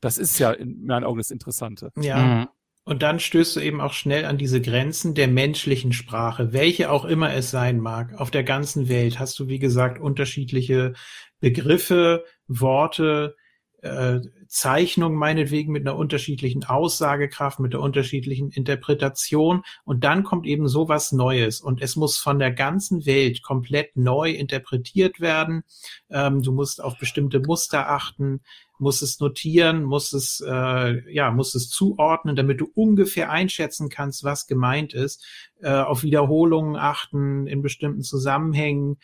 [0.00, 1.92] Das ist ja in meinen Augen das Interessante.
[1.96, 2.18] Ja.
[2.18, 2.48] Mhm.
[2.86, 7.04] Und dann stößt du eben auch schnell an diese Grenzen der menschlichen Sprache, welche auch
[7.04, 8.14] immer es sein mag.
[8.20, 10.94] Auf der ganzen Welt hast du, wie gesagt, unterschiedliche
[11.40, 13.34] Begriffe, Worte,
[13.82, 19.62] äh, Zeichnung meinetwegen mit einer unterschiedlichen Aussagekraft, mit der unterschiedlichen Interpretation.
[19.84, 21.60] Und dann kommt eben sowas Neues.
[21.60, 25.64] Und es muss von der ganzen Welt komplett neu interpretiert werden.
[26.08, 28.42] Ähm, du musst auf bestimmte Muster achten
[28.78, 34.24] muss es notieren, muss es, äh, ja, muss es zuordnen, damit du ungefähr einschätzen kannst,
[34.24, 35.24] was gemeint ist,
[35.60, 38.98] äh, auf Wiederholungen achten in bestimmten Zusammenhängen.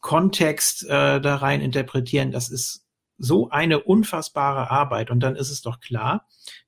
[0.00, 2.32] Kontext äh, da rein interpretieren.
[2.32, 2.86] Das ist
[3.18, 5.10] so eine unfassbare Arbeit.
[5.10, 6.26] Und dann ist es doch klar,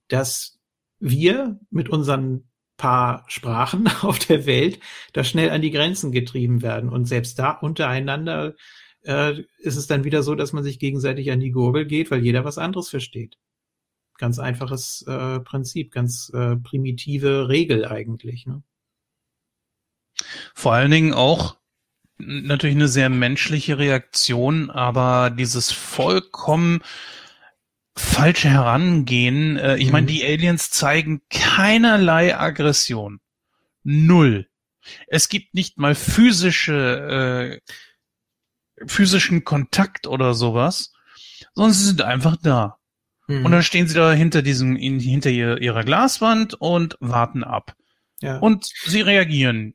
[0.09, 0.59] dass
[1.01, 4.81] wir mit unseren paar Sprachen auf der Welt
[5.13, 6.91] da schnell an die Grenzen getrieben werden.
[6.91, 8.55] Und selbst da untereinander
[9.05, 12.23] äh, ist es dann wieder so, dass man sich gegenseitig an die Gurgel geht, weil
[12.23, 13.39] jeder was anderes versteht.
[14.19, 18.47] Ganz einfaches äh, Prinzip, ganz äh, primitive Regel eigentlich.
[18.47, 18.63] Ne?
[20.55, 21.57] Vor allen Dingen auch
[22.19, 26.83] natürlich eine sehr menschliche Reaktion, aber dieses vollkommen
[27.97, 29.57] falsche Herangehen.
[29.57, 29.93] Äh, ich mhm.
[29.93, 33.21] meine, die Aliens zeigen keinerlei Aggression.
[33.83, 34.49] Null.
[35.07, 37.73] Es gibt nicht mal physische, äh,
[38.87, 40.93] physischen Kontakt oder sowas,
[41.55, 42.79] sondern sie sind einfach da.
[43.27, 43.45] Mhm.
[43.45, 47.75] Und dann stehen sie da hinter diesem, in, hinter ihrer Glaswand und warten ab.
[48.21, 48.39] Ja.
[48.39, 49.75] Und sie reagieren.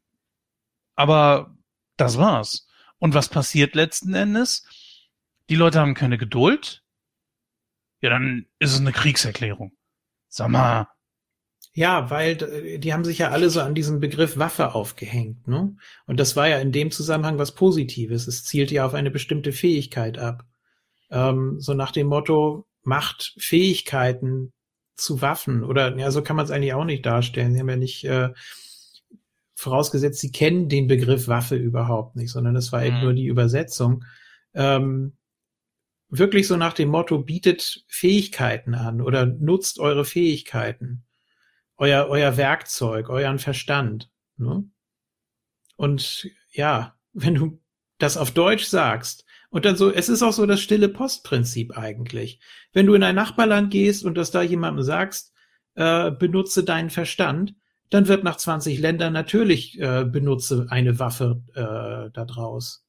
[0.96, 1.56] Aber
[1.98, 2.68] das war's.
[3.00, 4.66] Und was passiert letzten Endes?
[5.50, 6.84] Die Leute haben keine Geduld.
[8.02, 9.74] Ja, dann ist es eine Kriegserklärung.
[10.28, 10.88] Sag mal.
[11.78, 15.76] Ja, weil die haben sich ja alle so an diesem Begriff Waffe aufgehängt, ne?
[16.08, 18.26] Und das war ja in dem Zusammenhang was Positives.
[18.26, 20.44] Es zielt ja auf eine bestimmte Fähigkeit ab.
[21.12, 24.54] Ähm, so nach dem Motto, macht Fähigkeiten
[24.96, 27.54] zu Waffen oder ja, so kann man es eigentlich auch nicht darstellen.
[27.54, 28.30] Sie haben ja nicht äh,
[29.54, 33.04] vorausgesetzt, sie kennen den Begriff Waffe überhaupt nicht, sondern es war eben mhm.
[33.04, 34.04] nur die Übersetzung.
[34.56, 35.16] Ähm,
[36.10, 41.04] wirklich so nach dem Motto, bietet Fähigkeiten an oder nutzt eure Fähigkeiten,
[41.78, 44.12] euer, euer Werkzeug, euren Verstand.
[44.38, 44.70] Ne?
[45.76, 47.62] Und ja, wenn du
[47.98, 52.42] das auf Deutsch sagst, und dann so, es ist auch so das stille Postprinzip eigentlich.
[52.74, 55.34] Wenn du in ein Nachbarland gehst und das da jemandem sagst,
[55.76, 57.56] äh, benutze deinen Verstand,
[57.90, 62.86] dann wird nach 20 Ländern natürlich äh, benutze eine Waffe äh, da draus.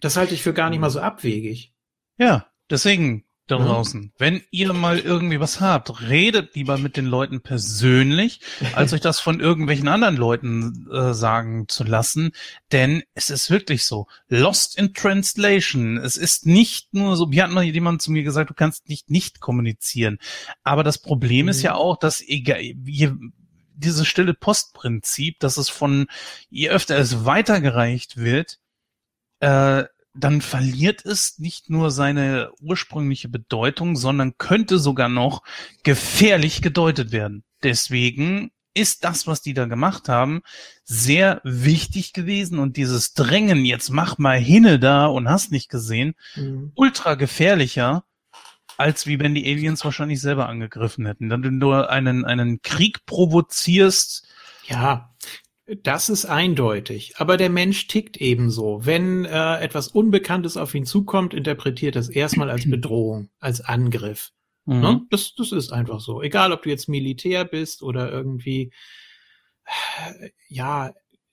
[0.00, 1.74] Das halte ich für gar nicht mal so abwegig.
[2.16, 4.10] Ja, deswegen da draußen, ja.
[4.18, 8.40] wenn ihr mal irgendwie was habt, redet lieber mit den Leuten persönlich,
[8.74, 12.32] als euch das von irgendwelchen anderen Leuten äh, sagen zu lassen,
[12.72, 14.06] denn es ist wirklich so.
[14.28, 15.96] Lost in Translation.
[15.96, 19.10] Es ist nicht nur so, wie hat mal jemand zu mir gesagt, du kannst nicht
[19.10, 20.18] nicht kommunizieren.
[20.62, 21.50] Aber das Problem mhm.
[21.50, 23.12] ist ja auch, dass egal, je,
[23.74, 26.06] dieses stille Postprinzip, dass es von,
[26.50, 28.58] je öfter es weitergereicht wird,
[29.40, 29.84] äh,
[30.18, 35.42] dann verliert es nicht nur seine ursprüngliche Bedeutung, sondern könnte sogar noch
[35.84, 37.44] gefährlich gedeutet werden.
[37.62, 40.42] Deswegen ist das, was die da gemacht haben,
[40.84, 46.14] sehr wichtig gewesen und dieses Drängen, jetzt mach mal hinne da und hast nicht gesehen,
[46.36, 46.72] mhm.
[46.74, 48.04] ultra gefährlicher,
[48.76, 51.28] als wie wenn die Aliens wahrscheinlich selber angegriffen hätten.
[51.28, 54.28] Dann du nur einen, einen Krieg provozierst.
[54.66, 55.12] Ja,
[55.82, 57.14] das ist eindeutig.
[57.18, 58.86] Aber der Mensch tickt ebenso.
[58.86, 64.32] Wenn äh, etwas Unbekanntes auf ihn zukommt, interpretiert das erstmal als Bedrohung, als Angriff.
[64.64, 64.80] Mhm.
[64.80, 65.06] Ne?
[65.10, 66.22] Das, das ist einfach so.
[66.22, 68.72] Egal, ob du jetzt Militär bist oder irgendwie,
[70.48, 70.92] ja,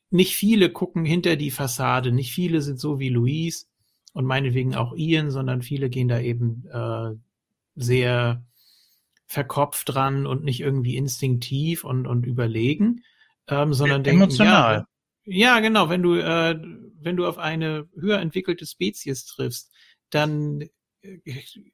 [0.10, 2.12] nicht viele gucken hinter die Fassade.
[2.12, 3.70] Nicht viele sind so wie Luis
[4.14, 7.16] und meinetwegen auch Ian, sondern viele gehen da eben äh,
[7.76, 8.46] sehr
[9.28, 13.02] verkopft dran und nicht irgendwie instinktiv und, und überlegen,
[13.48, 14.86] ähm, sondern denken, emotional.
[15.26, 15.90] Ja, ja, genau.
[15.90, 16.60] Wenn du, äh,
[17.00, 19.72] wenn du auf eine höher entwickelte Spezies triffst,
[20.10, 20.62] dann,
[21.02, 21.20] äh,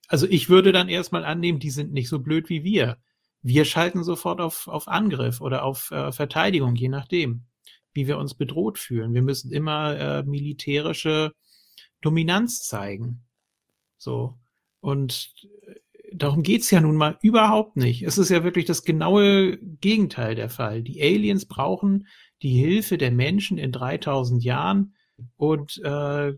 [0.08, 2.98] also ich würde dann erstmal annehmen, die sind nicht so blöd wie wir.
[3.42, 7.46] Wir schalten sofort auf, auf Angriff oder auf äh, Verteidigung, je nachdem,
[7.94, 9.14] wie wir uns bedroht fühlen.
[9.14, 11.34] Wir müssen immer äh, militärische
[12.02, 13.24] Dominanz zeigen.
[13.98, 14.38] So.
[14.80, 15.34] Und
[16.22, 18.04] darum geht's ja nun mal überhaupt nicht.
[18.04, 20.84] Es ist ja wirklich das genaue Gegenteil der Fall.
[20.84, 22.08] Die Aliens brauchen
[22.42, 24.96] die Hilfe der Menschen in 3000 Jahren
[25.38, 26.34] und äh,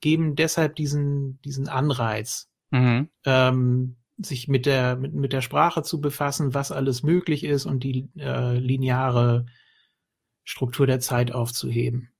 [0.00, 3.08] geben deshalb diesen, diesen Anreiz, mhm.
[3.24, 7.82] ähm, sich mit der, mit, mit der Sprache zu befassen, was alles möglich ist und
[7.82, 9.46] die äh, lineare
[10.44, 12.10] Struktur der Zeit aufzuheben.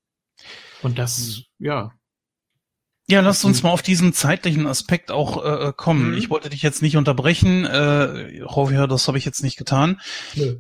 [0.82, 1.66] Und das, mhm.
[1.66, 1.92] ja,
[3.06, 6.12] ja, lass uns mal auf diesen zeitlichen Aspekt auch äh, kommen.
[6.12, 6.16] Mhm.
[6.16, 7.64] Ich wollte dich jetzt nicht unterbrechen.
[7.64, 10.00] Äh, hoffe, das habe ich jetzt nicht getan.
[10.34, 10.56] Nö.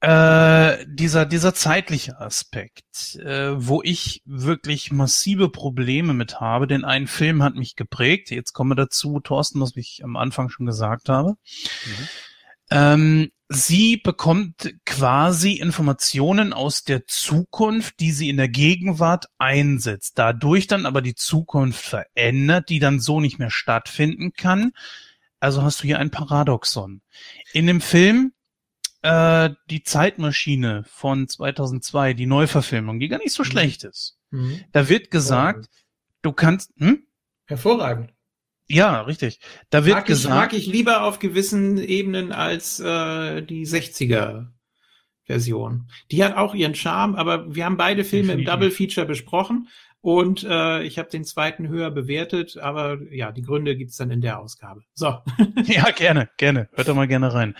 [0.00, 7.06] Äh, dieser, dieser zeitliche Aspekt, äh, wo ich wirklich massive Probleme mit habe, denn ein
[7.06, 8.30] Film hat mich geprägt.
[8.30, 11.30] Jetzt komme dazu, Thorsten, was ich am Anfang schon gesagt habe.
[11.30, 12.08] Mhm.
[12.70, 20.18] Ähm, sie bekommt quasi Informationen aus der Zukunft, die sie in der Gegenwart einsetzt.
[20.18, 24.72] Dadurch dann aber die Zukunft verändert, die dann so nicht mehr stattfinden kann.
[25.38, 27.02] Also hast du hier ein Paradoxon.
[27.52, 28.32] In dem Film
[29.02, 33.48] äh, die Zeitmaschine von 2002, die Neuverfilmung, die gar nicht so mhm.
[33.48, 34.18] schlecht ist.
[34.30, 34.64] Mhm.
[34.72, 35.68] Da wird gesagt,
[36.22, 37.06] du kannst, hm?
[37.44, 38.15] Hervorragend.
[38.68, 39.40] Ja, richtig.
[39.70, 40.34] Da wird mag gesagt.
[40.34, 44.48] Ich, mag ich lieber auf gewissen Ebenen als äh, die 60er
[45.24, 45.88] Version.
[46.10, 49.68] Die hat auch ihren Charme, aber wir haben beide Filme im Double Feature besprochen
[50.00, 54.20] und äh, ich habe den zweiten höher bewertet, aber ja, die Gründe gibt's dann in
[54.20, 54.82] der Ausgabe.
[54.94, 55.18] So.
[55.64, 56.68] ja, gerne, gerne.
[56.74, 57.56] Hört doch mal gerne rein.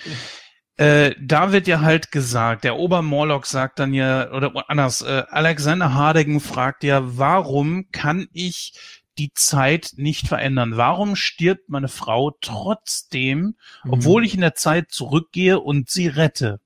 [0.76, 5.94] Äh, da wird ja halt gesagt, der Obermorlock sagt dann ja, oder anders, äh, Alexander
[5.94, 8.74] Hardegen fragt ja, warum kann ich
[9.18, 10.76] die Zeit nicht verändern?
[10.76, 13.93] Warum stirbt meine Frau trotzdem, mhm.
[13.93, 16.60] obwohl ich in der Zeit zurückgehe und sie rette?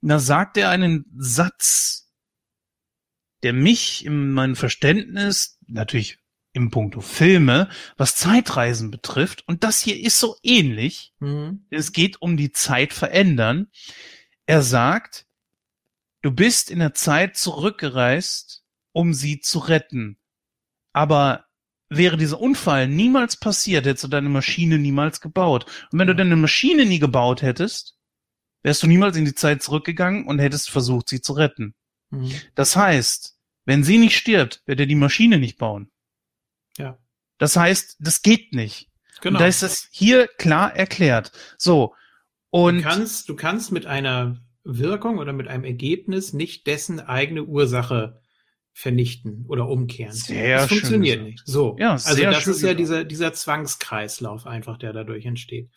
[0.00, 2.10] Und da sagt er einen Satz,
[3.42, 6.18] der mich in meinem Verständnis, natürlich
[6.52, 11.14] im Punkto Filme, was Zeitreisen betrifft, und das hier ist so ähnlich.
[11.20, 11.66] Mhm.
[11.70, 13.68] Es geht um die Zeit verändern.
[14.46, 15.26] Er sagt,
[16.22, 20.18] du bist in der Zeit zurückgereist, um sie zu retten.
[20.92, 21.44] Aber
[21.88, 25.66] wäre dieser Unfall niemals passiert, hättest du deine Maschine niemals gebaut.
[25.90, 27.96] Und wenn du deine Maschine nie gebaut hättest,
[28.62, 31.74] wärst du niemals in die Zeit zurückgegangen und hättest versucht, sie zu retten.
[32.10, 32.32] Mhm.
[32.54, 35.90] Das heißt, wenn sie nicht stirbt, wird er die Maschine nicht bauen.
[36.76, 36.98] Ja.
[37.38, 38.90] Das heißt, das geht nicht.
[39.20, 39.36] Genau.
[39.36, 41.32] Und da ist das hier klar erklärt.
[41.56, 41.94] So.
[42.50, 47.44] Und du kannst, du kannst mit einer Wirkung oder mit einem Ergebnis nicht dessen eigene
[47.44, 48.20] Ursache
[48.78, 50.12] vernichten oder umkehren.
[50.12, 51.42] Sehr das funktioniert nicht.
[51.44, 51.76] So.
[51.80, 55.68] Ja, also das ist ja dieser, dieser Zwangskreislauf einfach, der dadurch entsteht.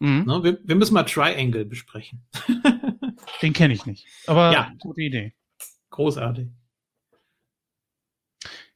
[0.00, 0.24] Mhm.
[0.26, 2.26] Ne, wir, wir, müssen mal Triangle besprechen.
[3.42, 4.06] Den kenne ich nicht.
[4.26, 4.70] Aber ja.
[4.80, 5.32] gute Idee.
[5.88, 6.48] Großartig.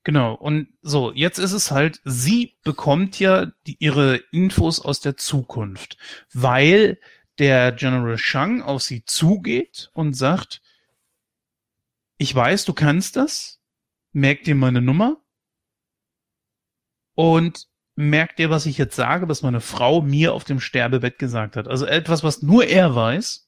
[0.05, 0.33] Genau.
[0.33, 5.99] Und so, jetzt ist es halt, sie bekommt ja die, ihre Infos aus der Zukunft,
[6.33, 6.99] weil
[7.39, 10.63] der General Shang auf sie zugeht und sagt,
[12.17, 13.56] ich weiß, du kannst das,
[14.17, 15.23] merk dir meine Nummer
[17.15, 21.55] und merkt ihr, was ich jetzt sage, was meine Frau mir auf dem Sterbebett gesagt
[21.55, 21.69] hat.
[21.69, 23.47] Also etwas, was nur er weiß.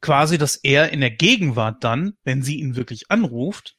[0.00, 3.76] Quasi, dass er in der Gegenwart dann, wenn sie ihn wirklich anruft,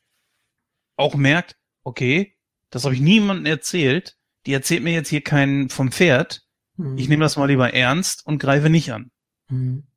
[0.96, 2.38] auch merkt, okay,
[2.70, 4.18] das habe ich niemandem erzählt.
[4.46, 6.46] Die erzählt mir jetzt hier keinen vom Pferd.
[6.78, 6.98] Mhm.
[6.98, 9.12] Ich nehme das mal lieber ernst und greife nicht an.
[9.50, 9.88] Mhm.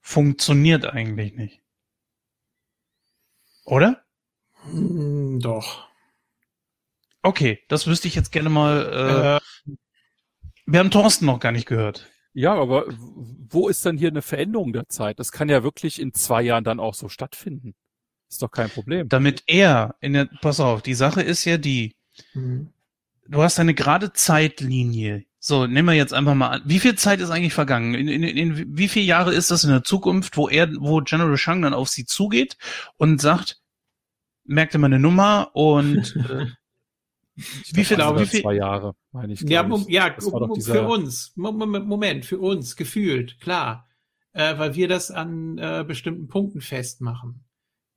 [0.00, 1.60] Funktioniert eigentlich nicht.
[3.68, 4.02] Oder?
[4.64, 5.86] Mhm, doch.
[7.22, 8.86] Okay, das wüsste ich jetzt gerne mal.
[8.92, 9.76] Äh, äh,
[10.66, 12.08] wir haben Thorsten noch gar nicht gehört.
[12.32, 15.18] Ja, aber wo ist dann hier eine Veränderung der Zeit?
[15.18, 17.74] Das kann ja wirklich in zwei Jahren dann auch so stattfinden.
[18.30, 19.08] Ist doch kein Problem.
[19.08, 21.94] Damit er in der, pass auf, die Sache ist ja die,
[22.34, 22.72] mhm.
[23.26, 25.24] du hast eine gerade Zeitlinie.
[25.40, 26.62] So, nehmen wir jetzt einfach mal an.
[26.64, 27.94] Wie viel Zeit ist eigentlich vergangen?
[27.94, 31.36] In, in, in wie viele Jahre ist das in der Zukunft, wo er, wo General
[31.36, 32.56] Shang dann auf sie zugeht
[32.96, 33.60] und sagt,
[34.44, 36.46] merkte meine Nummer und äh,
[37.72, 38.42] wie viel, glaube, wie viel?
[38.42, 39.40] Zwei Jahre, meine ich.
[39.42, 41.32] Ja, um, ja um, für uns.
[41.36, 43.88] Moment, für uns, gefühlt, klar.
[44.32, 47.44] Äh, weil wir das an äh, bestimmten Punkten festmachen.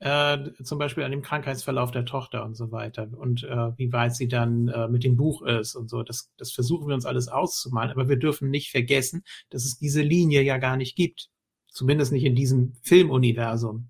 [0.02, 3.08] Äh, zum Beispiel an dem Krankheitsverlauf der Tochter und so weiter.
[3.16, 6.04] Und äh, wie weit sie dann äh, mit dem Buch ist und so.
[6.04, 7.92] Das, das versuchen wir uns alles auszumalen.
[7.92, 11.30] Aber wir dürfen nicht vergessen, dass es diese Linie ja gar nicht gibt.
[11.68, 13.90] Zumindest nicht in diesem Filmuniversum.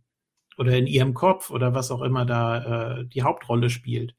[0.57, 4.13] Oder in ihrem Kopf oder was auch immer da äh, die Hauptrolle spielt.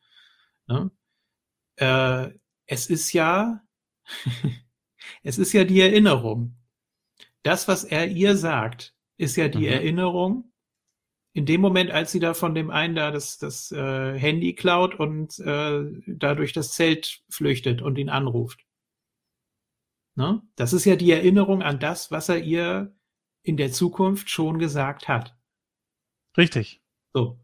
[0.66, 0.90] Ne?
[1.76, 2.30] äh,
[2.66, 3.62] es ist ja,
[5.22, 6.56] es ist ja die Erinnerung.
[7.42, 9.72] Das, was er ihr sagt, ist ja die mhm.
[9.72, 10.51] Erinnerung.
[11.34, 14.94] In dem Moment, als sie da von dem einen da das, das äh, Handy klaut
[14.94, 18.60] und äh, dadurch das Zelt flüchtet und ihn anruft.
[20.14, 20.42] Ne?
[20.56, 22.94] Das ist ja die Erinnerung an das, was er ihr
[23.42, 25.34] in der Zukunft schon gesagt hat.
[26.36, 26.82] Richtig.
[27.14, 27.38] So.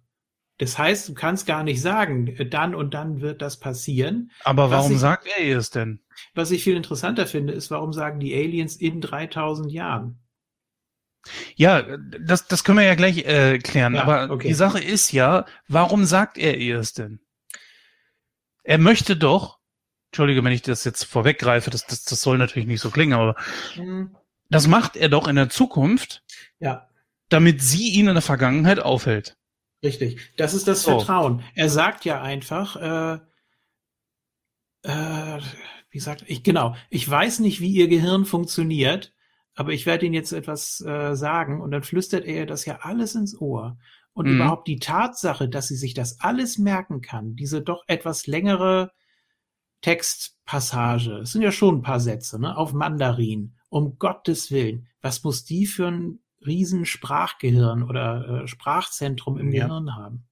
[0.59, 4.31] Das heißt, du kannst gar nicht sagen, äh, dann und dann wird das passieren.
[4.45, 6.01] Aber warum ich, sagt er es denn?
[6.35, 10.19] Was ich viel interessanter finde, ist, warum sagen die Aliens in 3000 Jahren?
[11.57, 13.95] Ja, das, das können wir ja gleich äh, klären.
[13.95, 14.49] Ja, Aber okay.
[14.49, 17.21] die Sache ist ja, warum sagt er es denn?
[18.63, 19.59] Er möchte doch,
[20.11, 23.37] entschuldige, wenn ich das jetzt vorweggreife, das, das, das soll natürlich nicht so klingen, aber
[23.77, 24.17] mhm.
[24.51, 26.23] das macht er doch in der Zukunft,
[26.61, 26.89] ja.
[27.29, 29.37] damit sie ihn in der Vergangenheit aufhält.
[29.83, 30.33] Richtig.
[30.37, 30.99] Das ist das oh.
[30.99, 31.43] Vertrauen.
[31.55, 33.19] Er sagt ja einfach, äh,
[34.83, 35.41] äh,
[35.91, 39.15] wie sagt ich genau, ich weiß nicht, wie ihr Gehirn funktioniert,
[39.59, 43.17] aber ich werde Ihnen jetzt etwas äh, sagen und dann flüstert er das ja alles
[43.17, 43.77] ins Ohr.
[44.13, 44.37] Und mhm.
[44.37, 48.93] überhaupt die Tatsache, dass sie sich das alles merken kann, diese doch etwas längere
[49.81, 55.25] Textpassage, es sind ja schon ein paar Sätze, ne, auf Mandarin, um Gottes Willen, was
[55.25, 59.67] muss die für ein riesen Sprachgehirn oder äh, Sprachzentrum im ja.
[59.67, 60.29] Gehirn haben.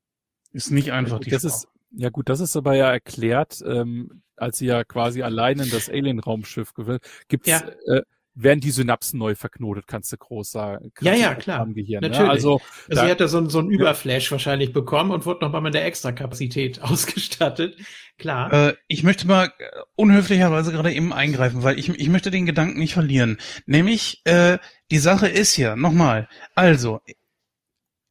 [0.52, 1.54] Ist nicht einfach die das Sprache.
[1.56, 5.70] ist ja gut, das ist aber ja erklärt, ähm, als sie ja quasi allein in
[5.70, 7.02] das Alien-Raumschiff gewählt.
[7.28, 7.60] Gibt's ja.
[7.86, 8.02] äh,
[8.36, 10.92] werden die Synapsen neu verknotet, kannst du groß sagen.
[11.00, 11.60] Ja, ja, klar.
[11.60, 12.20] Am Gehirn, Natürlich.
[12.20, 12.30] Ja?
[12.30, 14.30] Also, also sie hat da so, so einen Überflash ja.
[14.32, 17.78] wahrscheinlich bekommen und wurde nochmal mit der Extrakapazität ausgestattet.
[18.18, 18.52] Klar.
[18.52, 22.78] Äh, ich möchte mal äh, unhöflicherweise gerade eben eingreifen, weil ich, ich möchte den Gedanken
[22.78, 23.38] nicht verlieren.
[23.64, 24.58] Nämlich, äh,
[24.90, 27.00] die Sache ist ja, nochmal, also,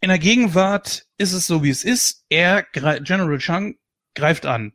[0.02, 2.26] in der Gegenwart ist es so, wie es ist.
[2.30, 3.76] Er, General Chang,
[4.16, 4.74] greift an.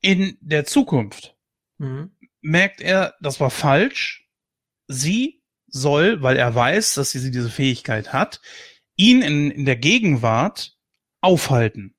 [0.00, 1.36] In der Zukunft
[1.78, 2.12] mhm.
[2.40, 4.23] merkt er, das war falsch,
[4.86, 8.40] sie soll, weil er weiß, dass sie diese Fähigkeit hat,
[8.96, 10.76] ihn in, in der Gegenwart
[11.20, 11.94] aufhalten.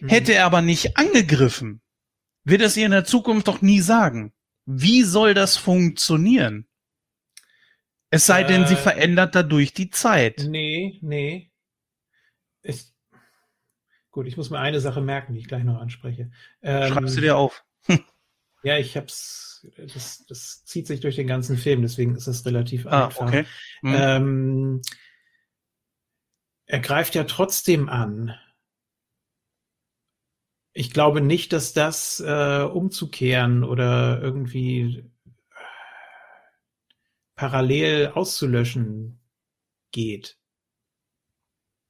[0.00, 0.08] Mhm.
[0.08, 1.82] Hätte er aber nicht angegriffen,
[2.44, 4.32] wird es ihr in der Zukunft doch nie sagen.
[4.64, 6.66] Wie soll das funktionieren?
[8.10, 10.44] Es sei äh, denn, sie äh, verändert dadurch die Zeit.
[10.48, 11.50] Nee, nee.
[12.62, 12.92] Ich,
[14.10, 16.30] gut, ich muss mir eine Sache merken, die ich gleich noch anspreche.
[16.62, 17.64] Ähm, Schreibst du dir auf?
[18.62, 22.86] ja, ich hab's das, das zieht sich durch den ganzen Film, deswegen ist es relativ
[22.86, 23.26] ah, einfach.
[23.26, 23.44] Okay.
[23.82, 23.94] Mhm.
[23.96, 24.82] Ähm,
[26.66, 28.34] er greift ja trotzdem an.
[30.72, 35.04] Ich glaube nicht, dass das äh, umzukehren oder irgendwie
[37.34, 39.20] parallel auszulöschen
[39.92, 40.38] geht.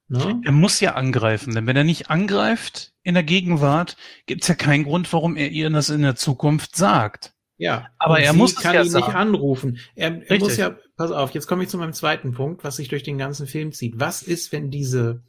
[0.07, 0.41] Ne?
[0.43, 4.55] Er muss ja angreifen, denn wenn er nicht angreift in der Gegenwart, gibt es ja
[4.55, 7.35] keinen Grund, warum er ihr das in der Zukunft sagt.
[7.59, 9.05] Ja, aber er muss kann ja ihn sagen.
[9.05, 9.79] nicht anrufen.
[9.93, 12.87] Er, er muss ja, pass auf, jetzt komme ich zu meinem zweiten Punkt, was sich
[12.87, 13.99] durch den ganzen Film zieht.
[13.99, 15.23] Was ist, wenn diese,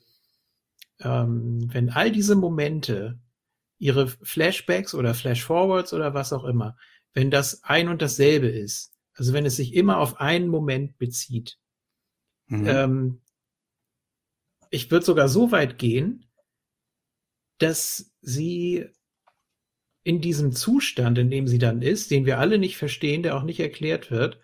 [1.01, 3.19] ähm, wenn all diese Momente,
[3.79, 6.77] ihre Flashbacks oder Flashforwards oder was auch immer,
[7.15, 11.59] wenn das ein und dasselbe ist, also wenn es sich immer auf einen Moment bezieht,
[12.47, 12.67] mhm.
[12.69, 13.21] ähm,
[14.71, 16.27] ich würde sogar so weit gehen,
[17.59, 18.89] dass sie
[20.03, 23.43] in diesem Zustand, in dem sie dann ist, den wir alle nicht verstehen, der auch
[23.43, 24.41] nicht erklärt wird,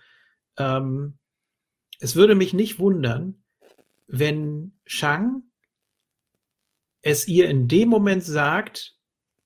[0.58, 1.18] ähm,
[1.98, 3.42] es würde mich nicht wundern,
[4.06, 5.42] wenn Shang
[7.02, 8.96] es ihr in dem Moment sagt,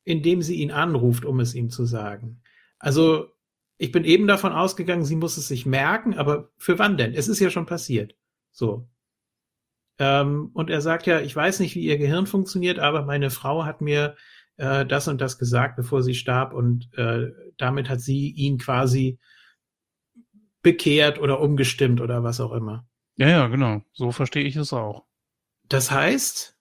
[0.05, 2.43] in dem sie ihn anruft, um es ihm zu sagen.
[2.79, 3.29] Also
[3.77, 7.15] ich bin eben davon ausgegangen, sie muss es sich merken, aber für wann denn?
[7.15, 8.17] Es ist ja schon passiert.
[8.51, 8.89] So.
[9.99, 13.65] Ähm, und er sagt ja, ich weiß nicht, wie ihr Gehirn funktioniert, aber meine Frau
[13.65, 14.17] hat mir
[14.61, 19.19] äh, das und das gesagt, bevor sie starb und äh, damit hat sie ihn quasi
[20.63, 22.87] bekehrt oder umgestimmt oder was auch immer.
[23.17, 23.83] Ja, ja, genau.
[23.93, 25.07] So verstehe ich es auch.
[25.69, 26.59] Das heißt,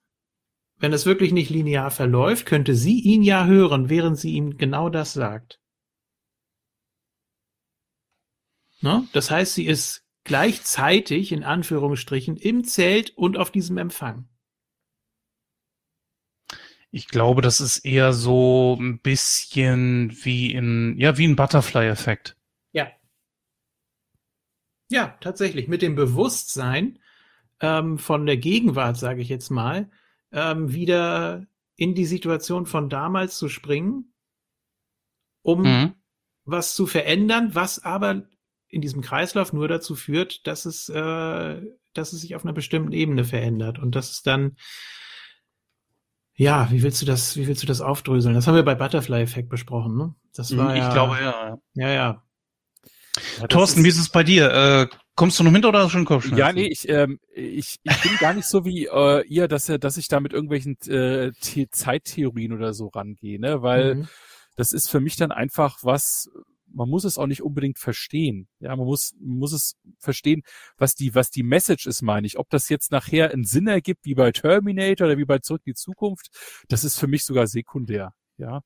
[0.78, 4.88] wenn es wirklich nicht linear verläuft, könnte sie ihn ja hören, während sie ihm genau
[4.88, 5.60] das sagt.
[8.80, 9.06] Ne?
[9.12, 14.29] Das heißt, sie ist gleichzeitig in Anführungsstrichen im Zelt und auf diesem Empfang.
[16.90, 22.36] Ich glaube, das ist eher so ein bisschen wie in, ja, wie ein Butterfly-Effekt.
[22.72, 22.88] Ja.
[24.88, 25.68] Ja, tatsächlich.
[25.68, 26.98] Mit dem Bewusstsein
[27.60, 29.88] ähm, von der Gegenwart, sage ich jetzt mal,
[30.32, 31.46] ähm, wieder
[31.76, 34.12] in die Situation von damals zu springen,
[35.42, 35.94] um mhm.
[36.44, 38.26] was zu verändern, was aber
[38.68, 41.62] in diesem Kreislauf nur dazu führt, dass es, äh,
[41.92, 44.56] dass es sich auf einer bestimmten Ebene verändert und dass es dann
[46.40, 48.34] ja, wie willst du das, wie willst du das aufdröseln?
[48.34, 50.14] Das haben wir bei Butterfly Effect besprochen, ne?
[50.34, 51.58] Das war ich ja, glaube, ja.
[51.74, 52.22] Ja, ja.
[53.38, 54.50] ja Thorsten, ist, wie ist es bei dir?
[54.50, 56.38] Äh, kommst du noch mit oder schon Kopfschmerzen?
[56.38, 59.98] Ja, nee, ich, ähm, ich, ich bin gar nicht so wie äh, ihr, dass, dass
[59.98, 61.32] ich da mit irgendwelchen äh,
[61.70, 63.60] Zeittheorien oder so rangehe, ne?
[63.60, 64.08] Weil mhm.
[64.56, 66.30] das ist für mich dann einfach was,
[66.72, 68.48] man muss es auch nicht unbedingt verstehen.
[68.60, 70.42] Ja, man muss, man muss es verstehen,
[70.76, 72.38] was die, was die Message ist, meine ich.
[72.38, 75.72] Ob das jetzt nachher einen Sinn ergibt, wie bei Terminator oder wie bei Zurück in
[75.72, 76.28] die Zukunft,
[76.68, 78.12] das ist für mich sogar sekundär.
[78.38, 78.62] Ja,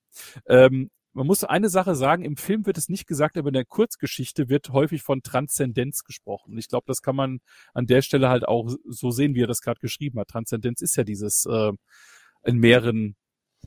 [0.46, 3.64] ähm, man muss eine Sache sagen, im Film wird es nicht gesagt, aber in der
[3.64, 6.58] Kurzgeschichte wird häufig von Transzendenz gesprochen.
[6.58, 7.38] Ich glaube, das kann man
[7.72, 10.28] an der Stelle halt auch so sehen, wie er das gerade geschrieben hat.
[10.28, 11.72] Transzendenz ist ja dieses äh,
[12.44, 13.16] in mehreren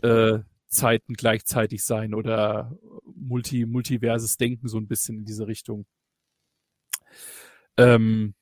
[0.02, 5.86] äh, Zeiten gleichzeitig sein oder multi, multiverses Denken so ein bisschen in diese Richtung.
[7.78, 8.34] Ähm,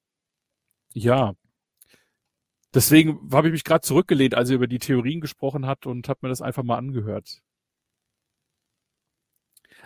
[0.94, 1.36] ja.
[2.74, 6.20] Deswegen habe ich mich gerade zurückgelehnt, als er über die Theorien gesprochen hat und habe
[6.24, 7.42] mir das einfach mal angehört.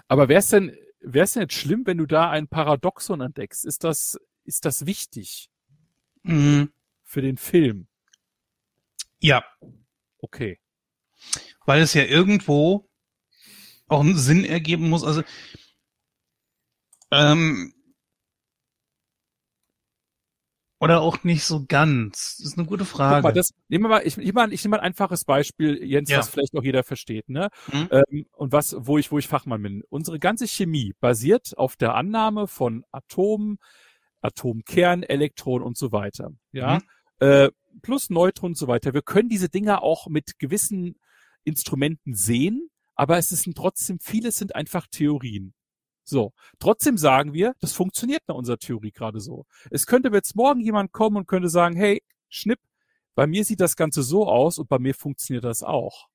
[0.08, 3.66] Aber wäre es denn, wäre es denn jetzt schlimm, wenn du da ein Paradoxon entdeckst?
[3.66, 5.50] Ist das, ist das wichtig
[6.24, 6.72] mhm.
[7.04, 7.88] für den Film?
[9.20, 9.44] Ja.
[10.20, 10.60] Okay
[11.70, 12.90] weil es ja irgendwo
[13.88, 15.04] auch einen Sinn ergeben muss.
[15.04, 15.22] Also
[17.12, 17.76] ähm,
[20.80, 22.38] Oder auch nicht so ganz?
[22.38, 23.22] Das ist eine gute Frage.
[23.22, 26.10] Mal, das, nehmen wir mal, ich, ich, mal, ich nehme mal ein einfaches Beispiel, Jens,
[26.10, 26.18] ja.
[26.18, 27.50] was vielleicht auch jeder versteht, ne?
[27.72, 27.90] Mhm.
[27.92, 29.84] Ähm, und was, wo ich, wo ich Fachmann bin.
[29.90, 33.60] Unsere ganze Chemie basiert auf der Annahme von Atomen,
[34.22, 36.32] Atomkern, Elektronen und so weiter.
[36.52, 36.80] Ja.
[37.20, 37.28] Mhm.
[37.28, 37.50] Äh,
[37.84, 38.96] plus Neutronen und so weiter.
[38.96, 40.96] Wir können diese Dinger auch mit gewissen
[41.44, 45.54] Instrumenten sehen, aber es sind trotzdem, vieles sind einfach Theorien.
[46.04, 49.46] So, trotzdem sagen wir, das funktioniert nach unserer Theorie gerade so.
[49.70, 52.60] Es könnte jetzt morgen jemand kommen und könnte sagen, hey, Schnipp,
[53.16, 56.08] bei mir sieht das Ganze so aus und bei mir funktioniert das auch.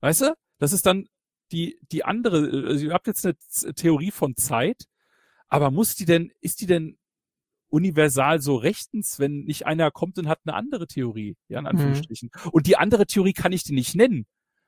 [0.00, 0.34] Weißt du?
[0.58, 1.06] Das ist dann
[1.52, 3.36] die, die andere, also ihr habt jetzt eine
[3.74, 4.84] Theorie von Zeit,
[5.48, 6.98] aber muss die denn, ist die denn
[7.68, 11.70] universal so rechtens, wenn nicht einer kommt und hat eine andere Theorie, ja, in mhm.
[11.70, 12.30] Anführungsstrichen.
[12.32, 12.50] Mhm.
[12.50, 14.26] Und die andere Theorie kann ich dir nicht nennen,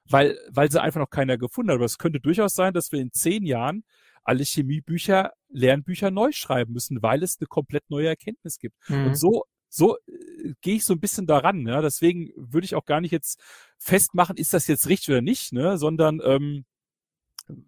[0.09, 1.77] weil, weil sie einfach noch keiner gefunden hat.
[1.77, 3.85] Aber es könnte durchaus sein, dass wir in zehn Jahren
[4.25, 8.77] alle Chemiebücher, Lernbücher neu schreiben müssen, weil es eine komplett neue Erkenntnis gibt.
[8.89, 9.07] Mhm.
[9.07, 11.63] Und so, so äh, gehe ich so ein bisschen daran.
[11.63, 11.81] Ne?
[11.83, 13.41] Deswegen würde ich auch gar nicht jetzt
[13.79, 15.79] festmachen, ist das jetzt richtig oder nicht, ne?
[15.79, 16.65] sondern ähm,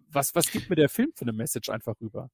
[0.09, 2.29] was, was gibt mir der Film für eine Message einfach rüber?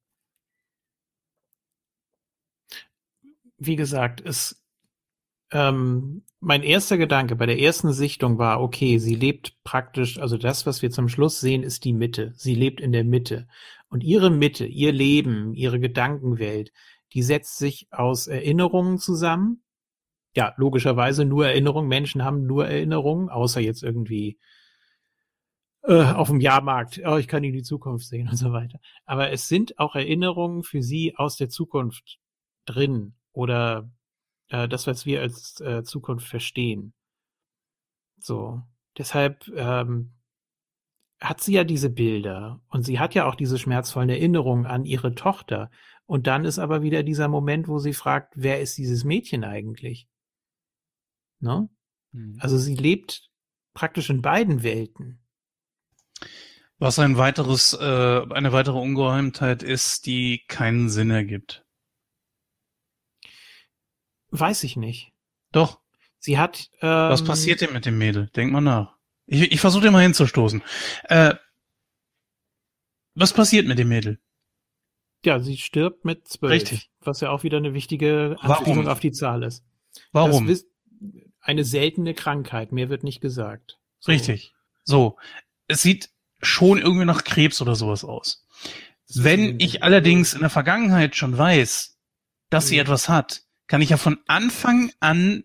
[3.58, 4.64] Wie gesagt, es
[5.50, 10.66] ähm, mein erster Gedanke bei der ersten Sichtung war, okay, sie lebt praktisch, also das,
[10.66, 12.32] was wir zum Schluss sehen, ist die Mitte.
[12.36, 13.48] Sie lebt in der Mitte.
[13.88, 16.72] Und ihre Mitte, ihr Leben, ihre Gedankenwelt,
[17.14, 19.62] die setzt sich aus Erinnerungen zusammen.
[20.36, 21.88] Ja, logischerweise nur Erinnerungen.
[21.88, 24.38] Menschen haben nur Erinnerungen, außer jetzt irgendwie
[25.82, 27.00] äh, auf dem Jahrmarkt.
[27.04, 28.78] Oh, ich kann in die Zukunft sehen und so weiter.
[29.06, 32.18] Aber es sind auch Erinnerungen für sie aus der Zukunft
[32.66, 33.90] drin oder
[34.48, 36.92] äh, das, was wir als äh, Zukunft verstehen.
[38.18, 38.62] So,
[38.96, 40.12] deshalb ähm,
[41.20, 45.14] hat sie ja diese Bilder und sie hat ja auch diese schmerzvollen Erinnerungen an ihre
[45.14, 45.70] Tochter.
[46.06, 50.08] Und dann ist aber wieder dieser Moment, wo sie fragt, wer ist dieses Mädchen eigentlich?
[51.40, 51.68] Ne?
[52.12, 52.38] Mhm.
[52.40, 53.30] Also sie lebt
[53.74, 55.20] praktisch in beiden Welten.
[56.78, 61.66] Was ein weiteres, äh, eine weitere Ungeheimtheit ist, die keinen Sinn ergibt.
[64.30, 65.12] Weiß ich nicht.
[65.52, 65.80] Doch.
[66.18, 66.70] Sie hat.
[66.80, 68.28] Ähm, Was passiert denn mit dem Mädel?
[68.34, 68.96] Denk mal nach.
[69.26, 70.62] Ich, ich versuche dir mal hinzustoßen.
[71.04, 71.34] Äh,
[73.14, 74.20] was passiert mit dem Mädel?
[75.24, 76.52] Ja, sie stirbt mit zwölf.
[76.52, 76.90] Richtig.
[77.00, 79.64] Was ja auch wieder eine wichtige Anspielung auf die Zahl ist.
[80.12, 80.46] Warum?
[80.46, 80.64] Das
[81.40, 83.78] eine seltene Krankheit, mehr wird nicht gesagt.
[84.00, 84.12] So.
[84.12, 84.54] Richtig.
[84.84, 85.16] So.
[85.66, 86.10] Es sieht
[86.40, 88.46] schon irgendwie nach Krebs oder sowas aus.
[89.14, 91.98] Wenn ich allerdings in der Vergangenheit schon weiß,
[92.50, 92.68] dass mhm.
[92.68, 95.44] sie etwas hat, kann ich ja von Anfang an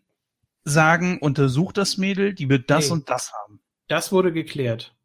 [0.63, 2.93] sagen, untersuch das Mädel, die wird das nee.
[2.93, 3.61] und das haben.
[3.87, 4.95] Das wurde geklärt.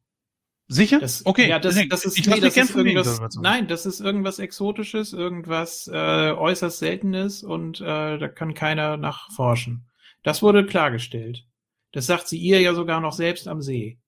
[0.69, 1.01] Sicher?
[1.01, 1.49] Das, okay.
[1.49, 5.89] Ja, das, das ist, ich nee, das ist irgendwas, nein, das ist irgendwas Exotisches, irgendwas
[5.89, 9.87] äh, äußerst Seltenes und äh, da kann keiner nachforschen.
[10.23, 11.47] Das wurde klargestellt.
[11.93, 13.99] Das sagt sie ihr ja sogar noch selbst am See.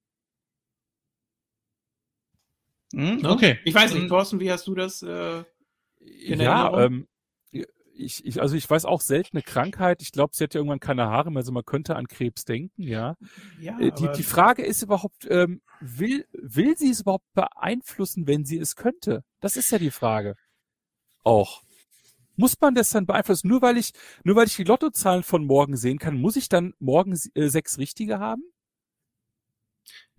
[2.93, 3.31] Hm, ne?
[3.31, 3.59] Okay.
[3.65, 5.03] Ich weiß nicht, Thorsten, wie hast du das?
[5.03, 5.45] Äh,
[6.01, 7.09] ja, ähm,
[8.01, 10.02] ich, ich, also ich weiß auch seltene Krankheit.
[10.02, 12.82] Ich glaube, sie hat ja irgendwann keine Haare mehr, also man könnte an Krebs denken,
[12.82, 13.16] ja.
[13.60, 18.44] ja äh, die, die Frage ist überhaupt, ähm, will, will sie es überhaupt beeinflussen, wenn
[18.44, 19.24] sie es könnte?
[19.40, 20.35] Das ist ja die Frage.
[21.22, 21.62] Auch.
[22.36, 23.48] Muss man das dann beeinflussen?
[23.48, 23.93] Nur weil ich,
[24.24, 27.78] nur weil ich die Lottozahlen von morgen sehen kann, muss ich dann morgen äh, sechs
[27.78, 28.43] richtige haben?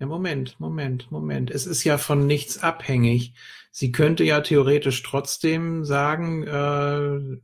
[0.01, 1.51] Ja, Moment, Moment, Moment.
[1.51, 3.35] Es ist ja von nichts abhängig.
[3.69, 7.37] Sie könnte ja theoretisch trotzdem sagen, äh,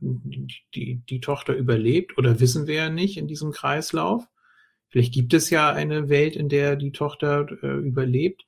[0.74, 4.24] die, die Tochter überlebt oder wissen wir ja nicht in diesem Kreislauf.
[4.88, 8.44] Vielleicht gibt es ja eine Welt, in der die Tochter äh, überlebt.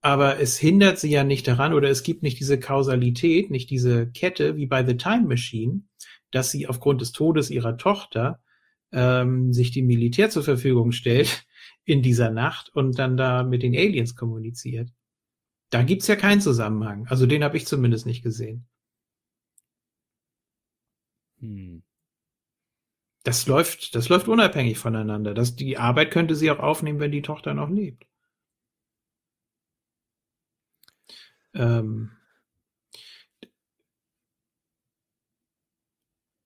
[0.00, 4.10] Aber es hindert sie ja nicht daran oder es gibt nicht diese Kausalität, nicht diese
[4.10, 5.82] Kette wie bei The Time Machine,
[6.30, 8.40] dass sie aufgrund des Todes ihrer Tochter
[8.92, 11.44] ähm, sich dem Militär zur Verfügung stellt
[11.84, 14.90] in dieser Nacht und dann da mit den Aliens kommuniziert.
[15.70, 17.06] Da gibt's ja keinen Zusammenhang.
[17.08, 18.68] Also den habe ich zumindest nicht gesehen.
[21.40, 21.82] Hm.
[23.24, 25.34] Das läuft, das läuft unabhängig voneinander.
[25.34, 28.06] Das, die Arbeit könnte sie auch aufnehmen, wenn die Tochter noch lebt.
[31.54, 32.10] Ähm,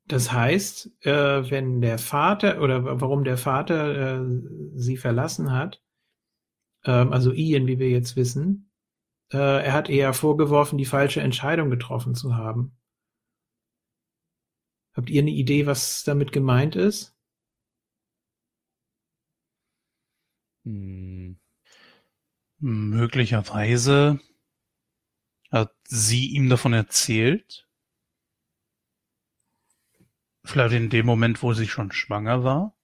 [0.07, 4.25] Das heißt, äh, wenn der Vater oder warum der Vater äh,
[4.75, 5.83] sie verlassen hat,
[6.85, 8.71] ähm, also Ian, wie wir jetzt wissen,
[9.33, 12.77] äh, er hat eher vorgeworfen, die falsche Entscheidung getroffen zu haben.
[14.95, 17.17] Habt ihr eine Idee, was damit gemeint ist?
[20.65, 21.39] Hm.
[22.59, 24.21] Möglicherweise
[25.51, 27.66] hat sie ihm davon erzählt
[30.47, 32.77] Vielleicht in dem Moment, wo sie schon schwanger war?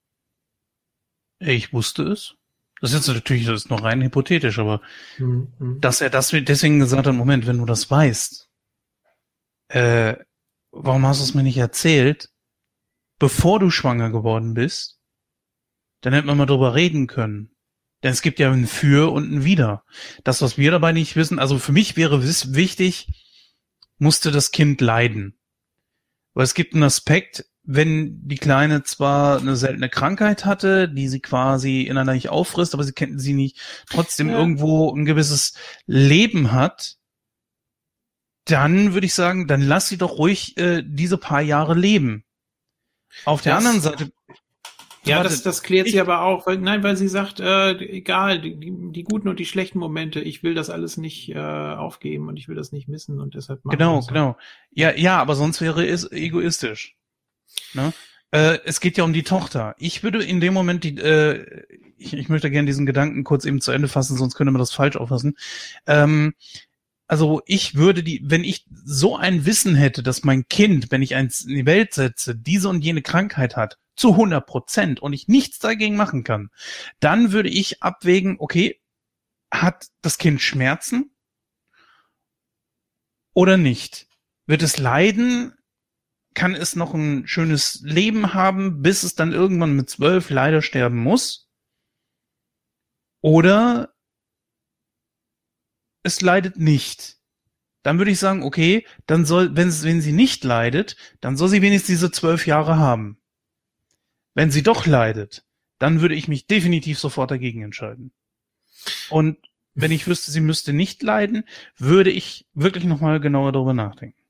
[1.39, 2.35] Ich wusste es.
[2.81, 4.81] Das ist jetzt natürlich, das ist noch rein hypothetisch, aber
[5.17, 5.79] mhm.
[5.79, 8.49] dass er das deswegen gesagt hat, Moment, wenn du das weißt,
[9.69, 10.15] äh,
[10.71, 12.29] warum hast du es mir nicht erzählt,
[13.19, 14.99] bevor du schwanger geworden bist?
[16.01, 17.55] Dann hätten wir mal drüber reden können.
[18.03, 19.85] Denn es gibt ja ein Für und ein Wider.
[20.25, 23.07] Das, was wir dabei nicht wissen, also für mich wäre wichtig,
[23.97, 25.39] musste das Kind leiden.
[26.33, 31.21] Weil es gibt einen Aspekt, wenn die Kleine zwar eine seltene Krankheit hatte, die sie
[31.21, 33.59] quasi ineinander nicht auffrisst, aber sie kennt sie nicht,
[33.89, 34.37] trotzdem ja.
[34.37, 35.53] irgendwo ein gewisses
[35.85, 36.97] Leben hat,
[38.45, 42.25] dann würde ich sagen, dann lass sie doch ruhig äh, diese paar Jahre leben.
[43.25, 44.11] Auf der das, anderen Seite
[45.05, 46.47] ja, Warte, das, das klärt ich, sie aber auch.
[46.47, 50.43] Weil, nein, weil sie sagt, äh, egal, die, die guten und die schlechten Momente, ich
[50.43, 54.01] will das alles nicht äh, aufgeben und ich will das nicht missen und deshalb Genau,
[54.01, 54.07] so.
[54.07, 54.37] genau.
[54.71, 56.95] Ja, ja, aber sonst wäre es egoistisch.
[57.73, 57.93] Ne?
[58.31, 59.75] Äh, es geht ja um die Tochter.
[59.77, 61.65] Ich würde in dem Moment die, äh,
[61.97, 64.73] ich, ich möchte gerne diesen Gedanken kurz eben zu Ende fassen, sonst könnte man das
[64.73, 65.35] falsch auffassen.
[65.85, 66.33] Ähm,
[67.07, 71.15] also ich würde die, wenn ich so ein Wissen hätte, dass mein Kind, wenn ich
[71.15, 75.27] eins in die Welt setze, diese und jene Krankheit hat, zu 100 Prozent und ich
[75.27, 76.49] nichts dagegen machen kann,
[76.99, 78.81] dann würde ich abwägen, okay,
[79.51, 81.11] hat das Kind Schmerzen
[83.33, 84.07] oder nicht?
[84.47, 85.53] Wird es leiden?
[86.33, 90.97] Kann es noch ein schönes Leben haben, bis es dann irgendwann mit zwölf leider sterben
[90.97, 91.49] muss?
[93.21, 93.93] Oder
[96.03, 97.17] es leidet nicht?
[97.83, 101.61] Dann würde ich sagen, okay, dann soll, wenn, wenn sie nicht leidet, dann soll sie
[101.61, 103.17] wenigstens diese zwölf Jahre haben.
[104.33, 105.45] Wenn sie doch leidet,
[105.79, 108.13] dann würde ich mich definitiv sofort dagegen entscheiden.
[109.09, 109.37] Und
[109.75, 111.43] wenn ich wüsste, sie müsste nicht leiden,
[111.77, 114.22] würde ich wirklich nochmal genauer darüber nachdenken.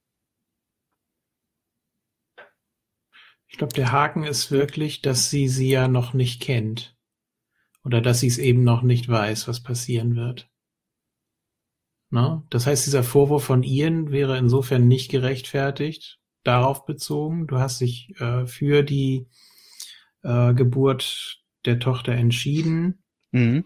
[3.54, 6.98] Ich glaube, der Haken ist wirklich, dass sie sie ja noch nicht kennt.
[7.86, 10.50] Oder dass sie es eben noch nicht weiß, was passieren wird.
[12.10, 12.44] Na?
[12.50, 17.46] Das heißt, dieser Vorwurf von Ian wäre insofern nicht gerechtfertigt, darauf bezogen.
[17.46, 19.28] Du hast dich äh, für die
[20.24, 23.04] äh, Geburt der Tochter entschieden.
[23.34, 23.66] Mhm.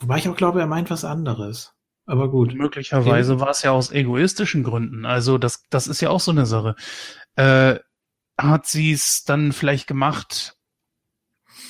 [0.00, 1.76] Wobei ich auch glaube, er meint was anderes.
[2.06, 2.54] Aber gut.
[2.54, 5.06] Möglicherweise war es ja aus egoistischen Gründen.
[5.06, 6.74] Also das, das ist ja auch so eine Sache.
[7.36, 7.78] Äh,
[8.38, 10.56] hat sie es dann vielleicht gemacht,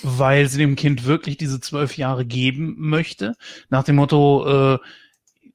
[0.03, 3.35] weil sie dem Kind wirklich diese zwölf Jahre geben möchte?
[3.69, 4.79] Nach dem Motto, äh,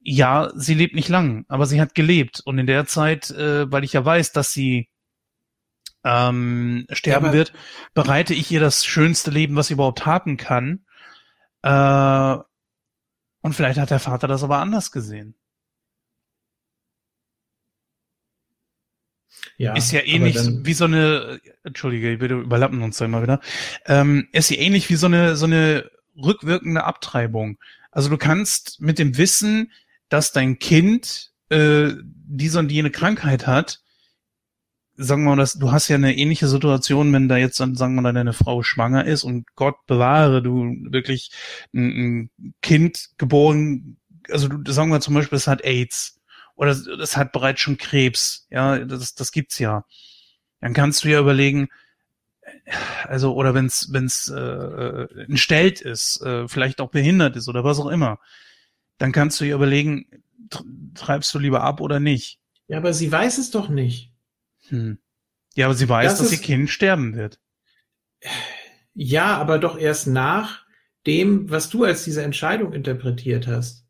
[0.01, 2.41] ja, sie lebt nicht lang, aber sie hat gelebt.
[2.43, 4.89] Und in der Zeit, äh, weil ich ja weiß, dass sie
[6.03, 7.53] ähm, sterben ja, wird,
[7.93, 10.85] bereite ich ihr das schönste Leben, was sie überhaupt haben kann.
[11.61, 12.37] Äh,
[13.41, 15.35] und vielleicht hat der Vater das aber anders gesehen.
[19.57, 23.39] Ja, ist ja ähnlich wie so eine, entschuldige, wir überlappen uns da immer wieder,
[23.85, 27.57] ähm, ist ja ähnlich wie so eine, so eine rückwirkende Abtreibung.
[27.91, 29.71] Also du kannst mit dem Wissen,
[30.09, 33.81] dass dein Kind äh, diese und jene Krankheit hat,
[34.95, 37.95] sagen wir mal, dass du hast ja eine ähnliche Situation, wenn da jetzt dann, sagen
[37.95, 41.31] wir mal, deine Frau schwanger ist und Gott bewahre, du wirklich
[41.73, 43.97] ein, ein Kind geboren,
[44.29, 46.20] also du, sagen wir zum Beispiel, es hat AIDS
[46.61, 46.71] oder
[47.01, 49.83] es hat bereits schon Krebs, ja, das, das gibt's ja.
[50.59, 51.69] Dann kannst du ja überlegen,
[53.07, 57.63] also oder wenn es wenn es äh, entstellt ist, äh, vielleicht auch behindert ist oder
[57.63, 58.19] was auch immer,
[58.99, 60.05] dann kannst du ja überlegen,
[60.93, 62.39] treibst du lieber ab oder nicht.
[62.67, 64.11] Ja, aber sie weiß es doch nicht.
[64.67, 64.99] Hm.
[65.55, 67.39] Ja, aber sie weiß, das dass ist, ihr Kind sterben wird.
[68.93, 70.63] Ja, aber doch erst nach
[71.07, 73.87] dem, was du als diese Entscheidung interpretiert hast.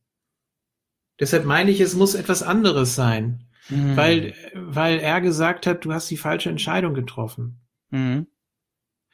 [1.22, 3.46] Deshalb meine ich, es muss etwas anderes sein.
[3.70, 3.96] Mhm.
[3.96, 7.62] Weil, weil er gesagt hat, du hast die falsche Entscheidung getroffen.
[7.92, 8.28] Mhm.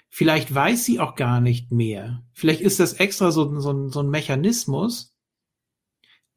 [0.10, 2.24] Vielleicht weiß sie auch gar nicht mehr.
[2.32, 5.18] Vielleicht ist das extra so, so, so ein Mechanismus,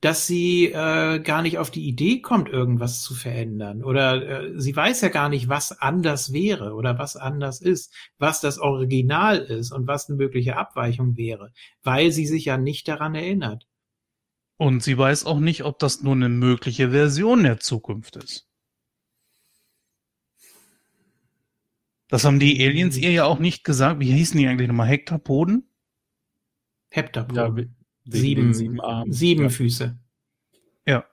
[0.00, 3.84] dass sie äh, gar nicht auf die Idee kommt, irgendwas zu verändern.
[3.84, 8.40] Oder äh, sie weiß ja gar nicht, was anders wäre oder was anders ist, was
[8.40, 11.52] das Original ist und was eine mögliche Abweichung wäre,
[11.84, 13.69] weil sie sich ja nicht daran erinnert.
[14.60, 18.46] Und sie weiß auch nicht, ob das nur eine mögliche Version der Zukunft ist.
[22.08, 24.00] Das haben die Aliens ihr ja auch nicht gesagt.
[24.00, 24.88] Wie hießen die eigentlich nochmal?
[24.88, 25.66] Hektapoden?
[26.90, 27.74] Heptapoden.
[28.04, 29.10] Sieben, sieben, Arme.
[29.10, 29.48] sieben ja.
[29.48, 29.98] Füße.
[30.84, 31.06] Ja.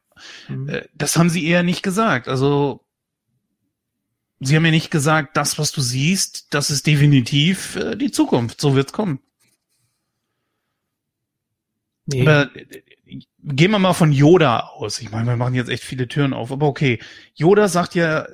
[0.49, 0.67] Mhm.
[0.67, 2.27] Äh, das haben sie eher nicht gesagt.
[2.27, 2.85] Also,
[4.41, 8.59] sie haben ja nicht gesagt, das, was du siehst, das ist definitiv äh, die Zukunft.
[8.59, 9.21] So wird's kommen.
[12.07, 12.21] Nee.
[12.21, 12.65] Aber äh,
[13.43, 14.99] gehen wir mal von Yoda aus.
[15.01, 16.99] Ich meine, wir machen jetzt echt viele Türen auf, aber okay.
[17.35, 18.27] Yoda sagt ja,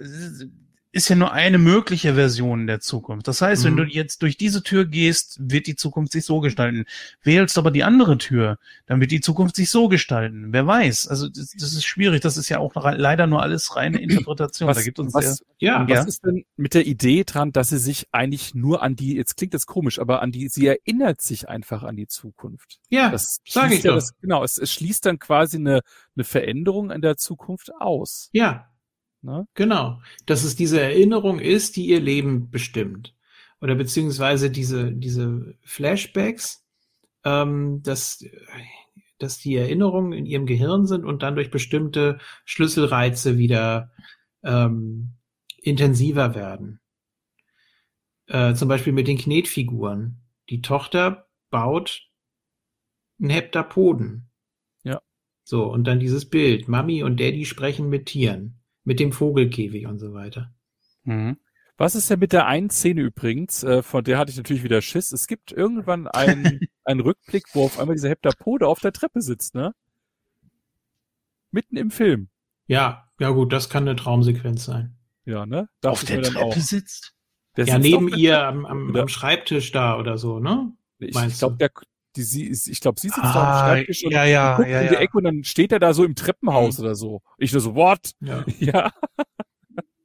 [0.94, 3.28] ist ja nur eine mögliche Version der Zukunft.
[3.28, 3.68] Das heißt, mhm.
[3.68, 6.86] wenn du jetzt durch diese Tür gehst, wird die Zukunft sich so gestalten.
[7.24, 10.53] Wählst aber die andere Tür, dann wird die Zukunft sich so gestalten.
[10.53, 11.07] Wer weiß?
[11.07, 12.22] Also das, das ist schwierig.
[12.22, 14.70] Das ist ja auch leider nur alles reine Interpretation.
[14.70, 17.70] Was, da gibt uns was, ja, ja, was ist denn mit der Idee dran, dass
[17.70, 21.22] sie sich eigentlich nur an die, jetzt klingt das komisch, aber an die, sie erinnert
[21.22, 22.80] sich einfach an die Zukunft.
[22.90, 23.98] Ja, das sage ich ja doch.
[23.98, 25.82] Das, genau, es, es schließt dann quasi eine,
[26.15, 28.30] eine Veränderung in der Zukunft aus.
[28.32, 28.68] Ja,
[29.24, 29.48] Ne?
[29.56, 30.02] Genau.
[30.26, 33.16] Dass es diese Erinnerung ist, die ihr Leben bestimmt.
[33.62, 36.66] Oder beziehungsweise diese, diese Flashbacks,
[37.24, 38.26] ähm, dass,
[39.20, 43.91] dass die Erinnerungen in ihrem Gehirn sind und dann durch bestimmte Schlüsselreize wieder
[44.44, 45.14] ähm,
[45.62, 46.82] intensiver werden.
[48.28, 50.18] Äh, zum Beispiel mit den Knetfiguren.
[50.50, 52.10] Die Tochter baut
[53.22, 54.30] einen Heptapoden.
[54.84, 55.02] Ja.
[55.45, 56.68] So, und dann dieses Bild.
[56.68, 60.54] Mami und Daddy sprechen mit Tieren mit dem Vogelkäfig und so weiter.
[61.04, 61.38] Mhm.
[61.78, 64.82] Was ist denn mit der einen Szene übrigens, äh, von der hatte ich natürlich wieder
[64.82, 65.12] Schiss.
[65.12, 69.56] Es gibt irgendwann einen, einen Rückblick, wo auf einmal dieser Heptapode auf der Treppe sitzt,
[69.56, 69.74] ne?
[71.52, 72.30] Mitten im Film.
[72.68, 74.98] Ja, ja gut, das kann eine Traumsequenz sein.
[75.26, 75.70] Ja, ne?
[75.82, 76.56] Darf auf der Treppe auch.
[76.56, 77.14] sitzt?
[77.58, 80.74] Der ja, sitzt neben ihr am, am, am, Schreibtisch da oder so, ne?
[81.00, 81.72] Ich, ich glaube, der,
[82.15, 84.81] die, sie, ich glaube, sie sitzt ah, da am Schreibtisch und, ja, ja, guckt ja,
[84.81, 86.85] in die Ecke und dann steht er da so im Treppenhaus mhm.
[86.85, 87.22] oder so.
[87.38, 88.11] Ich nur so, what?
[88.19, 88.45] Ja.
[88.60, 88.91] ja.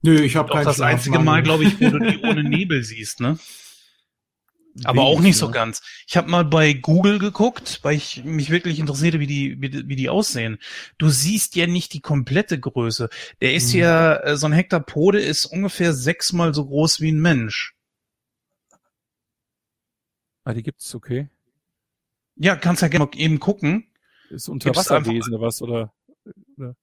[0.03, 3.21] Nö, ich habe kein Das einzige Mal, glaube ich, wo du die ohne Nebel siehst,
[3.21, 3.39] ne?
[4.85, 5.83] Aber auch nicht so ganz.
[6.07, 9.97] Ich habe mal bei Google geguckt, weil ich mich wirklich interessierte, wie die, wie, wie
[9.97, 10.59] die aussehen.
[10.99, 13.09] Du siehst ja nicht die komplette Größe.
[13.41, 13.81] Der ist hm.
[13.81, 17.75] ja, äh, so ein Hektapode ist ungefähr sechsmal so groß wie ein Mensch.
[20.45, 21.29] Ah, die gibt's, okay.
[22.39, 23.89] Ja, kannst ja gerne eben gucken.
[24.31, 25.93] Ist Unterwasserwesen oder was, oder?
[26.57, 26.75] oder?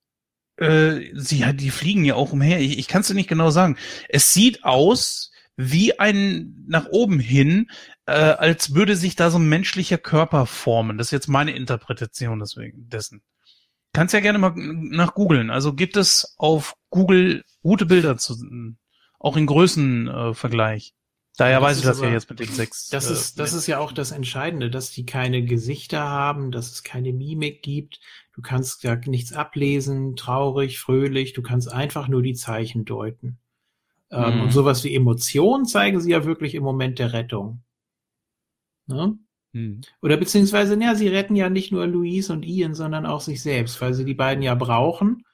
[0.58, 2.60] Äh, sie, die fliegen ja auch umher.
[2.60, 3.78] Ich, ich kann es dir nicht genau sagen.
[4.10, 7.70] Es sieht aus wie ein nach oben hin,
[8.06, 10.98] äh, als würde sich da so ein menschlicher Körper formen.
[10.98, 13.22] Das ist jetzt meine Interpretation deswegen dessen.
[13.94, 15.50] Kannst ja gerne mal nach googeln.
[15.50, 18.36] Also gibt es auf Google gute Bilder zu,
[19.20, 20.90] auch in Größenvergleich.
[20.90, 21.05] Äh,
[21.38, 22.88] Daher weiß ich das aber, ja jetzt mit den sechs.
[22.88, 26.72] Das ist, äh, das ist ja auch das Entscheidende, dass die keine Gesichter haben, dass
[26.72, 28.00] es keine Mimik gibt.
[28.34, 31.34] Du kannst ja nichts ablesen, traurig, fröhlich.
[31.34, 33.38] Du kannst einfach nur die Zeichen deuten.
[34.12, 34.42] Ähm, mhm.
[34.44, 37.64] Und sowas wie Emotionen zeigen sie ja wirklich im Moment der Rettung.
[38.88, 39.18] Ne?
[39.52, 39.82] Mhm.
[40.02, 43.82] Oder beziehungsweise, ja, sie retten ja nicht nur Louise und Ian, sondern auch sich selbst,
[43.82, 45.26] weil sie die beiden ja brauchen,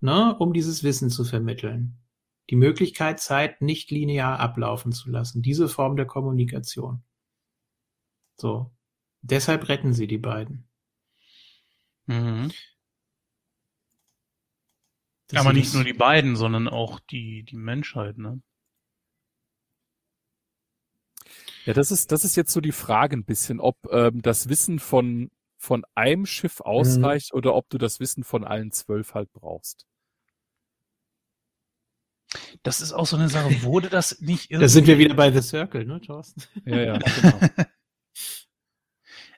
[0.00, 1.98] ne, um dieses Wissen zu vermitteln
[2.50, 5.42] die Möglichkeit, Zeit nicht linear ablaufen zu lassen.
[5.42, 7.02] Diese Form der Kommunikation.
[8.36, 8.70] So.
[9.20, 10.68] Deshalb retten sie die beiden.
[12.06, 12.52] Mhm.
[15.34, 18.40] Aber nicht nur die beiden, sondern auch die, die Menschheit, ne?
[21.66, 24.78] Ja, das ist, das ist jetzt so die Frage ein bisschen, ob ähm, das Wissen
[24.78, 27.38] von, von einem Schiff ausreicht mhm.
[27.38, 29.86] oder ob du das Wissen von allen zwölf halt brauchst.
[32.62, 33.62] Das ist auch so eine Sache.
[33.62, 34.64] Wurde das nicht irgendwie.
[34.64, 36.42] Da sind wir wieder bei The Circle, ne, Thorsten?
[36.64, 37.40] Ja, ja, genau.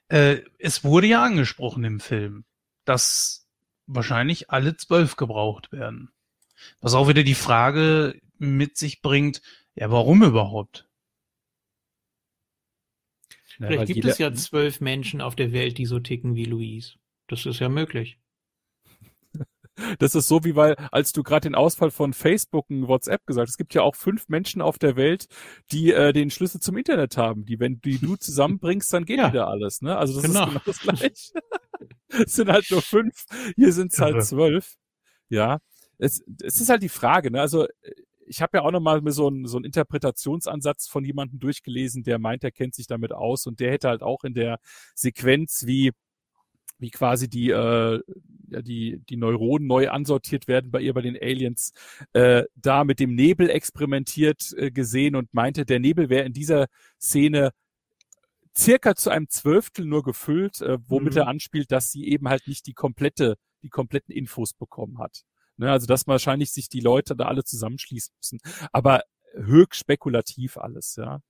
[0.09, 2.45] äh, es wurde ja angesprochen im Film,
[2.85, 3.49] dass
[3.87, 6.11] wahrscheinlich alle zwölf gebraucht werden.
[6.81, 9.43] Was auch wieder die Frage mit sich bringt,
[9.75, 10.87] ja, warum überhaupt?
[13.57, 16.95] Vielleicht gibt es ja zwölf Menschen auf der Welt, die so ticken wie Louise.
[17.27, 18.19] Das ist ja möglich.
[19.99, 23.49] Das ist so wie weil, als du gerade den Ausfall von Facebook und WhatsApp gesagt
[23.49, 25.27] hast, es gibt ja auch fünf Menschen auf der Welt,
[25.73, 27.45] die äh, den Schlüssel zum Internet haben.
[27.45, 29.33] Die, wenn die du zusammenbringst, dann geht ja.
[29.33, 29.83] wieder alles.
[29.83, 29.97] Ne?
[29.97, 30.45] Also das genau.
[30.45, 31.11] ist genau das gleiche.
[32.27, 33.25] es sind halt nur fünf,
[33.57, 34.75] hier sind es halt zwölf.
[35.29, 35.59] Ja.
[35.99, 37.41] Es, es ist halt die Frage, ne?
[37.41, 37.67] Also
[38.27, 42.45] ich habe ja auch nochmal so einen, so einen Interpretationsansatz von jemandem durchgelesen, der meint,
[42.45, 44.61] er kennt sich damit aus und der hätte halt auch in der
[44.95, 45.91] Sequenz, wie
[46.81, 48.01] wie quasi die, äh,
[48.51, 51.73] ja, die, die Neuronen neu ansortiert werden bei ihr, bei den Aliens,
[52.13, 56.67] äh, da mit dem Nebel experimentiert äh, gesehen und meinte, der Nebel wäre in dieser
[57.01, 57.53] Szene
[58.57, 61.21] circa zu einem Zwölftel nur gefüllt, äh, womit mhm.
[61.21, 65.23] er anspielt, dass sie eben halt nicht die komplette, die kompletten Infos bekommen hat.
[65.57, 68.41] Ne, also dass wahrscheinlich sich die Leute da alle zusammenschließen müssen.
[68.73, 69.03] Aber
[69.35, 71.21] höchst spekulativ alles, ja.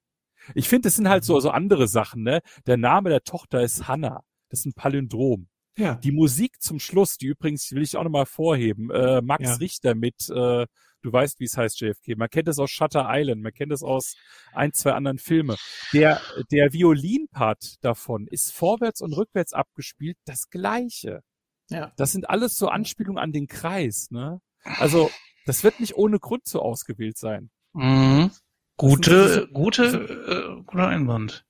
[0.55, 2.41] Ich finde, es sind halt so, so andere Sachen, ne?
[2.67, 4.25] Der Name der Tochter ist Hannah.
[4.49, 5.49] Das ist ein Palindrom.
[5.81, 5.95] Ja.
[5.95, 9.55] Die Musik zum Schluss, die übrigens will ich auch nochmal vorheben, äh, Max ja.
[9.55, 10.67] Richter mit, äh,
[11.03, 12.17] du weißt, wie es heißt, JFK.
[12.17, 14.15] Man kennt es aus Shutter Island, man kennt es aus
[14.53, 15.57] ein, zwei anderen Filme.
[15.95, 16.21] Der,
[16.51, 21.23] der Violinpart davon ist vorwärts und rückwärts abgespielt das gleiche.
[21.71, 21.93] Ja.
[21.97, 24.41] Das sind alles so Anspielungen an den Kreis, ne?
[24.63, 25.11] Also,
[25.47, 27.51] das wird nicht ohne Grund so ausgewählt sein.
[27.73, 28.31] Mhm.
[28.77, 31.47] Gute, gute, äh, guter Einwand.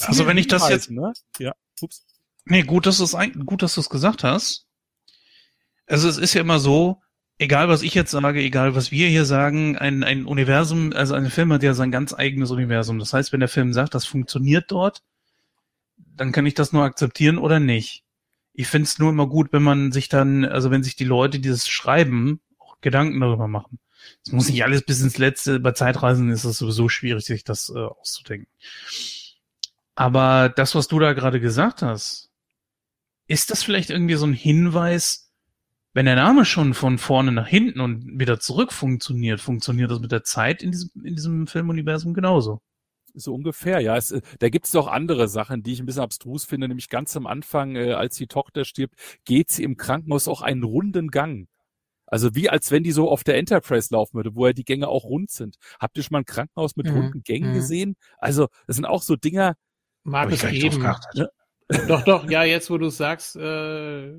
[0.00, 1.12] Also wenn ich das jetzt, ne?
[1.38, 1.54] Ja.
[1.80, 2.04] Ups.
[2.46, 4.66] Nee, gut, dass du es gut, dass du es gesagt hast.
[5.86, 7.02] Also es ist ja immer so,
[7.38, 11.28] egal was ich jetzt sage, egal was wir hier sagen, ein, ein Universum, also ein
[11.30, 12.98] Film hat ja sein ganz eigenes Universum.
[12.98, 15.02] Das heißt, wenn der Film sagt, das funktioniert dort,
[15.96, 18.04] dann kann ich das nur akzeptieren oder nicht.
[18.52, 21.40] Ich finde es nur immer gut, wenn man sich dann, also wenn sich die Leute
[21.40, 23.78] dieses Schreiben auch Gedanken darüber machen.
[24.24, 27.70] Es muss nicht alles bis ins Letzte, bei Zeitreisen ist es sowieso schwierig, sich das
[27.74, 28.48] äh, auszudenken.
[29.96, 32.25] Aber das, was du da gerade gesagt hast,
[33.26, 35.32] ist das vielleicht irgendwie so ein Hinweis,
[35.92, 40.12] wenn der Name schon von vorne nach hinten und wieder zurück funktioniert, funktioniert das mit
[40.12, 42.60] der Zeit in diesem, in diesem Filmuniversum genauso?
[43.14, 43.96] So ungefähr, ja.
[43.96, 46.90] Es, äh, da gibt es auch andere Sachen, die ich ein bisschen abstrus finde, nämlich
[46.90, 48.94] ganz am Anfang, äh, als die Tochter stirbt,
[49.24, 51.48] geht sie im Krankenhaus auch einen runden Gang.
[52.06, 54.88] Also wie als wenn die so auf der Enterprise laufen würde, wo ja die Gänge
[54.88, 55.56] auch rund sind.
[55.80, 56.96] Habt ihr schon mal ein Krankenhaus mit mhm.
[56.96, 57.54] runden Gängen mhm.
[57.54, 57.96] gesehen?
[58.18, 59.56] Also das sind auch so Dinger.
[60.04, 60.82] Mag es geben.
[61.14, 61.28] Ja.
[61.88, 64.12] Doch, doch, ja, jetzt wo du es sagst, äh,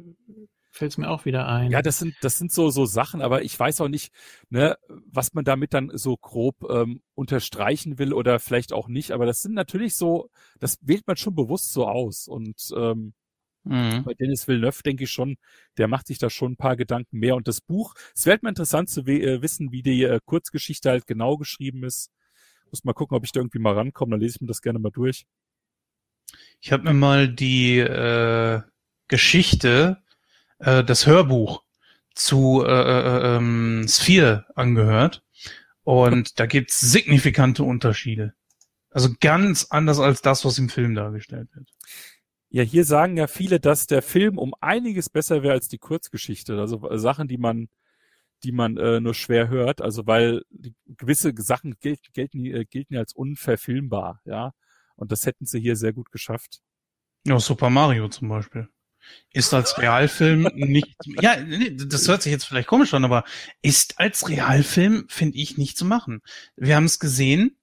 [0.72, 1.72] fällt es mir auch wieder ein.
[1.72, 4.14] Ja, das sind, das sind so, so Sachen, aber ich weiß auch nicht,
[4.50, 9.12] ne, was man damit dann so grob ähm, unterstreichen will oder vielleicht auch nicht.
[9.12, 10.30] Aber das sind natürlich so,
[10.60, 12.28] das wählt man schon bewusst so aus.
[12.28, 13.14] Und ähm,
[13.68, 14.04] Mhm.
[14.04, 15.38] Bei Dennis Villeneuve denke ich schon,
[15.78, 17.36] der macht sich da schon ein paar Gedanken mehr.
[17.36, 21.06] Und das Buch, es wäre mal interessant zu äh, wissen, wie die äh, Kurzgeschichte halt
[21.06, 22.10] genau geschrieben ist.
[22.72, 24.80] Muss mal gucken, ob ich da irgendwie mal rankomme, dann lese ich mir das gerne
[24.80, 25.26] mal durch.
[26.60, 28.62] Ich habe mir mal die äh,
[29.08, 30.02] Geschichte,
[30.60, 31.64] äh, das Hörbuch
[32.16, 35.24] zu äh, äh, ähm, Sphere angehört.
[35.84, 38.34] Und da gibt's signifikante Unterschiede.
[38.90, 41.70] Also ganz anders als das, was im Film dargestellt wird.
[42.50, 46.60] Ja, hier sagen ja viele, dass der Film um einiges besser wäre als die Kurzgeschichte.
[46.60, 47.70] Also äh, Sachen, die man,
[48.44, 49.82] die man äh, nur schwer hört.
[49.82, 50.44] Also weil
[50.88, 54.54] gewisse Sachen gel gelten, äh, gelten als unverfilmbar, ja.
[54.98, 56.60] Und das hätten sie hier sehr gut geschafft.
[57.26, 58.68] Ja, Super Mario zum Beispiel.
[59.32, 63.24] Ist als Realfilm nicht, ja, nee, das hört sich jetzt vielleicht komisch an, aber
[63.62, 66.22] ist als Realfilm, finde ich, nicht zu machen.
[66.56, 67.58] Wir haben es gesehen,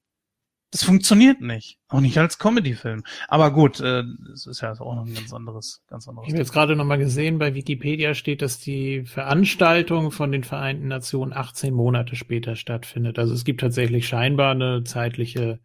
[0.74, 1.78] das funktioniert nicht.
[1.86, 3.04] Auch nicht als Comedy-Film.
[3.28, 6.26] Aber gut, äh, das ist ja auch noch ein ganz anderes, ganz anderes.
[6.26, 10.88] Ich habe jetzt gerade nochmal gesehen, bei Wikipedia steht, dass die Veranstaltung von den Vereinten
[10.88, 13.20] Nationen 18 Monate später stattfindet.
[13.20, 15.60] Also es gibt tatsächlich scheinbar eine zeitliche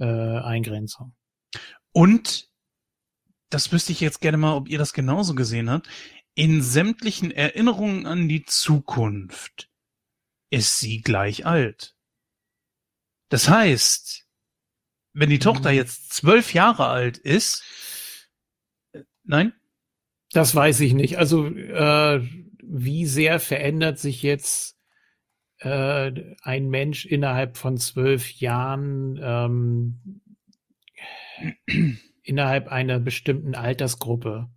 [0.00, 1.14] äh, Eingrenzung.
[1.92, 2.48] Und
[3.50, 5.88] das wüsste ich jetzt gerne mal, ob ihr das genauso gesehen habt.
[6.34, 9.68] In sämtlichen Erinnerungen an die Zukunft
[10.50, 11.94] ist sie gleich alt.
[13.28, 14.26] Das heißt,
[15.12, 15.76] wenn die Tochter mhm.
[15.76, 17.62] jetzt zwölf Jahre alt ist,
[18.92, 19.52] äh, nein?
[20.32, 21.18] Das weiß ich nicht.
[21.18, 22.26] Also äh,
[22.62, 24.79] wie sehr verändert sich jetzt
[25.60, 26.12] äh,
[26.42, 30.20] ein Mensch innerhalb von zwölf Jahren ähm,
[32.22, 34.48] innerhalb einer bestimmten Altersgruppe?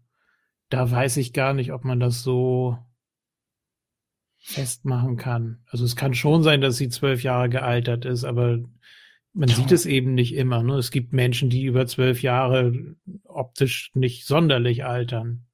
[0.69, 2.77] Da weiß ich gar nicht, ob man das so
[4.39, 5.63] festmachen kann.
[5.67, 8.59] Also es kann schon sein, dass sie zwölf Jahre gealtert ist, aber
[9.33, 9.55] man ja.
[9.55, 10.63] sieht es eben nicht immer.
[10.63, 10.75] Ne?
[10.75, 15.45] Es gibt Menschen, die über zwölf Jahre optisch nicht sonderlich altern.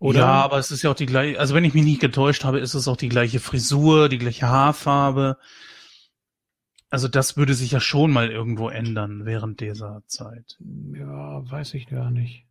[0.00, 0.20] Oder?
[0.20, 2.58] Ja, aber es ist ja auch die gleiche, also wenn ich mich nicht getäuscht habe,
[2.58, 5.36] ist es auch die gleiche Frisur, die gleiche Haarfarbe.
[6.88, 10.58] Also das würde sich ja schon mal irgendwo ändern während dieser Zeit.
[10.94, 12.46] Ja, weiß ich gar nicht.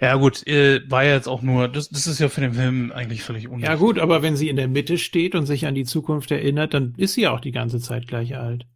[0.00, 2.92] Ja gut, äh, war ja jetzt auch nur, das, das ist ja für den Film
[2.92, 3.68] eigentlich völlig unnötig.
[3.68, 6.72] Ja gut, aber wenn sie in der Mitte steht und sich an die Zukunft erinnert,
[6.72, 8.66] dann ist sie ja auch die ganze Zeit gleich alt.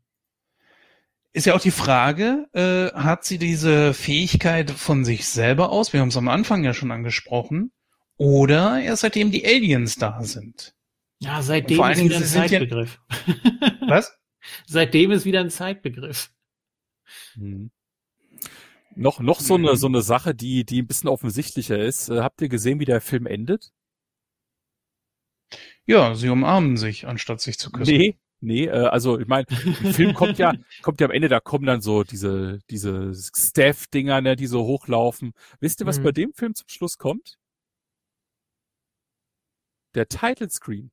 [1.33, 5.93] Ist ja auch die Frage, äh, hat sie diese Fähigkeit von sich selber aus?
[5.93, 7.73] Wir haben es am Anfang ja schon angesprochen.
[8.17, 10.75] Oder erst seitdem die Aliens da sind.
[11.21, 13.01] Ja, seitdem ist wieder ein Zeitbegriff.
[13.27, 13.35] Ja,
[13.89, 14.19] was?
[14.67, 16.31] Seitdem ist wieder ein Zeitbegriff.
[17.35, 17.71] Hm.
[18.97, 19.77] Noch, noch so eine, mhm.
[19.77, 22.09] so eine Sache, die, die ein bisschen offensichtlicher ist.
[22.09, 23.71] Äh, habt ihr gesehen, wie der Film endet?
[25.87, 27.97] Ja, sie umarmen sich, anstatt sich zu küssen.
[27.97, 30.53] Nee, nee, äh, also ich meine, der Film kommt ja,
[30.83, 35.33] kommt ja am Ende, da kommen dann so diese, diese Staff-Dinger, ne, die so hochlaufen.
[35.61, 36.05] Wisst ihr, was mhm.
[36.05, 37.39] bei dem Film zum Schluss kommt?
[39.95, 40.91] Der Title Screen.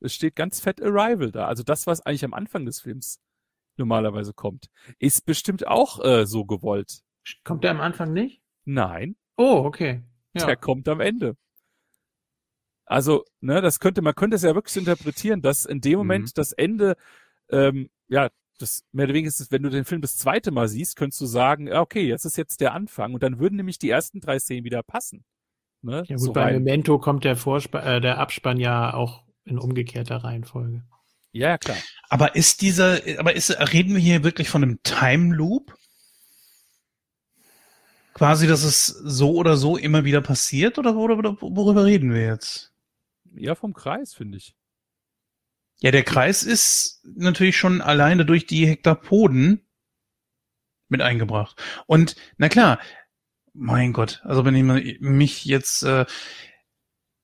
[0.00, 1.46] Es steht ganz fett Arrival da.
[1.46, 3.20] Also das, was eigentlich am Anfang des Films
[3.76, 7.02] normalerweise kommt, ist bestimmt auch äh, so gewollt.
[7.44, 8.42] Kommt der am Anfang nicht?
[8.64, 9.16] Nein.
[9.36, 10.02] Oh, okay.
[10.32, 10.46] Ja.
[10.46, 11.36] Der kommt am Ende.
[12.90, 16.32] Also, ne, das könnte, man könnte es ja wirklich interpretieren, dass in dem Moment mhm.
[16.34, 16.96] das Ende,
[17.48, 20.96] ähm, ja, das mehr oder weniger ist, wenn du den Film das zweite Mal siehst,
[20.96, 24.20] könntest du sagen, okay, jetzt ist jetzt der Anfang und dann würden nämlich die ersten
[24.20, 25.24] drei Szenen wieder passen.
[25.82, 26.02] Ne?
[26.08, 26.54] Ja gut, so bei rein.
[26.54, 30.82] Memento kommt der, Vorsp äh, der Abspann ja auch in umgekehrter Reihenfolge.
[31.30, 31.78] Ja, klar.
[32.08, 35.76] Aber ist dieser, aber ist, reden wir hier wirklich von einem Time Loop?
[38.14, 42.69] Quasi, dass es so oder so immer wieder passiert oder worüber, worüber reden wir jetzt?
[43.34, 44.56] Ja, vom Kreis, finde ich.
[45.80, 49.66] Ja, der Kreis ist natürlich schon alleine durch die Hektapoden
[50.88, 51.62] mit eingebracht.
[51.86, 52.80] Und na klar,
[53.54, 56.04] mein Gott, also wenn ich mich jetzt, äh,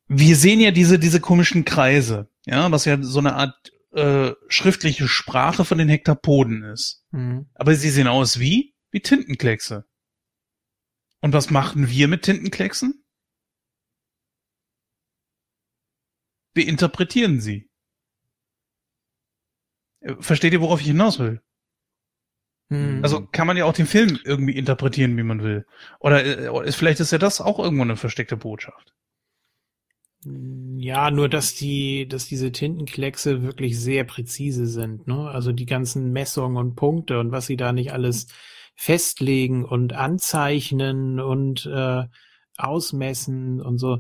[0.09, 5.09] wir sehen ja diese diese komischen Kreise, ja, was ja so eine Art äh, schriftliche
[5.09, 7.05] Sprache von den Hektapoden ist.
[7.11, 7.47] Mhm.
[7.55, 9.85] Aber sie sehen aus wie wie Tintenkleckse.
[11.21, 13.05] Und was machen wir mit Tintenklecksen?
[16.57, 17.69] Wir interpretieren sie.
[20.01, 21.41] Äh, versteht ihr, worauf ich hinaus will?
[22.71, 23.01] Hm.
[23.03, 25.67] Also kann man ja auch den Film irgendwie interpretieren, wie man will.
[26.01, 28.95] Oder äh, ist, vielleicht ist ja das auch irgendwo eine versteckte Botschaft.
[30.25, 35.31] Ja, nur dass die, dass diese Tintenkleckse wirklich sehr präzise sind, ne?
[35.31, 38.27] Also die ganzen Messungen und Punkte und was sie da nicht alles
[38.75, 42.05] festlegen und anzeichnen und äh,
[42.57, 43.99] ausmessen und so.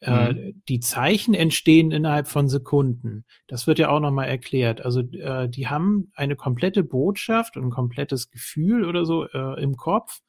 [0.00, 0.62] Äh, mhm.
[0.68, 3.24] die Zeichen entstehen innerhalb von Sekunden.
[3.46, 4.84] Das wird ja auch nochmal erklärt.
[4.84, 9.76] Also äh, die haben eine komplette Botschaft und ein komplettes Gefühl oder so äh, im
[9.76, 10.20] Kopf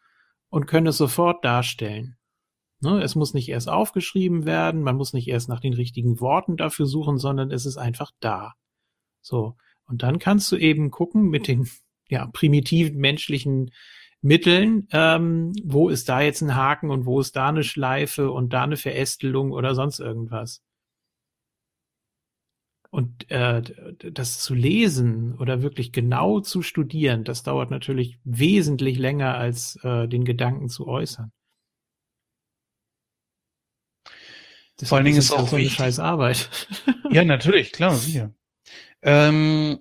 [0.50, 2.16] und können es sofort darstellen.
[2.80, 3.02] Ne?
[3.02, 6.86] Es muss nicht erst aufgeschrieben werden, man muss nicht erst nach den richtigen Worten dafür
[6.86, 8.54] suchen, sondern es ist einfach da.
[9.22, 9.58] So.
[9.86, 11.68] Und dann kannst du eben gucken mit den
[12.10, 13.72] ja, primitiven menschlichen
[14.22, 18.52] Mitteln, ähm, wo ist da jetzt ein Haken und wo ist da eine Schleife und
[18.54, 20.62] da eine Verästelung oder sonst irgendwas.
[22.90, 23.62] Und äh,
[24.12, 30.08] das zu lesen oder wirklich genau zu studieren, das dauert natürlich wesentlich länger als äh,
[30.08, 31.32] den Gedanken zu äußern.
[34.78, 36.50] Das Vor allen Dingen ist auch so eine scheiß Arbeit.
[37.10, 38.34] Ja, natürlich, klar, sicher.
[39.02, 39.80] Ähm,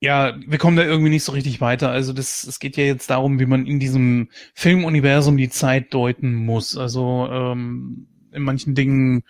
[0.00, 1.90] ja, wir kommen da irgendwie nicht so richtig weiter.
[1.90, 6.34] Also das, es geht ja jetzt darum, wie man in diesem Filmuniversum die Zeit deuten
[6.34, 6.76] muss.
[6.76, 9.24] Also ähm, in manchen Dingen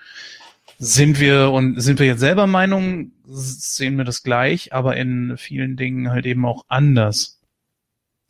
[0.78, 5.76] sind wir und sind wir jetzt selber Meinung, sehen wir das gleich, aber in vielen
[5.76, 7.40] Dingen halt eben auch anders.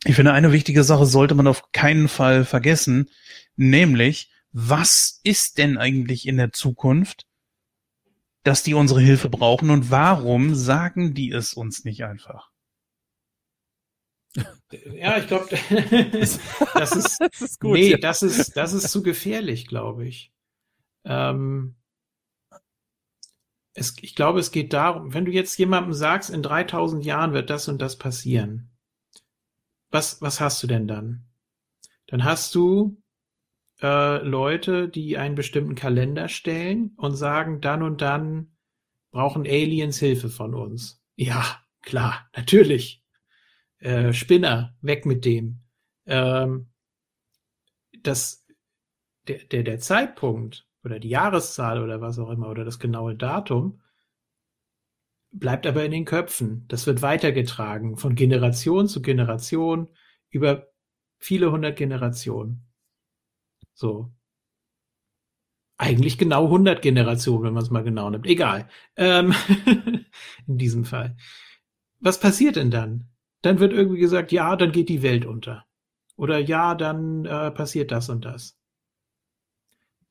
[0.03, 3.07] Ich finde, eine wichtige Sache sollte man auf keinen Fall vergessen,
[3.55, 7.27] nämlich, was ist denn eigentlich in der Zukunft?
[8.43, 12.51] Dass die unsere Hilfe brauchen und warum sagen die es uns nicht einfach?
[14.93, 15.49] Ja, ich glaube,
[16.73, 17.73] das ist, das ist gut.
[17.73, 17.97] Nee, ja.
[17.97, 20.31] das ist, das ist zu gefährlich, glaube ich.
[21.03, 21.75] Ähm,
[23.73, 27.49] es, ich glaube, es geht darum, wenn du jetzt jemandem sagst, in 3000 Jahren wird
[27.49, 28.69] das und das passieren.
[29.89, 31.25] Was, was hast du denn dann?
[32.07, 33.01] Dann hast du
[33.81, 38.55] äh, Leute, die einen bestimmten Kalender stellen und sagen, dann und dann
[39.11, 41.03] brauchen Aliens Hilfe von uns.
[41.15, 43.03] Ja, klar, natürlich.
[43.79, 45.61] Äh, Spinner, weg mit dem.
[46.05, 46.69] Ähm,
[48.03, 48.45] das,
[49.27, 53.81] der, der, der Zeitpunkt oder die Jahreszahl oder was auch immer oder das genaue Datum
[55.31, 56.65] bleibt aber in den Köpfen.
[56.67, 59.87] Das wird weitergetragen von Generation zu Generation
[60.29, 60.67] über
[61.17, 62.67] viele hundert Generationen.
[63.73, 64.11] So.
[65.77, 68.27] Eigentlich genau 100 Generationen, wenn man es mal genau nimmt.
[68.27, 68.69] Egal.
[68.95, 69.33] Ähm,
[70.47, 71.17] in diesem Fall.
[71.99, 73.09] Was passiert denn dann?
[73.41, 75.65] Dann wird irgendwie gesagt, ja, dann geht die Welt unter.
[76.15, 78.57] Oder ja, dann äh, passiert das und das.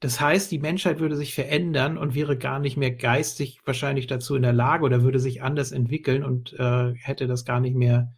[0.01, 4.35] Das heißt, die Menschheit würde sich verändern und wäre gar nicht mehr geistig wahrscheinlich dazu
[4.35, 8.15] in der Lage oder würde sich anders entwickeln und äh, hätte das gar nicht mehr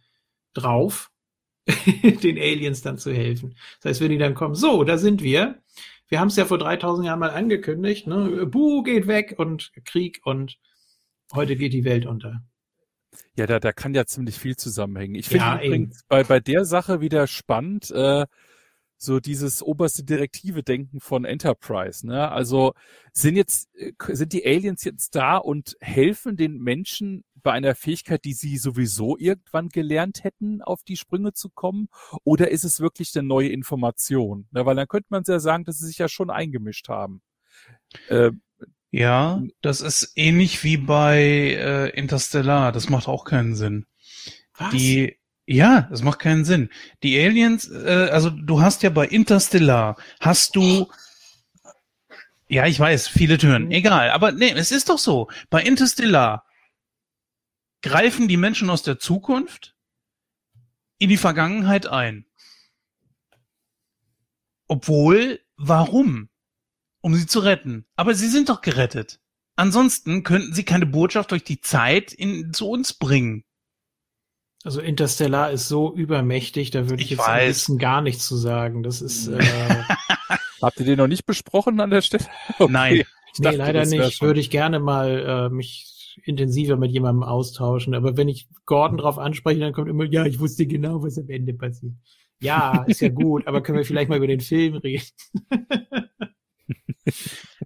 [0.53, 1.11] drauf.
[2.23, 3.55] den Aliens dann zu helfen.
[3.81, 5.61] Das heißt, wenn die dann kommen, so, da sind wir.
[6.09, 8.45] Wir haben es ja vor 3000 Jahren mal angekündigt, ne?
[8.45, 10.59] Buh geht weg und Krieg und
[11.33, 12.43] heute geht die Welt unter.
[13.35, 15.15] Ja, da, da kann ja ziemlich viel zusammenhängen.
[15.15, 18.25] Ich finde ja, übrigens bei, bei der Sache wieder spannend, äh,
[18.97, 22.07] so dieses oberste direktive Denken von Enterprise.
[22.07, 22.31] Ne?
[22.31, 22.73] Also
[23.11, 28.23] sind jetzt äh, sind die Aliens jetzt da und helfen den Menschen bei einer Fähigkeit,
[28.25, 31.89] die sie sowieso irgendwann gelernt hätten, auf die Sprünge zu kommen?
[32.23, 34.47] Oder ist es wirklich eine neue Information?
[34.51, 37.21] Na, weil dann könnte man ja sagen, dass sie sich ja schon eingemischt haben.
[38.07, 38.31] Äh,
[38.91, 42.71] ja, das ist ähnlich wie bei äh, Interstellar.
[42.71, 43.85] Das macht auch keinen Sinn.
[44.55, 44.71] Was?
[44.71, 46.69] Die, ja, das macht keinen Sinn.
[47.01, 50.87] Die Aliens, äh, also du hast ja bei Interstellar, hast du
[52.53, 53.71] ja, ich weiß, viele Türen.
[53.71, 55.27] Egal, aber nee, es ist doch so.
[55.49, 56.45] Bei Interstellar
[57.83, 59.75] greifen die Menschen aus der Zukunft
[60.97, 62.25] in die Vergangenheit ein.
[64.67, 66.29] Obwohl warum?
[67.01, 67.85] Um sie zu retten.
[67.95, 69.19] Aber sie sind doch gerettet.
[69.55, 73.43] Ansonsten könnten sie keine Botschaft durch die Zeit in, zu uns bringen.
[74.63, 77.41] Also Interstellar ist so übermächtig, da würde ich, ich, jetzt weiß.
[77.41, 78.81] am liebsten gar nichts zu sagen.
[78.81, 79.83] Das ist äh,
[80.61, 82.25] Habt ihr den noch nicht besprochen an der Stelle?
[82.57, 82.71] Okay.
[82.71, 82.93] Nein.
[82.93, 83.05] nee,
[83.39, 84.21] dachte, leider nicht.
[84.21, 85.92] Würde ich gerne mal äh, mich
[86.23, 87.93] intensiver mit jemandem austauschen.
[87.93, 91.29] Aber wenn ich Gordon drauf anspreche, dann kommt immer, ja, ich wusste genau, was am
[91.29, 91.93] Ende passiert.
[92.39, 95.05] Ja, ist ja gut, aber können wir vielleicht mal über den Film reden?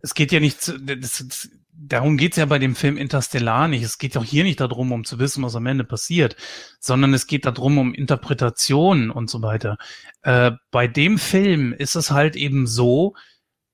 [0.01, 3.83] Es geht ja nicht das, darum geht's ja bei dem Film Interstellar nicht.
[3.83, 6.35] Es geht auch hier nicht darum, um zu wissen, was am Ende passiert,
[6.79, 9.77] sondern es geht darum, um Interpretationen und so weiter.
[10.23, 13.15] Äh, bei dem Film ist es halt eben so,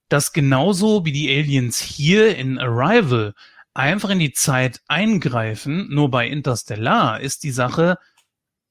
[0.10, 3.34] dass genauso wie die Aliens hier in Arrival
[3.74, 7.98] einfach in die Zeit eingreifen, nur bei Interstellar ist die Sache,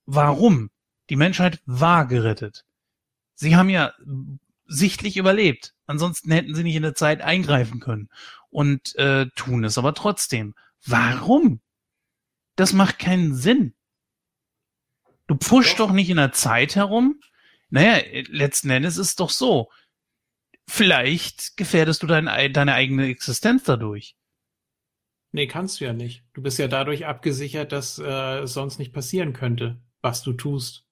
[0.06, 0.70] warum?
[1.10, 2.64] Die Menschheit war gerettet.
[3.34, 3.92] Sie haben ja
[4.66, 5.74] sichtlich überlebt.
[5.86, 8.08] Ansonsten hätten sie nicht in der Zeit eingreifen können
[8.50, 10.54] und äh, tun es aber trotzdem.
[10.86, 11.60] Warum?
[12.56, 13.74] Das macht keinen Sinn.
[15.26, 17.20] Du pfuscht doch nicht in der Zeit herum.
[17.70, 19.70] Naja, letzten Endes ist es doch so.
[20.68, 24.14] Vielleicht gefährdest du dein, ei- deine eigene Existenz dadurch.
[25.32, 26.24] Nee, kannst du ja nicht.
[26.34, 30.84] Du bist ja dadurch abgesichert, dass äh, es sonst nicht passieren könnte, was du tust.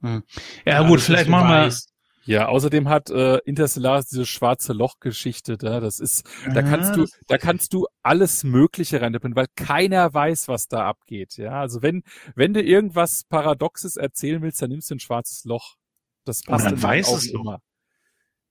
[0.00, 0.22] Ja,
[0.64, 1.64] Alles, gut, vielleicht machen wir.
[1.66, 1.76] Hm.
[2.24, 5.80] Ja, außerdem hat äh, Interstellar diese schwarze Loch-Geschichte da.
[5.80, 10.46] Das ist, da kannst Ja, du, da kannst du alles Mögliche reintippen, weil keiner weiß,
[10.46, 11.38] was da abgeht.
[11.38, 12.02] Ja, also wenn,
[12.34, 15.76] wenn du irgendwas Paradoxes erzählen willst, dann nimmst du ein schwarzes Loch.
[16.24, 17.60] Das passt meinen weißes Augen Loch.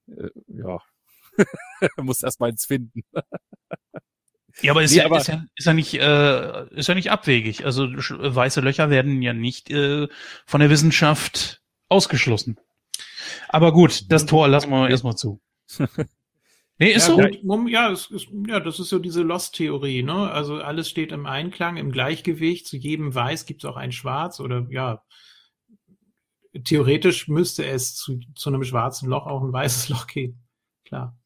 [0.07, 0.23] immer.
[0.25, 0.79] Äh, ja.
[1.97, 3.03] du musst erst mal eins finden.
[4.61, 7.11] Ja, aber ist, Nee, ja, aber- ist, ja, ist ja nicht, äh, ist ja nicht
[7.11, 7.65] abwegig.
[7.65, 10.07] Also weiße Löcher werden ja nicht äh,
[10.45, 12.57] von der Wissenschaft ausgeschlossen.
[13.49, 15.41] Aber gut, das Tor lassen wir erstmal zu.
[16.79, 17.17] Nee, ist ja, so.
[17.47, 18.11] gut, ja, ist,
[18.47, 20.29] ja, das ist so diese Lost-Theorie, ne?
[20.29, 22.67] Also alles steht im Einklang, im Gleichgewicht.
[22.67, 25.01] Zu jedem Weiß gibt es auch ein Schwarz oder ja.
[26.63, 30.43] Theoretisch müsste es zu, zu einem schwarzen Loch auch ein weißes Loch geben.
[30.85, 31.16] Klar.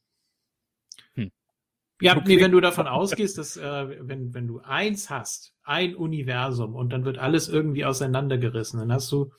[2.01, 2.35] Ja, Okay.
[2.35, 6.91] nee, wenn du davon ausgehst, dass äh, wenn, wenn du eins hast, ein Universum und
[6.91, 9.31] dann wird alles irgendwie auseinandergerissen, dann hast du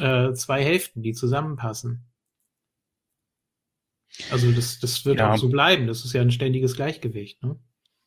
[0.00, 2.04] äh, zwei Hälften, die zusammenpassen.
[4.30, 5.32] Also das, das wird Ja.
[5.32, 5.86] auch so bleiben.
[5.86, 7.42] Das ist ja ein ständiges Gleichgewicht.
[7.42, 7.58] Ne?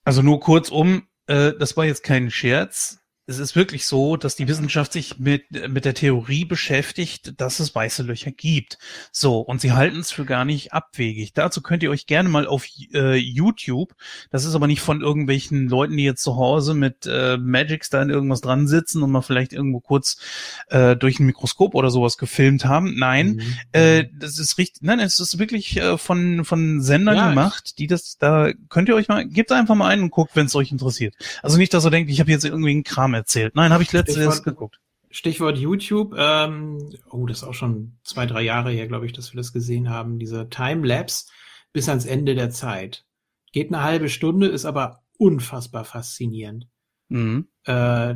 [0.03, 3.00] Also nur kurzum, äh, das war jetzt kein Scherz.
[3.31, 7.73] Es ist wirklich so, dass die Wissenschaft sich mit, mit der Theorie beschäftigt, dass es
[7.73, 8.77] weiße Löcher gibt.
[9.13, 11.33] So, und sie halten es für gar nicht abwegig.
[11.33, 13.95] Dazu könnt ihr euch gerne mal auf äh, YouTube,
[14.31, 18.01] das ist aber nicht von irgendwelchen Leuten, die jetzt zu Hause mit äh, Magics da
[18.01, 20.17] in irgendwas dran sitzen und mal vielleicht irgendwo kurz
[20.67, 22.95] äh, durch ein Mikroskop oder sowas gefilmt haben.
[22.97, 23.55] Nein, Mhm.
[23.71, 27.87] äh, das ist richtig, nein, es ist wirklich äh, von, von Sendern Ja, gemacht, die
[27.87, 30.71] das, da könnt ihr euch mal, gebt einfach mal ein und guckt, wenn es euch
[30.71, 31.15] interessiert.
[31.41, 33.55] Also nicht, dass ihr denkt, ich habe jetzt irgendwie einen Kram erzählt.
[33.55, 34.79] Nein, habe ich erst geguckt.
[35.09, 36.15] Stichwort YouTube.
[36.17, 39.53] Ähm, oh, das ist auch schon zwei, drei Jahre her, glaube ich, dass wir das
[39.53, 40.19] gesehen haben.
[40.19, 41.25] Diese Timelapse
[41.73, 43.05] bis ans Ende der Zeit.
[43.51, 46.67] Geht eine halbe Stunde, ist aber unfassbar faszinierend.
[47.09, 47.47] Mhm.
[47.65, 48.15] Äh,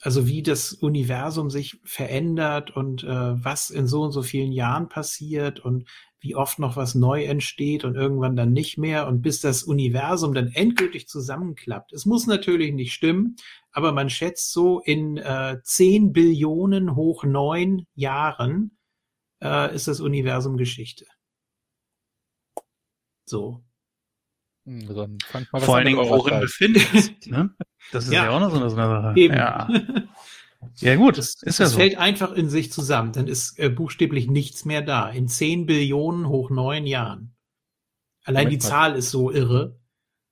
[0.00, 4.88] also wie das Universum sich verändert und äh, was in so und so vielen Jahren
[4.88, 5.88] passiert und
[6.22, 10.34] wie oft noch was neu entsteht und irgendwann dann nicht mehr und bis das Universum
[10.34, 11.92] dann endgültig zusammenklappt.
[11.92, 13.36] Es muss natürlich nicht stimmen,
[13.72, 18.78] aber man schätzt so in äh, 10 Billionen hoch neun Jahren
[19.42, 21.06] äh, ist das Universum Geschichte.
[23.26, 23.64] So.
[24.64, 27.52] Hm, Dann fangt mal was Vor allen mit Dingen, worin befindet es ne?
[27.90, 28.26] Das ist ja.
[28.26, 28.30] Ja.
[28.30, 29.12] auch noch so eine Sache.
[29.16, 29.34] Eben.
[29.34, 29.68] Ja.
[30.80, 31.78] ja, gut, Das, ist ja das so.
[31.78, 33.12] fällt einfach in sich zusammen.
[33.12, 35.08] Dann ist äh, buchstäblich nichts mehr da.
[35.08, 37.34] In 10 Billionen hoch neun Jahren.
[38.24, 38.68] Allein die Moment mal.
[38.68, 39.78] Zahl ist so irre.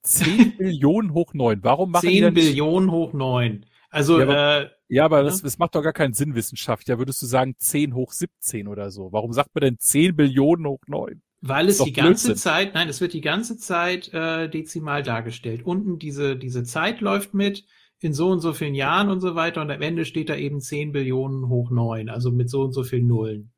[0.03, 1.63] 10 Billionen hoch 9.
[1.63, 3.67] Warum machen die 10 dann nicht, Billionen hoch neun.
[3.91, 5.25] Also, Ja, äh, Ja, aber Ja.
[5.25, 6.87] das, das macht doch gar keinen Sinn wissenschaftlich.
[6.87, 9.13] Da würdest du sagen 10 hoch 17 oder so.
[9.13, 11.23] Warum sagt man denn 10 Billionen hoch 9?
[11.43, 12.37] weil es die ganze Blödsinn.
[12.37, 15.63] Zeit, nein, es wird die ganze Zeit äh, dezimal dargestellt.
[15.65, 17.65] Unten diese, diese Zeit läuft mit
[18.03, 20.61] in so und so vielen Jahren und so weiter und am Ende steht da eben
[20.61, 23.53] 10 Billionen hoch neun, also mit so und so vielen Nullen.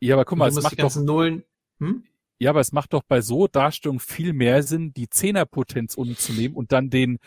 [0.00, 1.44] Ja, aber guck mal, es die macht doch, Nullen,
[1.78, 2.04] hm?
[2.38, 6.32] ja, aber es macht doch bei so Darstellungen viel mehr Sinn, die Zehnerpotenz unten zu
[6.32, 7.18] nehmen und dann den,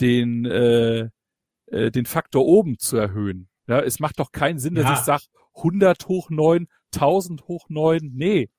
[0.00, 1.10] den, äh,
[1.66, 3.48] äh, den Faktor oben zu erhöhen.
[3.68, 4.92] Ja, es macht doch keinen Sinn, dass Ja.
[4.94, 5.24] ich sage
[5.54, 8.12] 100 hoch 9, 1000 hoch 9.
[8.14, 8.50] Nee.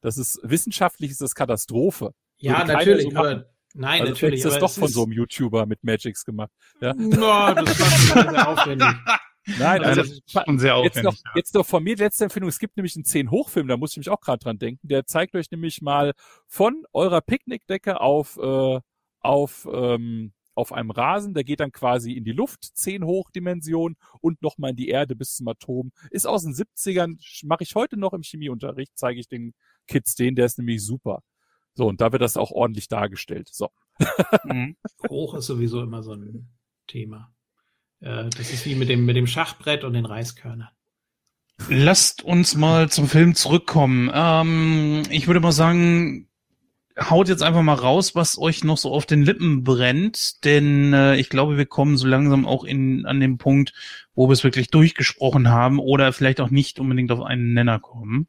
[0.00, 2.12] Das ist, wissenschaftlich ist das Katastrophe.
[2.38, 3.46] Ja, Würde natürlich, aber.
[3.74, 4.38] Nein, also natürlich.
[4.38, 6.50] ist das aber doch es von ist, so einem YouTuber mit Magics gemacht.
[6.80, 6.94] Ja?
[6.94, 8.88] No, das war schon sehr, aufwendig.
[9.58, 10.94] Nein, also, also schon sehr aufwendig.
[10.94, 11.30] Jetzt noch, ja.
[11.34, 12.48] jetzt noch von mir letzte Empfehlung.
[12.48, 14.88] Es gibt nämlich einen 10 Hochfilm, da muss ich mich auch gerade dran denken.
[14.88, 16.14] Der zeigt euch nämlich mal
[16.46, 18.80] von eurer Picknickdecke auf, äh,
[19.20, 24.40] auf, ähm, auf einem Rasen, der geht dann quasi in die Luft, 10 Hochdimensionen und
[24.40, 25.92] nochmal in die Erde bis zum Atom.
[26.10, 29.52] Ist aus den 70ern, mache ich heute noch im Chemieunterricht, zeige ich den
[29.86, 31.22] Kids den, der ist nämlich super.
[31.74, 33.48] So, und da wird das auch ordentlich dargestellt.
[33.52, 33.70] So.
[34.44, 34.76] Mhm.
[35.08, 36.48] Hoch ist sowieso immer so ein
[36.86, 37.32] Thema.
[38.00, 40.70] Äh, das ist wie mit dem, mit dem Schachbrett und den Reiskörnern.
[41.68, 44.10] Lasst uns mal zum Film zurückkommen.
[44.12, 46.28] Ähm, ich würde mal sagen,
[46.98, 51.16] haut jetzt einfach mal raus, was euch noch so auf den Lippen brennt, denn äh,
[51.16, 53.72] ich glaube, wir kommen so langsam auch in an den Punkt,
[54.14, 58.28] wo wir es wirklich durchgesprochen haben oder vielleicht auch nicht unbedingt auf einen Nenner kommen.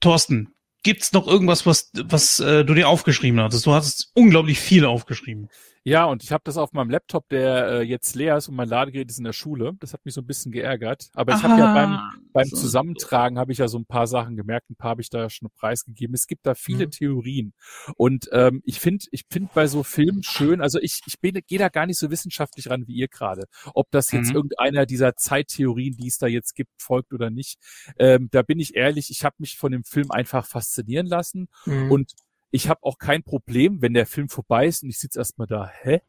[0.00, 0.54] Thorsten,
[0.88, 3.66] gibt's noch irgendwas, was was äh, du dir aufgeschrieben hast?
[3.66, 5.50] Du hast unglaublich viel aufgeschrieben.
[5.84, 8.68] Ja, und ich habe das auf meinem Laptop, der äh, jetzt leer ist und mein
[8.68, 9.72] Ladegerät ist in der Schule.
[9.80, 11.08] Das hat mich so ein bisschen geärgert.
[11.14, 11.98] Aber ich habe ja beim,
[12.32, 12.48] beim.
[12.48, 14.70] Zusammentragen habe ich ja so ein paar Sachen gemerkt.
[14.70, 16.14] Ein paar habe ich da schon preisgegeben.
[16.14, 16.90] Es gibt da viele mhm.
[16.90, 17.54] Theorien.
[17.96, 21.68] Und ähm, ich finde, ich finde bei so Filmen schön, also ich, ich gehe da
[21.68, 23.44] gar nicht so wissenschaftlich ran wie ihr gerade.
[23.74, 24.36] Ob das jetzt mhm.
[24.36, 27.58] irgendeiner dieser Zeittheorien, die es da jetzt gibt, folgt oder nicht.
[27.98, 31.48] Ähm, da bin ich ehrlich, ich habe mich von dem Film einfach faszinieren lassen.
[31.66, 31.90] Mhm.
[31.90, 32.12] Und
[32.50, 35.68] ich habe auch kein Problem, wenn der Film vorbei ist und ich sitze erstmal da,
[35.82, 36.00] hä?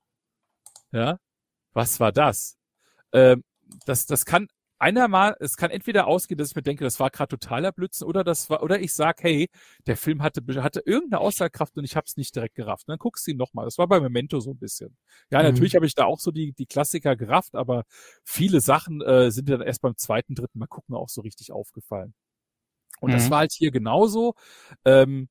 [0.91, 1.19] Ja,
[1.73, 2.57] was war das?
[3.13, 3.43] Ähm,
[3.85, 4.47] das, das kann
[4.79, 8.23] einermal, es kann entweder ausgehen, dass ich mir denke, das war gerade totaler Blödsinn, oder
[8.23, 9.49] das war, oder ich sag, hey,
[9.85, 12.87] der Film hatte, hatte irgendeine Aussagekraft und ich habe es nicht direkt gerafft.
[12.87, 13.65] Und dann guckst du ihn nochmal.
[13.65, 14.97] Das war bei Memento so ein bisschen.
[15.29, 15.49] Ja, mhm.
[15.49, 17.83] natürlich habe ich da auch so die, die Klassiker gerafft, aber
[18.23, 22.13] viele Sachen äh, sind dann erst beim zweiten, dritten Mal gucken auch so richtig aufgefallen.
[23.01, 23.15] Und mhm.
[23.15, 24.33] das war halt hier genauso.
[24.85, 25.29] Ähm,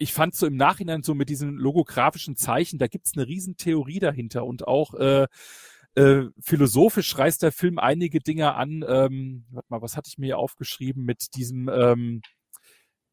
[0.00, 4.46] ich fand so im Nachhinein so mit diesen logografischen Zeichen, da gibt's eine Riesentheorie dahinter
[4.46, 5.26] und auch äh,
[5.94, 8.82] äh, philosophisch reißt der Film einige Dinge an.
[8.88, 12.22] Ähm, warte mal, was hatte ich mir hier aufgeschrieben mit diesem ähm,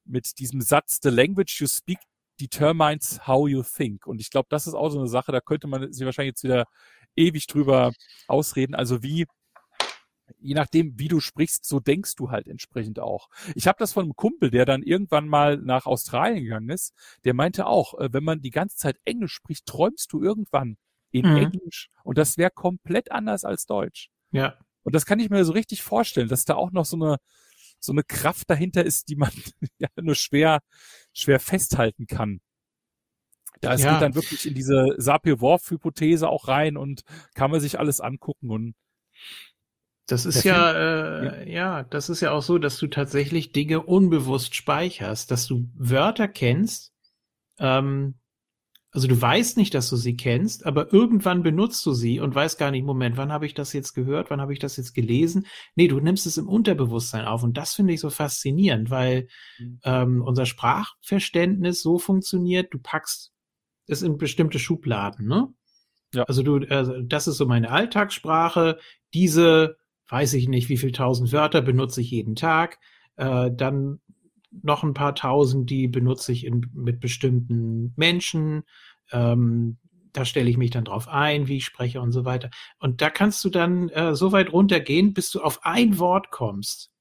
[0.06, 2.00] mit diesem Satz: The language you speak
[2.40, 4.08] determines how you think.
[4.08, 6.44] Und ich glaube, das ist auch so eine Sache, da könnte man sich wahrscheinlich jetzt
[6.44, 6.66] wieder
[7.18, 7.92] ewig drüber
[8.28, 8.76] ausreden.
[8.76, 9.26] Also wie
[10.40, 13.30] je nachdem, wie du sprichst, so denkst du halt entsprechend auch.
[13.56, 16.94] Ich habe das von einem Kumpel, der dann irgendwann mal nach Australien gegangen ist,
[17.24, 20.78] der meinte auch, äh, wenn man die ganze Zeit Englisch spricht, träumst du irgendwann
[21.12, 21.38] in mhm.
[21.38, 24.10] Englisch und das wäre komplett anders als Deutsch.
[24.32, 24.58] Ja.
[24.84, 27.18] Und das kann ich mir so richtig vorstellen, dass da auch noch so eine
[27.80, 29.32] so eine Kraft dahinter ist, die man
[29.78, 30.62] ja nur schwer
[31.14, 32.42] schwer festhalten kann.
[33.62, 33.94] Da es ja.
[33.94, 37.02] geht dann wirklich in diese Sapir-Whorf-Hypothese auch rein und
[37.34, 38.76] kann man sich alles angucken und
[40.08, 44.56] das ist ja, äh, ja, das ist ja auch so, dass du tatsächlich Dinge unbewusst
[44.56, 46.94] speicherst, dass du Wörter kennst,
[47.60, 48.16] ähm,
[48.92, 52.58] also du weißt nicht, dass du sie kennst, aber irgendwann benutzt du sie und weißt
[52.58, 55.46] gar nicht, Moment, wann habe ich das jetzt gehört, wann habe ich das jetzt gelesen?
[55.76, 59.28] Nee, du nimmst es im Unterbewusstsein auf und das finde ich so faszinierend, weil
[59.60, 59.80] mhm.
[59.84, 63.34] ähm, unser Sprachverständnis so funktioniert, du packst
[63.88, 65.50] es in bestimmte Schubladen, ne?
[66.14, 66.24] Ja.
[66.24, 68.80] Also du, also das ist so meine Alltagssprache,
[69.14, 69.78] diese
[70.10, 72.80] weiß ich nicht, wie viel tausend Wörter benutze ich jeden Tag.
[73.16, 74.00] Äh, dann
[74.64, 78.64] noch ein paar tausend, die benutze ich in, mit bestimmten Menschen.
[79.12, 79.78] Ähm,
[80.14, 82.50] da stelle ich mich dann drauf ein, wie ich spreche und so weiter.
[82.80, 86.92] Und da kannst du dann äh, so weit runtergehen, bis du auf ein Wort kommst,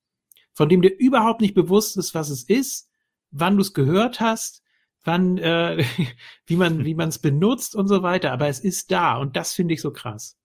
[0.52, 2.90] von dem dir überhaupt nicht bewusst ist, was es ist,
[3.30, 4.62] wann du es gehört hast,
[5.04, 5.84] wann, äh,
[6.46, 8.32] wie man, wie man es benutzt und so weiter.
[8.32, 10.36] Aber es ist da und das finde ich so krass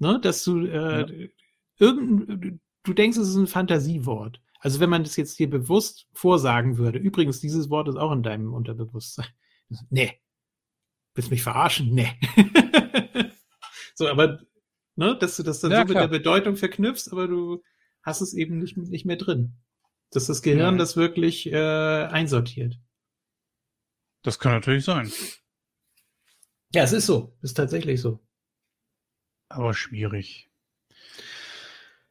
[0.00, 1.28] ne, dass du äh, ja.
[1.78, 4.40] irgendein, du denkst, es ist ein Fantasiewort.
[4.58, 8.22] Also wenn man das jetzt dir bewusst vorsagen würde, übrigens, dieses Wort ist auch in
[8.22, 9.28] deinem Unterbewusstsein.
[9.88, 10.20] Nee.
[11.14, 11.94] Willst mich verarschen?
[11.94, 12.10] Nee.
[13.94, 14.40] so, aber,
[14.96, 16.02] ne, dass du das dann ja, so klar.
[16.02, 17.62] mit der Bedeutung verknüpfst, aber du
[18.02, 19.56] hast es eben nicht, nicht mehr drin.
[20.10, 20.78] Dass das Gehirn ja.
[20.78, 22.80] das wirklich äh, einsortiert.
[24.22, 25.10] Das kann natürlich sein.
[26.74, 27.36] Ja, es ist so.
[27.42, 28.20] Ist tatsächlich so
[29.50, 30.48] aber schwierig.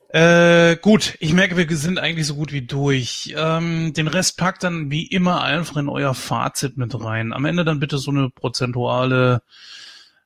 [0.09, 3.33] Äh, gut, ich merke, wir sind eigentlich so gut wie durch.
[3.37, 7.31] Ähm, den Rest packt dann wie immer einfach in euer Fazit mit rein.
[7.31, 9.43] Am Ende dann bitte so eine prozentuale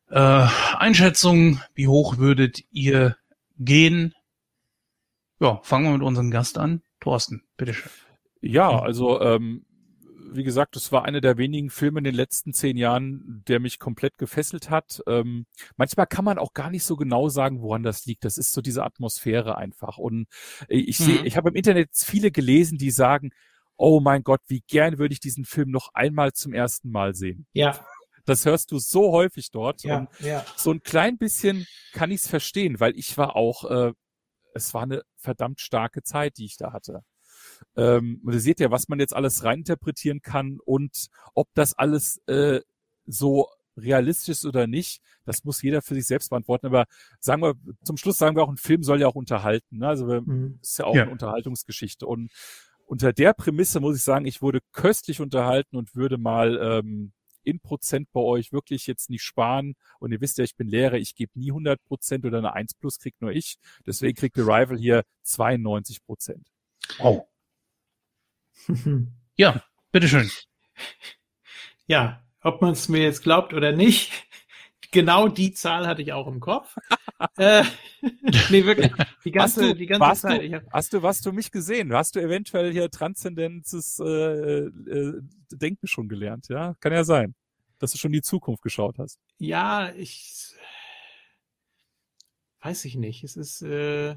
[0.09, 1.61] äh, Einschätzung.
[1.75, 3.17] Wie hoch würdet ihr
[3.59, 4.15] gehen?
[5.41, 6.81] Ja, fangen wir mit unserem Gast an.
[7.01, 7.91] Thorsten, bitteschön.
[8.39, 9.65] Ja, also ähm,
[10.35, 13.79] wie gesagt, das war einer der wenigen Filme in den letzten zehn Jahren, der mich
[13.79, 15.01] komplett gefesselt hat.
[15.07, 15.45] Ähm,
[15.75, 18.25] manchmal kann man auch gar nicht so genau sagen, woran das liegt.
[18.25, 19.97] Das ist so diese Atmosphäre einfach.
[19.97, 20.27] Und
[20.67, 21.25] ich sehe, mhm.
[21.25, 23.31] ich habe im Internet viele gelesen, die sagen,
[23.75, 27.47] oh mein Gott, wie gern würde ich diesen Film noch einmal zum ersten Mal sehen.
[27.53, 27.85] Ja.
[28.25, 29.83] Das hörst du so häufig dort.
[29.83, 30.45] Ja, und ja.
[30.55, 33.93] so ein klein bisschen kann ich es verstehen, weil ich war auch, äh,
[34.53, 37.03] es war eine verdammt starke Zeit, die ich da hatte.
[37.75, 42.17] Ähm, und ihr seht ja, was man jetzt alles reininterpretieren kann und ob das alles
[42.27, 42.61] äh,
[43.05, 46.67] so realistisch ist oder nicht, das muss jeder für sich selbst beantworten.
[46.67, 46.85] Aber
[47.19, 49.79] sagen wir, zum Schluss sagen wir auch, ein Film soll ja auch unterhalten.
[49.79, 49.87] Ne?
[49.87, 50.59] Also Mhm.
[50.61, 51.03] ist ja auch Ja.
[51.03, 52.05] eine Unterhaltungsgeschichte.
[52.05, 52.31] Und
[52.85, 57.13] unter der Prämisse muss ich sagen, ich wurde köstlich unterhalten und würde mal ähm,
[57.45, 59.73] in Prozent bei euch wirklich jetzt nicht sparen.
[59.99, 62.75] Und ihr wisst ja, ich bin Lehrer, ich gebe nie 100 Prozent oder eine 1
[62.75, 63.57] plus kriegt nur ich.
[63.87, 66.47] Deswegen kriegt The Rival hier 92 Prozent.
[66.99, 67.25] Wow.
[69.35, 70.29] Ja, bitteschön.
[71.87, 74.11] ja, ob man es mir jetzt glaubt oder nicht,
[74.91, 76.75] genau die Zahl hatte ich auch im Kopf.
[77.37, 77.63] äh,
[78.49, 78.91] nee, wirklich.
[79.25, 80.41] Die ganze, Hast du- die ganze Zeit.
[80.43, 81.93] du- hab, Hast du, hast du mich gesehen?
[81.93, 85.21] Hast du eventuell hier transzendentes äh, äh,
[85.51, 86.47] Denken schon gelernt?
[86.49, 87.33] Ja, kann ja sein,
[87.79, 89.19] dass du schon die Zukunft geschaut hast.
[89.39, 90.53] ja, ich
[92.61, 93.23] weiß ich nicht.
[93.23, 94.15] Es ist äh,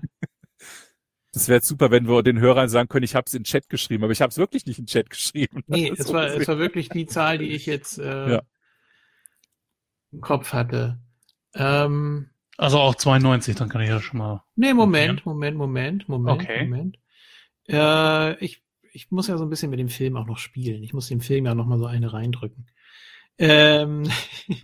[1.36, 3.68] Das wäre super, wenn wir den Hörern sagen können, ich habe es in den Chat
[3.68, 5.62] geschrieben, aber ich habe es wirklich nicht in den Chat geschrieben.
[5.66, 8.42] nee, es war, es war wirklich die Zahl, die ich jetzt äh, Ja.
[10.12, 10.98] im Kopf hatte.
[11.52, 14.44] Ähm, Also auch 92, dann kann ich ja schon mal.
[14.54, 16.64] Nee, Moment, Moment, Moment, Moment, Okay.
[16.64, 16.98] Moment.
[17.68, 20.82] Äh, ich, ich muss ja so ein bisschen mit dem Film auch noch spielen.
[20.82, 22.66] Ich muss dem Film ja noch mal so eine reindrücken.
[23.36, 24.10] Ähm,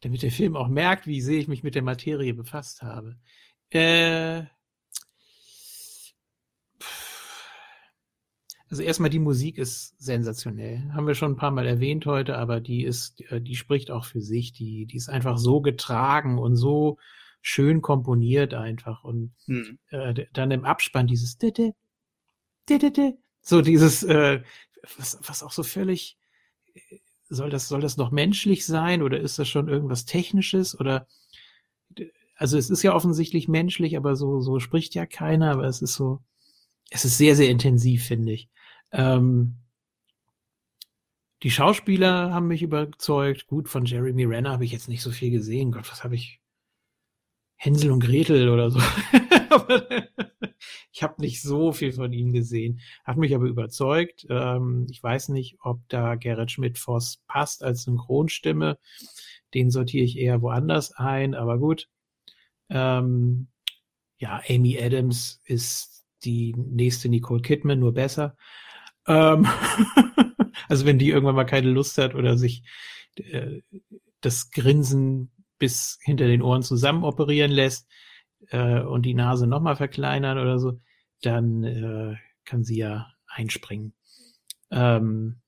[0.00, 3.18] damit der Film auch merkt, wie sehr ich mich mit der Materie befasst habe.
[3.68, 4.44] Äh,
[8.72, 10.90] also erstmal die Musik ist sensationell.
[10.94, 14.06] Haben wir schon ein paar Mal erwähnt heute, aber die ist, äh, die spricht auch
[14.06, 14.54] für sich.
[14.54, 16.96] Die, die ist einfach so getragen und so
[17.42, 19.78] schön komponiert einfach und Hm.
[19.90, 21.74] äh, dann im Abspann dieses Ditte,
[22.66, 24.40] Ditte, so dieses, äh,
[24.96, 26.16] was, was auch so völlig,
[26.72, 26.80] äh,
[27.28, 31.06] soll das, soll das noch menschlich sein oder ist das schon irgendwas Technisches oder,
[32.36, 35.92] also es ist ja offensichtlich menschlich, aber so, so spricht ja keiner, aber es ist
[35.92, 36.20] so,
[36.88, 38.48] es ist sehr, sehr intensiv, finde ich.
[38.92, 39.56] Ähm,
[41.42, 43.46] die Schauspieler haben mich überzeugt.
[43.46, 45.72] Gut, von Jeremy Renner habe ich jetzt nicht so viel gesehen.
[45.72, 46.40] Gott, was habe ich?
[47.56, 48.80] Hänsel und Gretel oder so.
[50.92, 52.80] Ich habe nicht so viel von ihm gesehen.
[53.04, 54.26] Hat mich aber überzeugt.
[54.28, 58.78] Ähm, ich weiß nicht, ob da Gerrit Schmidt-Voss passt als Synchronstimme.
[59.54, 61.88] Den sortiere ich eher woanders ein, aber gut.
[62.68, 63.48] Ähm,
[64.18, 68.36] ja, Amy Adams ist die nächste Nicole Kidman, nur besser.
[69.06, 69.46] Ähm,
[70.68, 72.62] also wenn die irgendwann mal keine Lust hat oder sich
[73.16, 73.60] äh,
[74.20, 77.88] das Grinsen bis hinter den Ohren zusammen operieren lässt
[78.48, 80.80] äh, und die Nase nochmal verkleinern oder so,
[81.20, 83.94] dann äh, kann sie ja einspringen.
[84.70, 85.40] Ähm,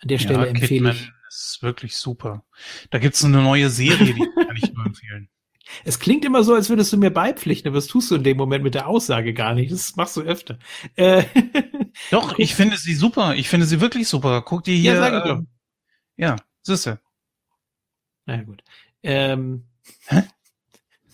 [0.00, 1.12] an der Stelle ja, empfehle Kidman ich.
[1.28, 2.44] ist wirklich super.
[2.90, 5.28] Da gibt's eine neue Serie, die kann ich nur empfehlen.
[5.84, 8.36] Es klingt immer so, als würdest du mir beipflichten, aber das tust du in dem
[8.36, 9.70] Moment mit der Aussage gar nicht.
[9.70, 10.58] Das machst du öfter.
[10.96, 11.22] Äh,
[12.10, 13.34] Doch, ich finde sie super.
[13.34, 14.42] Ich finde sie wirklich super.
[14.42, 14.94] Guck dir hier.
[14.94, 15.48] ja, sag ich ähm,
[16.16, 17.00] ja, siehste.
[18.26, 18.62] Na ja, gut.
[19.02, 19.66] Ähm,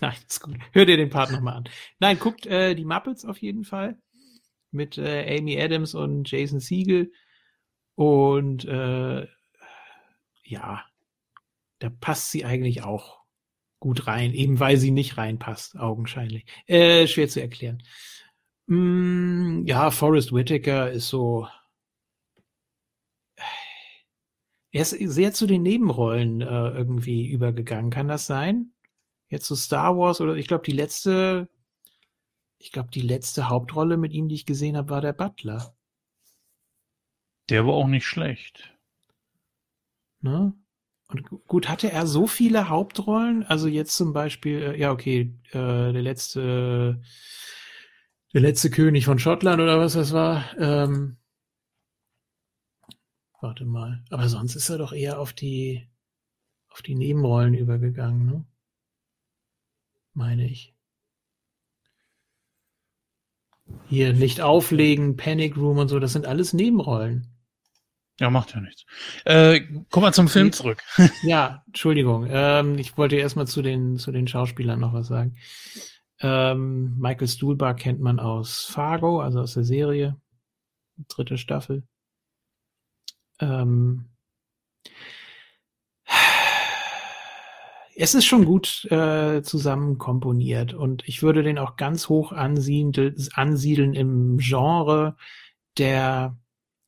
[0.01, 0.57] Nein, ist gut.
[0.73, 1.69] Hör dir den Part nochmal an.
[1.99, 3.97] Nein, guckt äh, die Muppets auf jeden Fall
[4.71, 7.13] mit äh, Amy Adams und Jason Siegel.
[7.95, 9.27] Und äh,
[10.45, 10.85] ja,
[11.79, 13.21] da passt sie eigentlich auch
[13.81, 16.45] gut rein, eben weil sie nicht reinpasst, augenscheinlich.
[16.67, 17.83] Äh, schwer zu erklären.
[18.69, 21.47] Mm, ja, Forrest Whitaker ist so.
[24.71, 27.91] Er ist sehr zu den Nebenrollen äh, irgendwie übergegangen.
[27.91, 28.73] Kann das sein?
[29.29, 31.49] Jetzt so Star Wars oder ich glaube die letzte,
[32.59, 35.75] ich glaube die letzte Hauptrolle mit ihm, die ich gesehen habe, war der Butler.
[37.49, 38.73] Der war auch nicht schlecht.
[40.21, 40.53] Ne?
[41.09, 43.45] Und gu- gut, hatte er so viele Hauptrollen?
[43.45, 47.01] Also jetzt zum Beispiel, äh, ja okay, äh, der letzte,
[48.37, 50.45] der letzte König von Schottland oder was das war.
[50.59, 51.17] Ähm,
[53.41, 55.89] warte mal, aber sonst ist er doch eher auf die,
[56.69, 58.45] auf die Nebenrollen übergegangen, ne?
[60.13, 60.75] Meine ich.
[63.87, 67.35] Hier nicht auflegen, Panic Room und so, das sind alles Nebenrollen.
[68.21, 68.85] Ja, macht ja nichts.
[69.25, 70.83] Äh, komm mal zum Film zurück.
[71.23, 72.27] Ja, Entschuldigung.
[72.29, 75.39] Ähm, ich wollte erstmal zu den, zu den Schauspielern noch was sagen.
[76.21, 80.17] Ähm, Michael Stuhlbar kennt man aus Fargo, also aus der Serie.
[81.09, 81.83] Dritte Staffel.
[83.39, 84.09] Ähm,
[87.97, 93.15] es ist schon gut äh, zusammen komponiert und ich würde den auch ganz hoch ansiedeln,
[93.35, 95.17] ansiedeln im Genre
[95.79, 96.37] der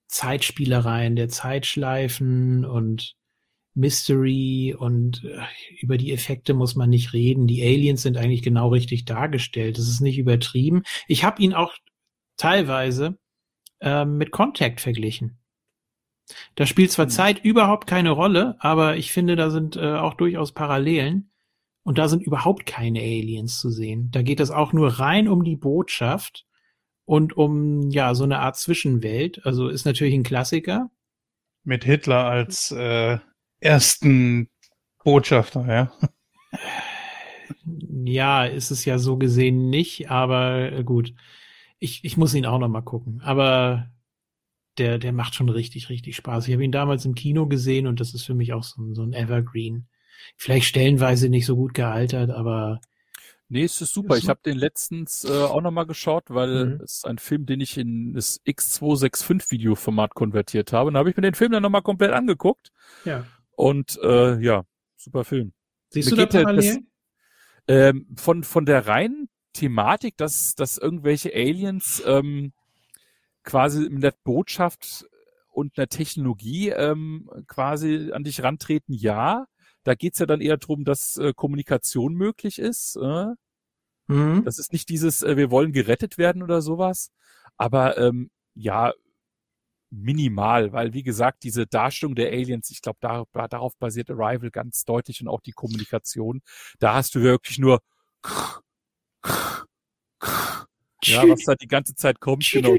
[0.09, 3.17] Zeitspielereien der Zeitschleifen und
[3.75, 5.41] Mystery und äh,
[5.81, 7.47] über die Effekte muss man nicht reden.
[7.47, 9.79] Die Aliens sind eigentlich genau richtig dargestellt.
[9.79, 10.83] Das ist nicht übertrieben.
[11.07, 11.75] Ich habe ihn auch
[12.37, 13.19] teilweise
[13.81, 15.39] äh, mit Contact verglichen.
[16.57, 17.11] Da spielt zwar hm.
[17.11, 21.31] Zeit überhaupt keine Rolle, aber ich finde, da sind äh, auch durchaus Parallelen.
[21.85, 24.11] Und da sind überhaupt keine Aliens zu sehen.
[24.11, 26.45] Da geht es auch nur rein um die Botschaft
[27.07, 29.47] und um ja so eine Art Zwischenwelt.
[29.47, 30.91] Also ist natürlich ein Klassiker.
[31.65, 33.19] Mit Hitler als äh,
[33.61, 34.49] ersten
[35.05, 35.93] Botschafter, ja.
[38.05, 41.15] Ja, ist es ja so gesehen nicht, aber gut.
[41.79, 43.21] Ich, ich muss ihn auch noch mal gucken.
[43.23, 43.91] Aber
[44.79, 46.49] der, der macht schon richtig, richtig Spaß.
[46.49, 49.03] Ich habe ihn damals im Kino gesehen und das ist für mich auch so, so
[49.03, 49.87] ein Evergreen.
[50.37, 52.81] Vielleicht stellenweise nicht so gut gealtert, aber
[53.51, 54.19] Nee, es ist super.
[54.19, 56.81] Ich habe den letztens äh, auch nochmal geschaut, weil mhm.
[56.85, 60.89] es ist ein Film, den ich in das X265 Videoformat konvertiert habe.
[60.89, 62.73] Und da habe ich mir den Film dann nochmal komplett angeguckt.
[63.07, 63.25] Ja.
[63.59, 64.63] Und äh, ja,
[64.95, 65.53] super Film.
[65.89, 66.79] Siehst mir du da parallel?
[67.67, 72.53] ähm, von, von der reinen Thematik, dass, dass irgendwelche Aliens ähm,
[73.43, 75.09] quasi mit der Botschaft
[75.49, 79.47] und einer Technologie ähm, quasi an dich rantreten, ja.
[79.83, 82.95] Da geht's ja dann eher darum, dass äh, Kommunikation möglich ist.
[82.95, 83.27] Äh?
[84.07, 84.45] Mhm.
[84.45, 87.11] Das ist nicht dieses, äh, wir wollen gerettet werden oder sowas.
[87.57, 88.93] Aber ähm, ja,
[89.91, 94.85] minimal, weil wie gesagt, diese Darstellung der Aliens, ich glaube, da, darauf basiert Arrival ganz
[94.85, 96.43] deutlich und auch die Kommunikation.
[96.79, 97.81] Da hast du wirklich nur
[101.05, 102.77] ja, was da die ganze Zeit kommt, genau.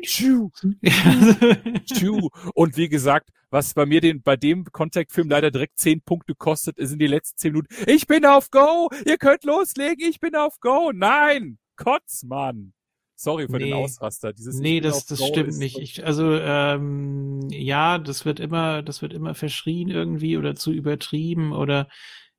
[2.54, 6.76] Und wie gesagt, was bei mir den, bei dem Contact-Film leider direkt zehn Punkte kostet,
[6.78, 7.74] sind die letzten zehn Minuten.
[7.88, 8.90] Ich bin auf Go!
[9.06, 10.92] Ihr könnt loslegen, ich bin auf Go!
[10.94, 11.58] Nein!
[11.76, 12.74] Kotzmann!
[13.22, 13.66] Sorry für nee.
[13.66, 14.32] den Ausraster.
[14.32, 15.78] Dieses nee, das, das stimmt nicht.
[15.78, 21.52] Ich, also ähm, ja, das wird immer, das wird immer verschrien irgendwie oder zu übertrieben
[21.52, 21.90] oder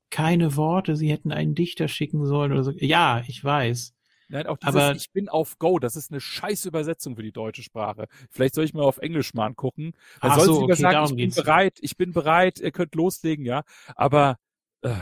[0.08, 0.96] keine Worte.
[0.96, 2.70] Sie hätten einen Dichter schicken sollen oder so.
[2.70, 3.94] Ja, ich weiß.
[4.30, 7.32] Nein, auch dieses aber, Ich bin auf Go, das ist eine scheiß Übersetzung für die
[7.32, 8.08] deutsche Sprache.
[8.30, 9.92] Vielleicht soll ich mal auf Englisch mal angucken.
[10.22, 11.36] Dann soll so, okay, sagen, ich bin geht's.
[11.36, 13.64] bereit, ich bin bereit, ihr könnt loslegen, ja.
[13.96, 14.38] Aber
[14.80, 14.94] äh,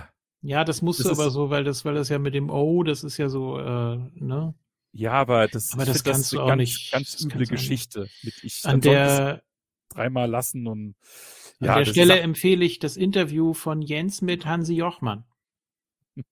[0.42, 3.04] ja, das musst du aber so, weil das, weil das ja mit dem O, das
[3.04, 4.54] ist ja so, äh, ne?
[4.98, 6.90] Ja, aber das, aber das kannst das du auch ganz, nicht.
[6.90, 8.08] Ganz üble Geschichte.
[8.24, 9.44] Mit ich an der
[9.90, 10.96] dreimal lassen und
[11.60, 15.24] ja, an der Stelle empfehle ich das Interview von Jens mit Hansi Jochmann.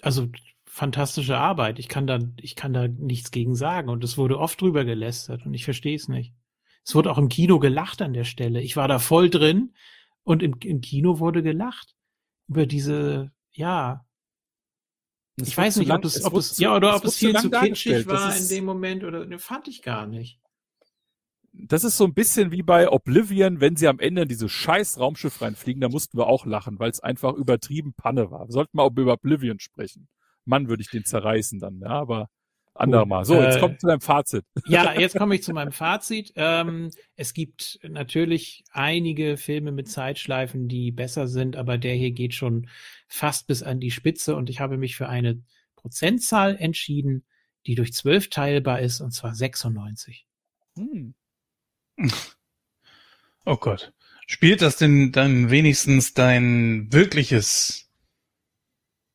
[0.00, 0.28] Also
[0.66, 1.78] fantastische Arbeit.
[1.78, 3.88] Ich kann da, ich kann da nichts gegen sagen.
[3.88, 6.34] Und es wurde oft drüber gelästert und ich verstehe es nicht.
[6.84, 8.60] Es wurde auch im Kino gelacht an der Stelle.
[8.60, 9.74] Ich war da voll drin
[10.24, 11.94] und im, im Kino wurde gelacht
[12.48, 14.04] über diese, ja.
[15.36, 17.50] Es ich weiß nicht, lang, ob es, ob es, ja, oder ob es viel zu
[17.50, 20.40] kitschig war in dem Moment oder, ne, fand ich gar nicht
[21.56, 24.98] das ist so ein bisschen wie bei Oblivion, wenn sie am Ende in dieses scheiß
[24.98, 28.48] Raumschiff reinfliegen, da mussten wir auch lachen, weil es einfach übertrieben Panne war.
[28.48, 30.08] Wir sollten mal über Oblivion sprechen.
[30.44, 32.28] Mann, würde ich den zerreißen dann, ja, aber
[32.74, 33.24] andermal.
[33.24, 34.44] So, jetzt äh, kommt zu deinem Fazit.
[34.66, 36.32] Ja, jetzt komme ich zu meinem Fazit.
[36.36, 42.34] Ähm, es gibt natürlich einige Filme mit Zeitschleifen, die besser sind, aber der hier geht
[42.34, 42.68] schon
[43.06, 45.42] fast bis an die Spitze und ich habe mich für eine
[45.76, 47.24] Prozentzahl entschieden,
[47.66, 50.26] die durch zwölf teilbar ist, und zwar 96.
[50.76, 51.14] Hm.
[53.46, 53.92] Oh Gott.
[54.26, 57.90] Spielt das denn dann wenigstens dein wirkliches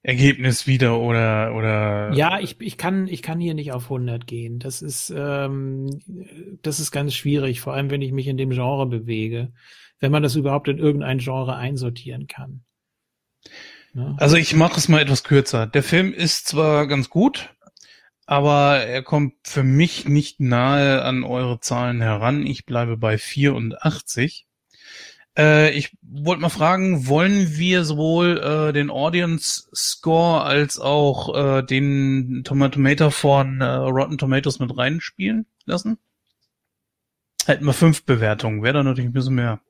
[0.02, 4.60] Ergebnis wieder oder oder ja ich, ich kann ich kann hier nicht auf 100 gehen.
[4.60, 6.02] Das ist ähm,
[6.62, 9.52] das ist ganz schwierig vor allem wenn ich mich in dem Genre bewege
[10.00, 12.62] wenn man das überhaupt in irgendein Genre einsortieren kann.
[13.94, 14.16] Ja.
[14.18, 15.66] also ich mache es mal etwas kürzer.
[15.66, 17.50] Der Film ist zwar ganz gut
[18.30, 22.46] aber er kommt für mich nicht nahe an eure Zahlen heran.
[22.46, 24.46] Ich bleibe bei 84
[25.38, 31.64] äh, ich wollte mal fragen, wollen wir sowohl äh, den Audience Score als auch äh,
[31.64, 35.98] den Tomato von äh, Rotten Tomatoes mit reinspielen lassen?
[37.46, 39.62] Hätten wir fünf Bewertungen, wäre da natürlich ein bisschen mehr.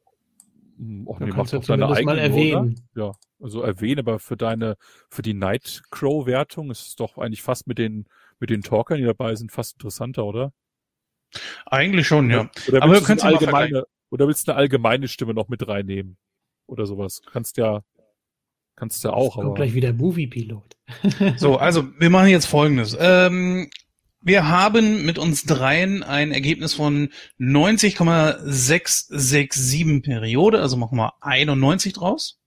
[0.77, 2.81] Hm, Och, nee, mach doch deine eigene, mal erwähnen.
[2.95, 3.05] Oder?
[3.05, 3.11] Ja,
[3.41, 4.77] also erwähnen, aber für deine,
[5.09, 8.07] für die Nightcrow-Wertung ist es doch eigentlich fast mit den,
[8.39, 10.53] mit den Talkern, die dabei sind, fast interessanter, oder?
[11.65, 12.49] Eigentlich schon, ja.
[12.67, 16.17] Oder aber du kannst allgemeine, oder willst du eine allgemeine Stimme noch mit reinnehmen?
[16.67, 17.21] Oder sowas?
[17.31, 17.81] Kannst ja,
[18.75, 19.35] kannst ja auch.
[19.35, 19.55] Kommt aber...
[19.55, 20.77] gleich wieder Movie-Pilot.
[21.37, 22.95] so, also wir machen jetzt folgendes.
[22.99, 23.69] Ähm,
[24.21, 27.07] wir haben mit uns dreien ein Ergebnis von
[27.37, 32.41] 90,667 Periode, also machen wir 91 draus.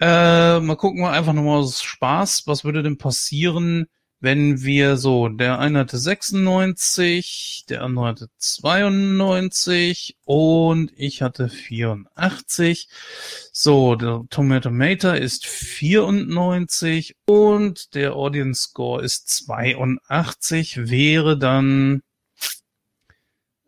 [0.00, 3.88] Äh, mal gucken wir einfach nochmal aus Spaß, was würde denn passieren,
[4.20, 12.88] wenn wir so, der eine hatte 96, der andere hatte 92 und ich hatte 84.
[13.52, 22.02] So, der Tomatometer ist 94 und der Audience Score ist 82, wäre dann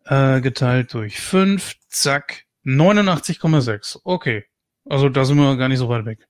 [0.05, 3.99] äh, geteilt durch 5, zack, 89,6.
[4.03, 4.45] Okay.
[4.85, 6.27] Also da sind wir gar nicht so weit weg.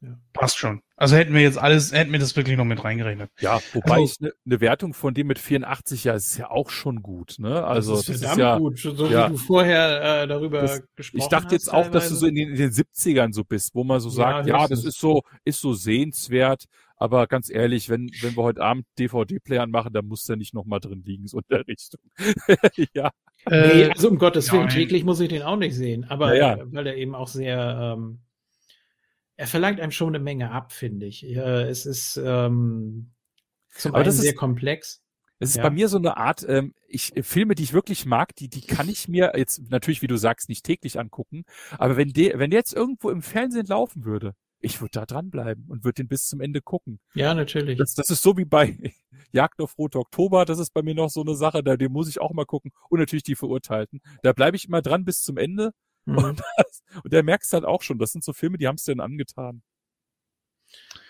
[0.00, 0.18] Ja.
[0.32, 0.82] Passt schon.
[1.02, 3.28] Also hätten wir jetzt alles, hätten wir das wirklich noch mit reingerechnet.
[3.40, 6.70] Ja, wobei also, ich eine ne Wertung von dem mit 84 ja ist ja auch
[6.70, 7.64] schon gut, ne?
[7.64, 10.80] Also das ist, das ist ja gut, so ja, wie du vorher äh, darüber das,
[10.94, 11.26] gesprochen hast.
[11.26, 13.82] Ich dachte jetzt auch, dass du so in den, in den 70ern so bist, wo
[13.82, 16.66] man so sagt, ja, ja das ist so, ist so sehenswert.
[16.98, 20.78] Aber ganz ehrlich, wenn, wenn wir heute Abend DVD-Player machen, dann muss der nicht nochmal
[20.78, 22.00] drin liegen, so in der Richtung.
[22.94, 23.10] ja.
[23.46, 26.04] Äh, nee, also um Gottes Willen, täglich muss ich den auch nicht sehen.
[26.04, 26.64] Aber ja, ja.
[26.70, 28.20] weil er eben auch sehr, ähm,
[29.36, 31.22] er verlangt einem schon eine Menge ab, finde ich.
[31.24, 33.12] Es ist ähm,
[33.70, 35.02] zum Aber einen sehr ist, komplex.
[35.38, 35.62] Es ist ja.
[35.64, 38.88] bei mir so eine Art, ähm, ich Filme, die ich wirklich mag, die die kann
[38.88, 41.44] ich mir jetzt natürlich, wie du sagst, nicht täglich angucken.
[41.78, 45.66] Aber wenn der, wenn der jetzt irgendwo im Fernsehen laufen würde, ich würde da dranbleiben
[45.68, 47.00] und würde den bis zum Ende gucken.
[47.14, 47.76] Ja, natürlich.
[47.76, 48.78] Das, das ist so wie bei
[49.32, 52.08] Jagd auf Rote Oktober, das ist bei mir noch so eine Sache, da den muss
[52.08, 52.70] ich auch mal gucken.
[52.88, 54.00] Und natürlich die Verurteilten.
[54.22, 55.72] Da bleibe ich immer dran bis zum Ende
[56.06, 56.18] Mhm.
[56.18, 58.82] Und, das, und der merkst halt auch schon, das sind so Filme, die haben es
[58.82, 59.62] denn angetan.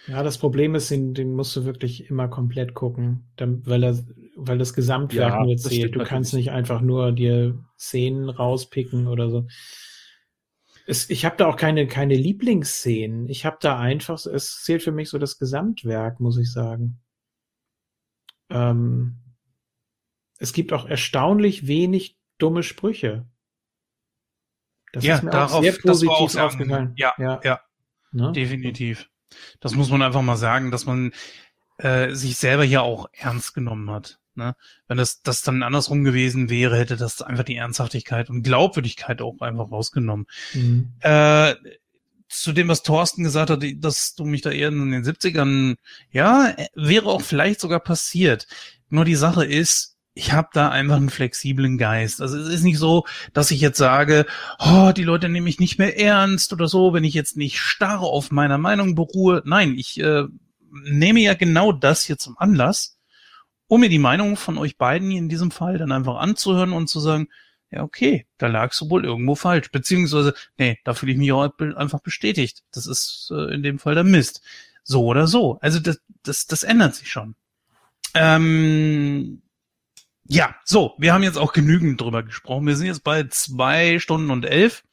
[0.08, 3.98] Ja, das Problem ist, den, den musst du wirklich immer komplett gucken, weil, er,
[4.36, 5.94] weil das Gesamtwerk ja, nur zählt.
[5.94, 9.46] Du kannst nicht einfach nur dir Szenen rauspicken oder so.
[10.86, 13.28] Es, ich habe da auch keine, keine Lieblingsszenen.
[13.28, 17.00] Ich habe da einfach, es zählt für mich so das Gesamtwerk, muss ich sagen.
[18.50, 19.18] Ähm,
[20.38, 23.26] es gibt auch erstaunlich wenig dumme Sprüche.
[24.92, 26.92] Das ja, ist mir darauf, auch sehr positiv auch sagen, aufgefallen.
[26.96, 27.60] Ja, ja, ja
[28.12, 28.32] ne?
[28.32, 29.08] definitiv.
[29.60, 31.12] Das muss man einfach mal sagen, dass man
[31.78, 34.18] äh, sich selber hier auch ernst genommen hat.
[34.34, 34.54] Ne?
[34.88, 39.40] Wenn das, das dann andersrum gewesen wäre, hätte das einfach die Ernsthaftigkeit und Glaubwürdigkeit auch
[39.40, 40.26] einfach rausgenommen.
[40.54, 40.92] Mhm.
[41.00, 41.54] Äh,
[42.28, 45.76] zu dem, was Thorsten gesagt hat, dass du mich da eher in den 70ern,
[46.10, 48.46] ja, wäre auch vielleicht sogar passiert.
[48.88, 52.20] Nur die Sache ist, ich habe da einfach einen flexiblen Geist.
[52.20, 54.26] Also es ist nicht so, dass ich jetzt sage,
[54.58, 58.00] oh, die Leute nehmen mich nicht mehr ernst oder so, wenn ich jetzt nicht starr
[58.00, 59.42] auf meiner Meinung beruhe.
[59.46, 60.24] Nein, ich äh,
[60.70, 62.98] nehme ja genau das hier zum Anlass,
[63.68, 67.00] um mir die Meinung von euch beiden in diesem Fall dann einfach anzuhören und zu
[67.00, 67.28] sagen,
[67.70, 69.70] ja, okay, da lagst du wohl irgendwo falsch.
[69.70, 72.64] Beziehungsweise, nee, da fühle ich mich auch einfach bestätigt.
[72.70, 74.42] Das ist äh, in dem Fall der Mist.
[74.84, 75.58] So oder so.
[75.62, 77.34] Also das, das, das ändert sich schon.
[78.14, 79.40] Ähm,
[80.24, 82.66] ja, so, wir haben jetzt auch genügend drüber gesprochen.
[82.66, 84.84] Wir sind jetzt bei zwei Stunden und elf.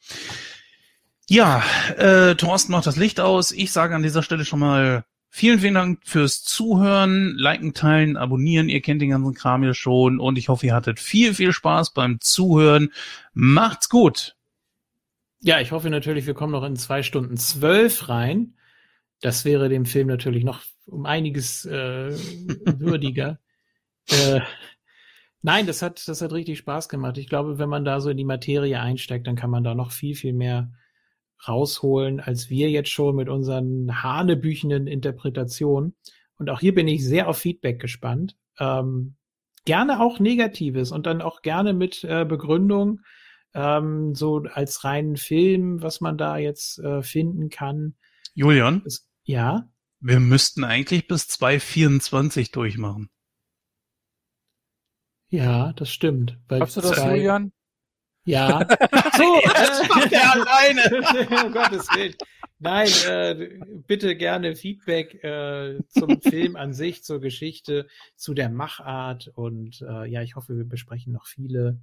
[1.28, 1.64] Ja,
[1.98, 3.52] äh, Thorsten macht das Licht aus.
[3.52, 8.68] Ich sage an dieser Stelle schon mal vielen, vielen Dank fürs Zuhören, liken, teilen, abonnieren.
[8.68, 11.94] Ihr kennt den ganzen Kram ja schon und ich hoffe, ihr hattet viel, viel Spaß
[11.94, 12.92] beim Zuhören.
[13.34, 14.36] Macht's gut.
[15.42, 18.56] Ja, ich hoffe natürlich, wir kommen noch in zwei Stunden zwölf rein.
[19.22, 22.12] Das wäre dem Film natürlich noch um einiges äh,
[22.66, 23.40] würdiger.
[24.10, 24.42] äh,
[25.42, 27.18] Nein, das hat, das hat richtig Spaß gemacht.
[27.18, 29.92] Ich glaube, wenn man da so in die Materie einsteigt, dann kann man da noch
[29.92, 30.72] viel, viel mehr
[31.48, 35.96] rausholen, als wir jetzt schon mit unseren hanebüchenden Interpretationen.
[36.38, 38.36] Und auch hier bin ich sehr auf Feedback gespannt.
[38.60, 39.16] Ähm,
[39.66, 43.02] gerne auch Negatives und dann auch gerne mit äh, Begründung,
[43.54, 47.96] ähm, so als reinen Film, was man da jetzt äh, finden kann.
[48.34, 48.84] Julian?
[48.86, 49.70] Es, ja?
[50.02, 53.10] Wir müssten eigentlich bis 224 durchmachen.
[55.30, 56.38] Ja, das stimmt.
[56.50, 57.18] Hast du das, zwei...
[57.18, 57.52] Julian?
[58.24, 58.60] Ja.
[59.18, 61.46] so, das macht er alleine.
[61.46, 62.16] um Gottes Willen.
[62.60, 69.32] Nein, äh, bitte gerne Feedback äh, zum Film an sich, zur Geschichte, zu der Machart
[69.34, 71.80] und äh, ja, ich hoffe, wir besprechen noch viele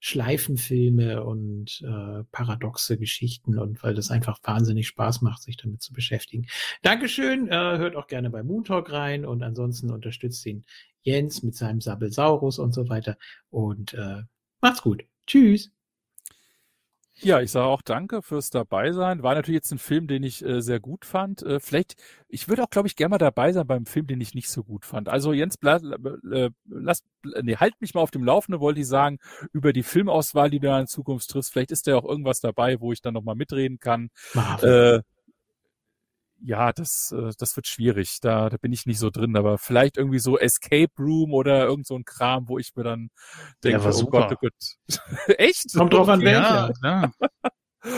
[0.00, 5.92] Schleifenfilme und äh, paradoxe Geschichten und weil das einfach wahnsinnig Spaß macht, sich damit zu
[5.92, 6.46] beschäftigen.
[6.82, 10.64] Dankeschön, äh, hört auch gerne bei Moon Talk rein und ansonsten unterstützt ihn
[11.02, 13.16] Jens mit seinem Sabbelsaurus und so weiter
[13.50, 14.22] und äh,
[14.60, 15.04] macht's gut.
[15.26, 15.70] Tschüss.
[17.20, 19.22] Ja, ich sage auch danke fürs dabei sein.
[19.22, 21.42] War natürlich jetzt ein Film, den ich äh, sehr gut fand.
[21.42, 21.96] Äh, vielleicht,
[22.28, 24.62] ich würde auch, glaube ich, gerne mal dabei sein beim Film, den ich nicht so
[24.62, 25.08] gut fand.
[25.08, 25.82] Also Jens, bleib,
[26.30, 27.02] äh, lass,
[27.42, 29.18] nee, halt mich mal auf dem Laufenden, wollte ich sagen,
[29.52, 31.52] über die Filmauswahl, die du in Zukunft triffst.
[31.52, 34.10] Vielleicht ist da auch irgendwas dabei, wo ich dann nochmal mitreden kann.
[34.62, 35.00] Äh,
[36.40, 38.18] ja, das, äh, das wird schwierig.
[38.20, 41.86] Da, da bin ich nicht so drin, aber vielleicht irgendwie so Escape Room oder irgend
[41.86, 43.10] so ein Kram, wo ich mir dann
[43.64, 44.88] denke, oh Gott, oh Gott.
[45.38, 45.74] Echt?
[45.74, 46.72] Kommt drauf an welcher.
[46.82, 47.12] Ja, ja.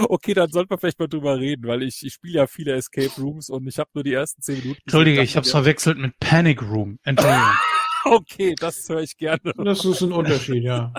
[0.09, 3.19] Okay, dann sollten wir vielleicht mal drüber reden, weil ich, ich spiele ja viele Escape
[3.19, 4.81] Rooms und ich habe nur die ersten zehn Minuten.
[4.85, 6.99] Entschuldige, ich habe es verwechselt mit Panic Room.
[7.03, 7.49] Entschuldigung.
[8.05, 9.53] okay, das höre ich gerne.
[9.57, 10.93] Das ist ein Unterschied, ja.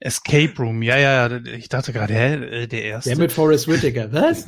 [0.00, 3.10] Escape Room, ja, ja, ich dachte gerade, hä, äh, der erste.
[3.10, 4.46] Der mit Forrest Whitaker, was?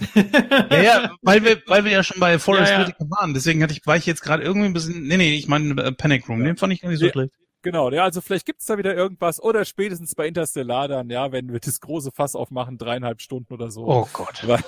[0.70, 2.86] ja, ja, weil wir, weil wir ja schon bei Forrest ja, ja.
[2.86, 5.48] Whitaker waren, deswegen hatte ich, war ich jetzt gerade irgendwie ein bisschen, nee, nee, ich
[5.48, 6.46] meine äh, Panic Room, ja.
[6.46, 7.34] den fand ich gar nicht so schlecht.
[7.62, 11.52] Genau, ja, also vielleicht gibt's da wieder irgendwas oder spätestens bei Interstellar dann, ja, wenn
[11.52, 13.86] wir das große Fass aufmachen, dreieinhalb Stunden oder so.
[13.86, 14.42] Oh Gott.
[14.46, 14.62] Weil,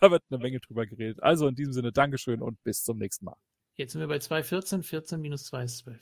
[0.00, 1.22] da wird eine Menge drüber geredet.
[1.22, 3.36] Also in diesem Sinne, Dankeschön und bis zum nächsten Mal.
[3.74, 5.98] Jetzt sind wir bei 2,14, 14 minus 2 ist 12.